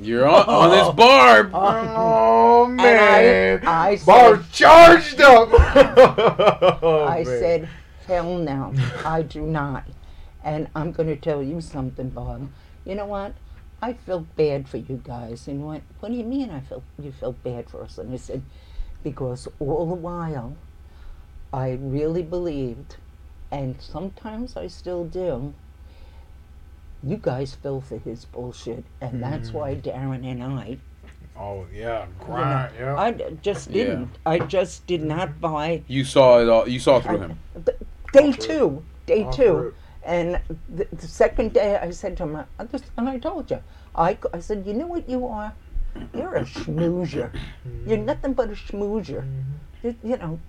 [0.01, 1.51] You're on, on this barb.
[1.55, 5.48] Oh, oh I- man, I Barb said- charged up.
[6.82, 7.24] Oh, I oh, man.
[7.24, 7.68] said,
[8.06, 8.73] hell no,
[9.05, 9.85] I do not.
[10.44, 12.48] And I'm going to tell you something, Bob.
[12.85, 13.35] You know what?
[13.82, 15.48] I felt bad for you guys.
[15.48, 17.98] And he went, what do you mean I felt you felt bad for us?
[17.98, 18.43] And I said,
[19.02, 20.56] because all the while
[21.52, 22.97] I really believed,
[23.51, 25.55] and sometimes I still do,
[27.06, 28.84] you guys fell for his bullshit.
[29.00, 29.82] And that's why mm.
[29.82, 30.78] Darren and I
[31.38, 32.68] Oh yeah, you know.
[32.78, 32.96] Yeah.
[32.96, 34.10] I d- just didn't.
[34.24, 36.66] I just did not buy You saw it all.
[36.68, 37.38] You saw through him.
[38.12, 39.74] Day Off two, day Off two, rip.
[40.04, 40.40] and
[40.74, 43.60] the, the second day I said to him, I just, and I told you,
[43.94, 45.52] I said, you know what you are?
[46.14, 47.30] You're a schmoozer.
[47.86, 49.26] You're nothing but a schmoozer.
[49.82, 50.40] You, you know,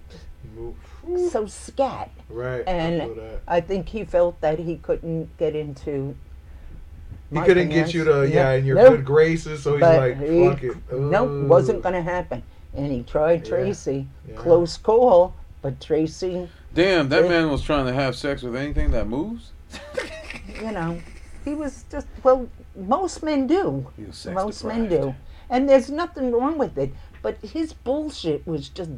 [1.30, 2.12] so scat.
[2.30, 2.64] Right.
[2.68, 3.42] And feel that.
[3.48, 6.16] I think he felt that he couldn't get into.
[7.32, 8.34] He couldn't get you to finance.
[8.34, 8.90] yeah in your Nope.
[8.98, 10.78] good graces, so he's But like, he, fuck it.
[10.94, 12.42] nope, wasn't gonna happen.
[12.74, 14.08] And he tried Tracy.
[14.28, 14.36] Yeah.
[14.36, 17.30] Close call, but Tracy, Damn, that Yeah.
[17.30, 19.52] man was trying to have sex with anything that moves.
[20.62, 21.00] you know,
[21.44, 22.48] he was just well.
[22.76, 23.88] Most men do.
[23.98, 25.16] He was Most men do.
[25.50, 26.92] And there's nothing wrong with it.
[27.22, 28.90] But his bullshit was just.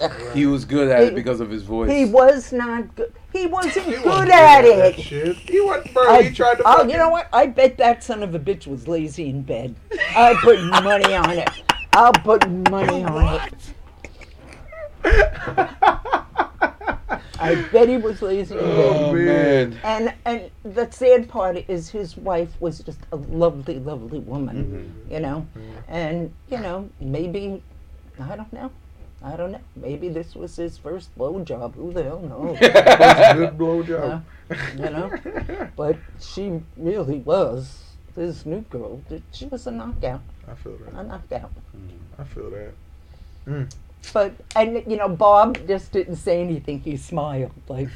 [0.00, 0.12] ugh.
[0.34, 1.90] He was good at it because of his voice.
[1.90, 3.12] He was not good.
[3.32, 5.00] He wasn't He good wasn't at that it.
[5.00, 5.36] Shit.
[5.36, 6.08] He wasn't, bro.
[6.08, 6.62] I- he tried to.
[6.66, 7.28] oh, you know what?
[7.32, 9.74] I bet that son of a bitch was lazy in bed.
[10.16, 11.48] I put money on it.
[11.92, 13.54] I'll put money on it.
[17.40, 19.78] I bet he was lazy oh, oh man.
[19.82, 25.12] And and the sad part is his wife was just a lovely, lovely woman, mm-hmm.
[25.12, 25.46] you know.
[25.56, 25.92] Mm-hmm.
[25.92, 27.62] And you know, maybe
[28.20, 28.70] I don't know.
[29.22, 29.60] I don't know.
[29.76, 31.74] Maybe this was his first blowjob.
[31.74, 32.58] Who the hell knows?
[32.60, 34.22] That's a good blowjob.
[34.76, 35.68] you know?
[35.76, 39.02] But she really was this new girl.
[39.32, 41.06] She was a knockout, I feel a that.
[41.06, 41.52] knockout.
[41.76, 41.98] Mm.
[42.18, 42.72] I feel that.
[43.46, 43.70] Mm.
[44.12, 46.80] But and you know, Bob just didn't say anything.
[46.80, 47.88] He smiled like,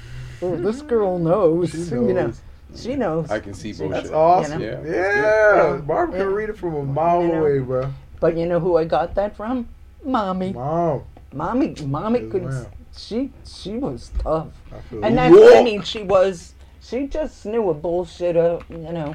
[0.43, 0.64] oh, mm-hmm.
[0.64, 2.40] "This girl knows." She You know, knows.
[2.76, 3.31] she knows.
[3.31, 3.90] I can see bullshit.
[3.90, 4.60] That's awesome.
[4.60, 4.82] You know?
[4.85, 6.18] Yeah, Yeah, that's Barb Yeah.
[6.18, 7.40] can read it from a mile You know.
[7.40, 7.90] away, bro.
[8.20, 9.68] But you know who I got that from?
[10.05, 10.52] Mommy.
[10.52, 11.02] Mom,
[11.32, 12.44] Mommy, mommy Yes, could.
[12.44, 12.66] ma'am.
[12.97, 15.59] She she was tough, I feel and that's Whoa.
[15.59, 16.55] I mean she was.
[16.81, 19.14] She just knew a bullshitter, you know.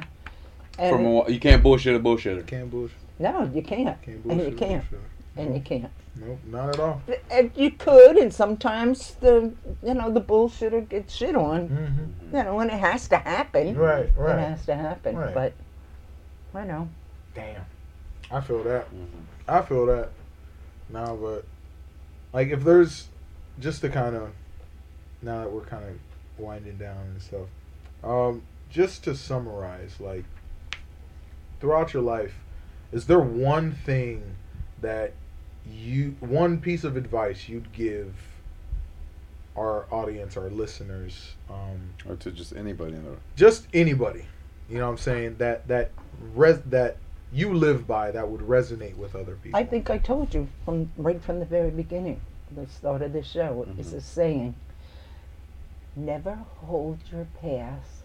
[0.78, 2.44] And From a, you can't bullshit a bullshitter.
[2.46, 2.96] Can't bullshit.
[3.18, 5.06] no, you can't, Can't bullshit and you can't, bullshit.
[5.36, 5.90] and you can't.
[6.16, 7.00] Nope, not at all.
[7.30, 12.36] And you could, and sometimes the you know the bullshitter gets shit on, Mm-hmm.
[12.36, 13.76] you know, and it has to happen.
[13.76, 14.38] Right, right.
[14.38, 15.34] It has to happen, Right.
[15.34, 15.52] but
[16.54, 16.88] I know.
[17.34, 17.62] Damn.
[18.30, 18.86] I feel that.
[18.92, 19.06] Mhm.
[19.48, 20.10] I feel that.
[20.88, 21.44] Nah, but
[22.32, 23.08] like if there's
[23.60, 24.32] just to kind of
[25.22, 25.96] now that we're kind of
[26.38, 27.46] winding down and stuff,
[28.02, 30.24] um, just to summarize, like
[31.60, 32.34] throughout your life,
[32.92, 34.36] is there one thing
[34.80, 35.12] that
[35.70, 38.14] you one piece of advice you'd give
[39.56, 44.24] our audience, our listeners, um, Or to just anybody in the just anybody,
[44.68, 45.90] you know what I'm saying that that
[46.34, 46.96] res- that
[47.32, 49.58] you live by that would resonate with other people.
[49.58, 52.20] I think I told you from right from the very beginning,
[52.54, 53.66] the start of the show.
[53.78, 53.96] It's Mhm.
[53.96, 54.54] a saying:
[55.96, 58.02] never hold your past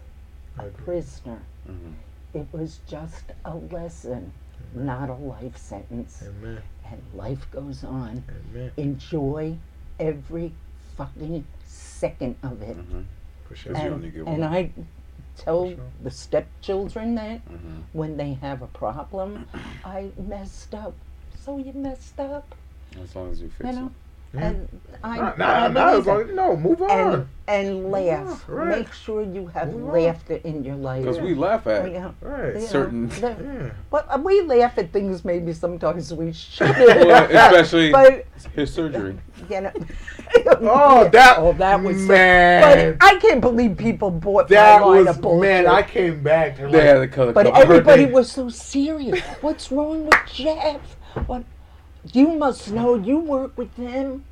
[0.58, 0.84] a agree.
[0.84, 1.42] prisoner.
[1.68, 1.94] Mhm.
[2.34, 4.32] It was just a lesson,
[4.74, 6.22] not a life sentence.
[6.26, 6.62] Amen.
[6.90, 8.22] And life goes on.
[8.52, 8.70] Amen.
[8.76, 9.56] Enjoy
[9.98, 10.52] every
[10.96, 12.76] fucking second of it.
[12.76, 13.04] Mhm.
[13.48, 13.72] For sure.
[13.72, 14.52] Because you And, only get and one.
[14.54, 14.70] I
[15.36, 15.78] tell sure.
[16.02, 17.82] the stepchildren that Mhm.
[17.92, 19.46] when they have a problem,
[19.84, 20.94] I messed up.
[21.36, 22.54] So you messed up,
[23.00, 23.86] As long as you fix you know.
[23.86, 23.92] it.
[24.36, 24.46] Yeah.
[24.48, 24.68] And
[25.04, 26.90] I, Nah, I nah, nah, as long no, move on.
[26.90, 28.44] and and laugh.
[28.48, 28.78] right.
[28.80, 29.92] Make sure you have Move on.
[30.02, 31.02] laughter in your life.
[31.04, 32.10] Because we laugh at yeah.
[32.20, 32.60] right.
[32.60, 33.70] Certain- Yeah.
[33.90, 36.76] But uh, we laugh at things maybe sometimes we shouldn't.
[37.06, 39.16] Well, especially but his surgery.
[39.48, 39.72] you know.
[40.60, 41.38] Oh, that.
[41.38, 42.96] Oh, that was so- man.
[42.98, 45.42] But I can't believe people bought that my line was of bullshit.
[45.64, 45.66] man.
[45.68, 47.62] I came back to They like, had to cut a But couple.
[47.62, 49.20] everybody was so serious.
[49.40, 50.80] What's wrong with Jeff?
[51.26, 51.44] What?
[52.12, 54.24] You must know you work with him.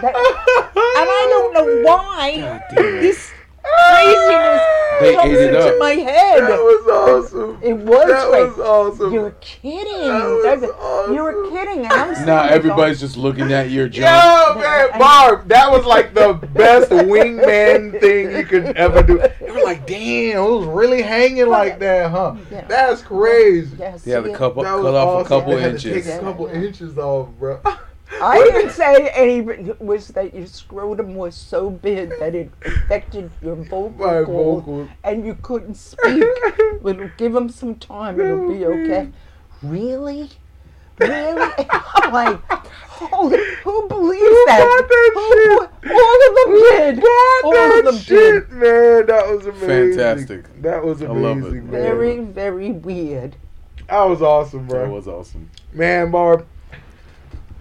[0.00, 3.00] That, and I don't know why God damn it.
[3.00, 3.30] this
[3.64, 4.62] craziness.
[5.00, 5.78] They comes ate it into up.
[5.80, 6.40] my head.
[6.42, 6.86] That was
[7.24, 7.58] awesome.
[7.62, 8.46] It was That great.
[8.48, 9.12] was awesome.
[9.12, 10.08] You're kidding.
[10.08, 11.78] That was That's- You were kidding.
[11.84, 14.06] And I'm Now there everybody's just looking at your junk.
[14.54, 19.18] Yo, man, Barb, that was like the best wingman thing you could ever do.
[19.40, 22.36] They were like, damn, it was really hanging like that, huh?
[22.50, 22.64] Yeah.
[22.68, 23.76] That's crazy.
[23.78, 25.26] Yes, Yeah, the couple That cut was off awesome.
[25.26, 26.06] a couple had to inches.
[26.06, 27.60] Take a couple inches off, bro.
[28.20, 29.38] I didn't say any.
[29.38, 33.90] It was that your scrotum was so big that it affected your vocal
[34.24, 34.26] cords
[34.66, 34.88] vocal.
[35.02, 36.22] and you couldn't speak.
[36.84, 38.20] It'll give them some time.
[38.20, 39.10] It'll be oh, okay.
[39.62, 40.30] Really?
[40.98, 41.52] Really?
[41.70, 44.60] I'm like, holy, who believes that?
[44.60, 46.96] bought that Who- All of them did.
[47.00, 48.56] Bought All that of them shit, did.
[48.56, 49.06] man.
[49.06, 49.98] That was amazing.
[49.98, 50.62] Fantastic.
[50.62, 51.52] That was I amazing, love it.
[51.64, 51.70] man.
[51.70, 53.36] Very, very weird.
[53.88, 54.82] That was awesome, bro.
[54.82, 55.50] That was awesome.
[55.72, 56.46] Man, Barb,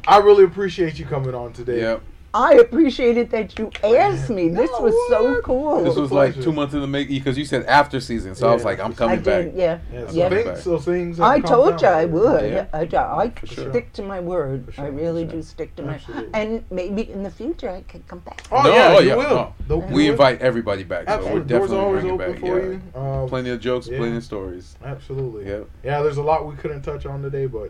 [0.07, 1.79] I really appreciate you coming on today.
[1.79, 2.01] Yep.
[2.35, 4.49] I appreciated that you asked me.
[4.49, 5.83] This No, was so cool.
[5.83, 8.53] This was like two months in the making because you said after season, so I
[8.55, 9.43] was like, I'm I coming back.
[9.45, 9.77] did, yeah.
[9.93, 10.29] Yeah, so Yeah.
[10.29, 11.87] things, so things I calmed told you.
[11.87, 12.51] I would.
[12.51, 12.65] Yeah.
[12.73, 13.69] I, I, I sure.
[13.69, 14.65] stick to my word.
[14.73, 15.31] Sure, I really sure.
[15.33, 15.99] do stick to my
[16.33, 18.41] And maybe in the future I could come back.
[18.51, 19.55] Oh, No, yeah, oh, you yeah, will.
[19.69, 19.77] no.
[19.93, 22.39] We you invite everybody back, so we're definitely always bringing open back.
[22.41, 22.77] for Yeah.
[22.95, 22.99] you.
[22.99, 23.99] Um, Plenty of jokes, Yeah.
[23.99, 24.75] plenty of stories.
[24.83, 25.45] Absolutely.
[25.45, 25.69] Yep.
[25.83, 27.69] Yeah, there's a lot we couldn't touch on today, but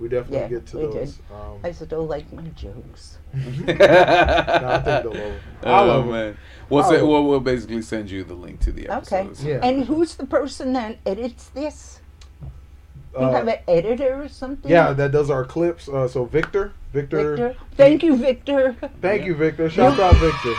[0.00, 0.92] we definitely Yeah, get to we those.
[1.16, 1.24] did.
[1.34, 3.18] Um, I still like my jokes.
[3.34, 5.40] no, I think they'll love 'em.
[5.64, 6.10] Oh love 'em.
[6.12, 6.38] man,
[6.70, 7.08] we'll I say, love 'em.
[7.08, 8.94] we'll, we'll basically send you the link to the Okay.
[9.20, 9.44] episodes.
[9.44, 9.60] Yeah.
[9.62, 12.00] And who's the person that edits this?
[13.18, 14.70] You Uh, have an editor or something?
[14.70, 15.88] yeah, that does our clips.
[15.88, 17.56] Uh, so Victor, Victor, Victor.
[17.76, 18.76] Thank you, Victor.
[19.02, 19.68] thank you, Victor.
[19.68, 20.52] Shout out Victor.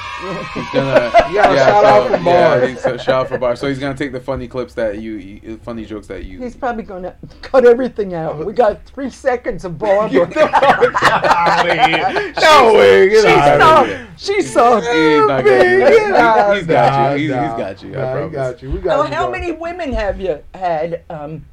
[0.53, 2.67] He's gonna, Yeah, shout out from yeah, Bar.
[2.67, 3.55] he's- so shout out from bar.
[3.55, 6.39] So he's gonna take the funny clips that you, you funny jokes that you.
[6.41, 8.45] He's probably going to cut everything out.
[8.45, 10.09] We got three seconds of Bar.
[10.09, 12.33] Get the fuck out of here.
[12.41, 13.09] No way.
[13.09, 13.87] Get She out of sucked.
[13.89, 14.07] here.
[14.17, 14.85] She sucked.
[14.87, 16.35] He's not gonna do Man, get out.
[16.35, 16.57] that.
[16.57, 17.17] He's got you.
[17.19, 17.41] He's, nah.
[17.41, 17.89] he's got you.
[17.89, 18.33] I Nah, promise.
[18.35, 18.71] got you.
[18.71, 19.13] We got Oh, you.
[19.15, 21.45] how many women have you had um,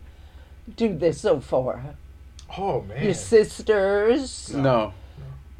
[0.74, 1.82] do this so far?
[2.58, 3.04] Oh man.
[3.04, 4.92] Your sisters, No,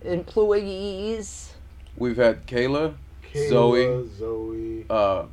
[0.05, 1.53] employees.
[1.97, 2.95] we've had Kayla,
[3.33, 4.09] Kayla, Zoe.
[4.19, 5.25] Zoe, uh,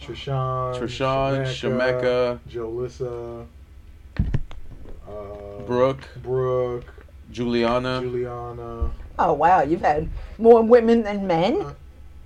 [0.00, 3.46] Trishawn, Trishawn, Shemeka, Jolissa,
[4.18, 6.84] uh, Brooke, Brooke,
[7.30, 8.00] Juliana.
[8.02, 8.90] Juliana.
[9.18, 10.08] Oh wow, you've had
[10.38, 11.64] more women than men.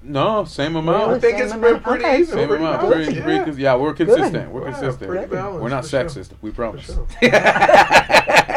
[0.06, 1.82] No, same amount I think same it's been amount.
[1.82, 2.14] pretty Okay.
[2.20, 2.26] even.
[2.26, 2.80] Same pretty amount.
[2.82, 3.24] balanced, Pretty, yeah.
[3.24, 4.50] pretty, cons- yeah, we're consistent.
[4.52, 5.10] We're Yeah, consistent.
[5.10, 6.04] pretty balanced, We're not for sure.
[6.04, 6.30] sexist.
[6.42, 6.84] We promise.
[6.84, 7.06] sure.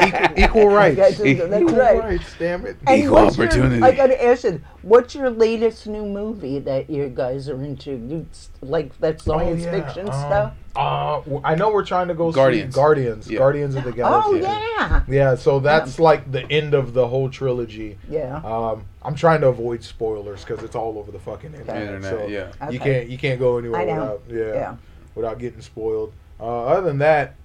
[0.06, 0.98] equal, equal rights.
[0.98, 2.00] That's, that's equal right.
[2.00, 2.78] rights, damn it.
[2.86, 7.08] And Equal what's your- I gotta ask you, what's your latest new movie that you
[7.10, 7.92] guys are into?
[7.92, 10.54] You, s- like that science Oh, yeah, fiction um, stuff?
[10.78, 12.74] Uh, w- I know we're trying to go Guardians.
[12.76, 13.30] see Guardians.
[13.30, 13.40] Yeah.
[13.40, 14.30] Guardians of the Galaxy.
[14.30, 17.98] Oh yeah, Yeah, so that's like the end of the whole trilogy.
[18.10, 18.38] yeah.
[18.46, 21.82] Um, I'm trying to avoid spoilers because it's all over the fucking internet.
[21.82, 22.70] Internet, so yeah.
[22.70, 24.22] You can't you can't go anywhere I know.
[24.28, 24.76] without yeah, Yeah.
[25.16, 26.14] without getting spoiled.
[26.40, 27.36] Uh, other than that,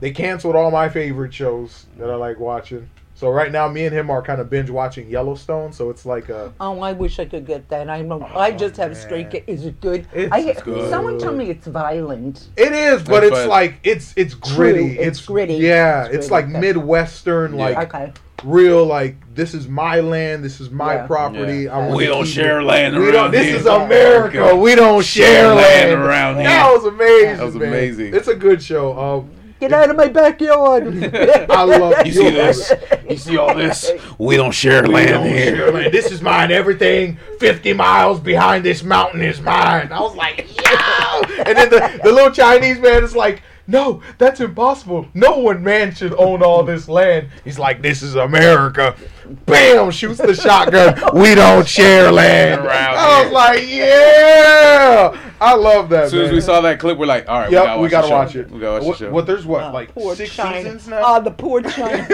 [0.00, 2.88] they canceled all my favorite shows that I like watching.
[3.18, 5.72] So right now, me and him are kind of binge watching Yellowstone.
[5.72, 7.90] So it's like a Oh, I wish I could get that.
[7.90, 8.22] I don't.
[8.22, 9.32] I just have straight.
[9.32, 9.42] man.
[9.48, 10.06] Is it good?
[10.12, 10.88] It's I, good.
[10.88, 12.46] Someone told me it's violent.
[12.56, 14.98] It is, but That's it's what- like it's it's True, gritty.
[15.00, 16.60] it's gritty, Yeah, it's it's, gritty, like okay.
[16.60, 17.64] midwestern, Yeah.
[17.64, 18.12] like Okay.
[18.44, 18.84] real.
[18.86, 20.44] Like this is my land.
[20.44, 21.06] This is my Yeah.
[21.08, 21.62] property.
[21.64, 21.76] Yeah.
[21.76, 22.66] I We don't share it.
[22.66, 23.30] land We around don't.
[23.32, 23.56] This here.
[23.56, 24.54] is America.
[24.54, 26.44] We don't share land around here.
[26.44, 27.36] That was amazing.
[27.38, 27.68] That was man.
[27.68, 28.14] amazing.
[28.14, 28.96] It's a good show.
[28.96, 30.86] Um, Get out of my backyard.
[31.50, 32.72] I love You see this?
[33.08, 33.90] You see all this?
[34.18, 35.56] We don't share We land don't here.
[35.56, 35.92] share land.
[35.92, 36.52] This is mine.
[36.52, 39.90] Everything 50 miles behind this mountain is mine.
[39.92, 41.42] I was like, yo!
[41.44, 45.06] And then the, the little Chinese man is like, no, that's impossible.
[45.12, 47.28] No one man should own all this land.
[47.44, 48.96] He's like, this is America.
[49.44, 49.90] Bam!
[49.90, 50.98] Shoots the shotgun.
[51.14, 52.62] We don't share land.
[52.62, 55.32] Around I was like, yeah!
[55.40, 56.04] I love that.
[56.04, 58.08] As soon as we saw that clip, we're like, all right, Yep, we gotta, watch,
[58.08, 58.50] gotta the watch it.
[58.50, 59.10] We gotta watch what, the show.
[59.12, 60.62] what there's what Oh, like poor six China.
[60.62, 61.02] seasons now.
[61.04, 62.06] Ah, the poor China.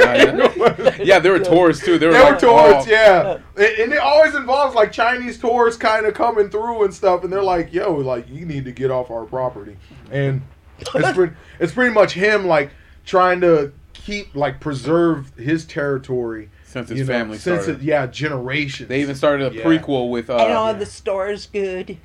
[1.02, 1.98] yeah, there were tourists too.
[1.98, 3.39] They were, They were like, tourists, oh, yeah.
[3.56, 7.32] And, and it always involves like Chinese tourists kind of coming through and stuff, and
[7.32, 9.76] they're like, "Yo, like you need to get off our property."
[10.10, 10.43] And
[10.80, 12.70] it's pretty, it's pretty much him like
[13.05, 17.82] trying to keep like preserve his territory Since his you know, family since started.
[17.82, 18.88] it, yeah, generations.
[18.88, 19.62] They even started a Yeah.
[19.64, 20.28] prequel with.
[20.30, 21.96] Uh, and all the stores good.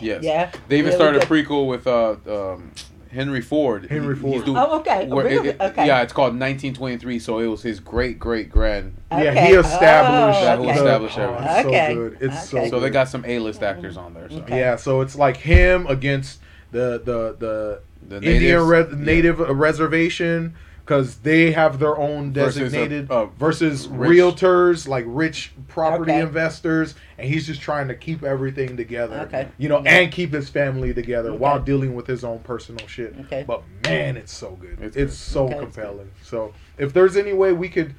[0.00, 0.22] yes.
[0.22, 2.70] Yeah, They even really started a prequel with uh, um,
[3.12, 3.86] Henry Ford.
[3.90, 4.44] Henry He- he's Ford.
[4.46, 5.06] doing- Oh, okay.
[5.06, 5.50] where really?
[5.50, 5.86] it- okay.
[5.86, 7.18] Yeah, it's called 1923.
[7.18, 8.94] So it was his great great grand.
[9.10, 10.40] yeah, he established.
[10.40, 10.74] Oh, That who okay.
[10.78, 11.46] established oh, everything.
[11.58, 11.88] it's Okay.
[11.88, 12.18] so good.
[12.22, 12.70] It's so Okay.
[12.70, 14.30] So they got some A-list actors on there.
[14.30, 14.36] So.
[14.36, 14.58] Okay.
[14.58, 16.40] Yeah, so it's like him against
[16.70, 20.54] the the the, The Indian re- native uh, reservation
[20.84, 23.08] because they have their own Versus a- designated
[23.38, 26.20] versus realtors, like rich property Okay.
[26.20, 29.20] investors, and he's just trying to keep everything together.
[29.28, 29.46] Okay.
[29.58, 30.00] You know, Yeah.
[30.00, 31.38] and keep his family together Okay.
[31.38, 33.14] while dealing with his own personal shit.
[33.26, 33.44] Okay.
[33.46, 34.78] But man, it's so good.
[34.80, 35.32] It's It's, good.
[35.32, 35.58] so Okay.
[35.60, 36.10] compelling.
[36.22, 37.94] So if there's any way we could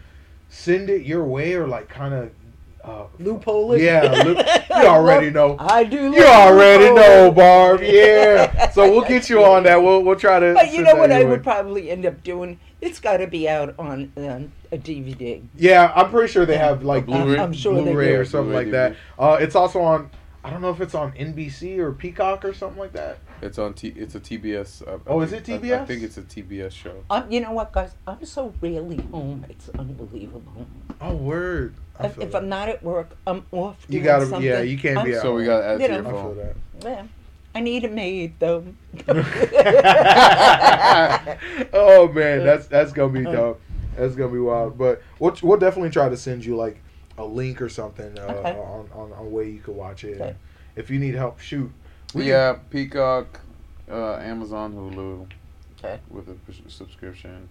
[0.50, 2.32] send it your way or like kind of
[2.84, 3.82] uh, Loophole it?
[3.82, 5.56] Yeah, loop- you already know.
[5.60, 6.12] I do.
[6.12, 6.96] You love already loophole.
[6.98, 7.82] know, Barb.
[7.82, 8.70] Yeah.
[8.72, 9.82] So we'll get you on that.
[9.82, 10.54] We'll we'll try to.
[10.54, 12.60] But you know that what I would probably end up doing?
[12.82, 15.42] It's got to be out on um, a DVD.
[15.56, 17.40] Yeah, I'm pretty sure they have like Blu-ray?
[17.40, 18.96] I'm sure they Blu-ray or something Blu-ray like that.
[19.18, 20.10] Uh, it's also on.
[20.46, 23.20] I don't know if it's on NBC or Peacock or something like that.
[23.42, 23.74] It's on.
[23.74, 24.86] T- it's a TBS.
[24.86, 27.04] uh, I Oh, is think- it I- I, think it's a TBS show.
[27.10, 27.92] Um, you know what, guys?
[28.06, 29.46] I'm so rarely home.
[29.50, 30.68] It's unbelievable.
[31.00, 31.76] Oh, word.
[31.98, 32.36] I If, if.
[32.36, 33.86] I'm not at work, I'm off.
[33.88, 34.44] You gotta- something.
[34.44, 35.22] yeah, you can't I'm be out.
[35.22, 36.10] So we got to add You to your know.
[36.10, 36.38] I feel phone.
[36.38, 36.56] that.
[36.84, 37.04] Yeah,
[37.56, 38.66] I need a maid though.
[41.74, 43.62] oh man, that's that's gonna be dope.
[43.96, 44.78] That's gonna be wild.
[44.78, 46.82] But we'll we'll definitely try to send you like
[47.18, 48.52] a link or something uh, Okay.
[48.52, 50.20] on, on on a way you could watch it.
[50.22, 50.36] Okay.
[50.76, 51.72] If you need help, shoot.
[52.14, 53.40] We- yeah, Peacock,
[53.90, 55.28] uh, Amazon, Hulu,
[55.80, 56.00] Okay.
[56.10, 57.50] with a subscription.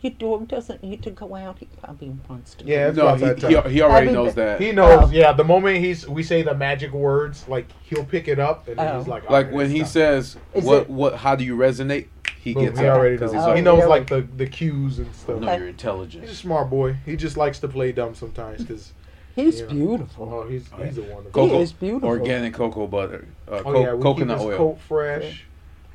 [0.00, 1.58] Your dog doesn't need to go out.
[1.60, 2.64] He probably wants to.
[2.64, 4.60] Yeah, no, he, he, he already I mean, knows that.
[4.60, 5.04] He knows.
[5.04, 5.10] Oh.
[5.12, 8.80] Yeah, the moment he's we say the magic words, like he'll pick it up and
[8.80, 8.98] Oh.
[8.98, 10.82] he's like, like "Alright, when he time." says, Is "What?
[10.82, 11.14] it- What?
[11.16, 12.06] How do you resonate?"
[12.42, 13.40] He Boom, gets he it already 'cause knows.
[13.42, 13.88] Oh, he already- knows really?
[13.90, 15.40] like the the cues and stuff.
[15.40, 16.24] No, you're intelligent.
[16.24, 16.96] He's a smart boy.
[17.06, 18.92] He just likes to play dumb sometimes because
[19.36, 19.66] He's Yeah.
[19.66, 20.28] beautiful.
[20.30, 21.30] oh, he's he's a wonderful.
[21.30, 22.08] Cocoa, is beautiful.
[22.08, 24.56] Organic cocoa butter, uh, Oh co- yeah, we coconut keep his oil.
[24.58, 25.44] coat fresh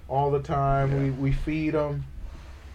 [0.10, 1.04] all the time.
[1.04, 2.06] We we feed him.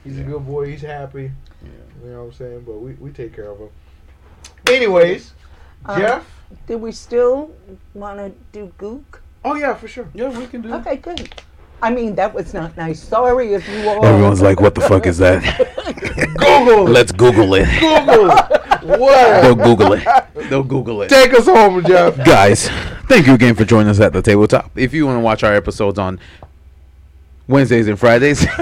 [0.04, 0.66] He's a good boy.
[0.66, 1.32] He's happy.
[1.62, 1.68] Yeah.
[2.04, 2.60] You know what I'm saying?
[2.66, 3.68] But we, we take care of him.
[4.68, 5.32] Anyways,
[5.84, 6.42] Um, Jeff.
[6.66, 7.50] Do we still
[7.94, 9.20] want to do Gook?
[9.44, 10.06] Oh yeah, for sure.
[10.14, 10.72] Yeah, we can do.
[10.74, 11.34] Okay, good.
[11.82, 13.02] I mean, that was not nice.
[13.02, 14.04] Sorry if you all.
[14.04, 15.42] Everyone's like, "What the fuck is that?"
[16.38, 16.84] Google.
[16.84, 17.68] Let's Google it.
[17.80, 18.28] Google.
[18.98, 19.42] what?
[19.42, 20.48] They'll Google it.
[20.48, 21.08] They'll Google it.
[21.08, 22.16] Take us home, Jeff.
[22.24, 22.68] Guys,
[23.08, 24.70] thank you again for joining us at the tabletop.
[24.76, 26.20] If you want to watch our episodes on
[27.48, 28.46] Wednesdays and Fridays,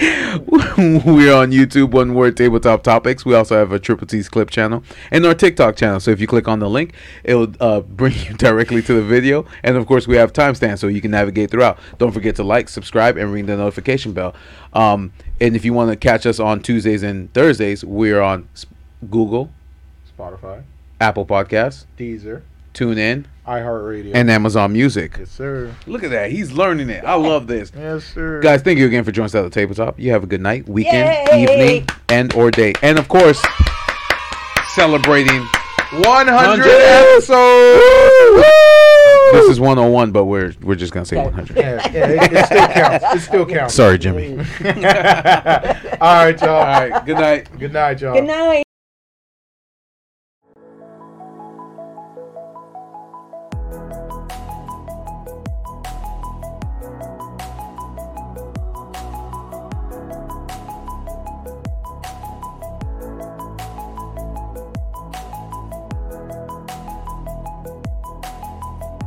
[0.78, 3.26] we're on YouTube, One Word Tabletop Topics.
[3.26, 6.00] We also have a Triple T's Clip channel and our TikTok channel.
[6.00, 9.44] So if you click on the link, it'll uh, bring you directly to the video.
[9.62, 11.78] And of course, we have timestamps so you can navigate throughout.
[11.98, 14.34] Don't forget to like, subscribe, and ring the notification bell.
[14.72, 18.48] Um, and if you want to catch us on Tuesdays and Thursdays, we're on
[19.10, 19.50] Google,
[20.16, 20.62] Spotify,
[20.98, 22.40] Apple Podcasts, Deezer,
[22.72, 24.12] TuneIn, iHeartRadio.
[24.14, 25.16] and Amazon Music.
[25.18, 25.74] yes, sir.
[25.86, 26.30] Look at that.
[26.30, 27.04] He's learning it.
[27.04, 27.72] I love this.
[27.76, 28.40] Yes, sir.
[28.40, 29.98] Guys, thank you again for joining us at the tabletop.
[29.98, 31.42] You have a good night, weekend, Yay!
[31.42, 32.72] evening, and or day.
[32.82, 33.42] And of course,
[34.74, 35.40] celebrating
[35.92, 38.46] 100 100 episodes.
[39.32, 41.24] this is 101, but we're we're just gonna say Yeah.
[41.24, 41.56] 100.
[41.56, 43.04] Yeah, yeah, it, it still counts.
[43.14, 43.74] It still counts.
[43.74, 44.36] Sorry, Jimmy.
[44.38, 44.44] All
[46.24, 46.48] right, y'all.
[46.50, 47.04] All right.
[47.04, 47.58] Good night.
[47.58, 48.14] Good night, y'all.
[48.14, 48.62] Good night.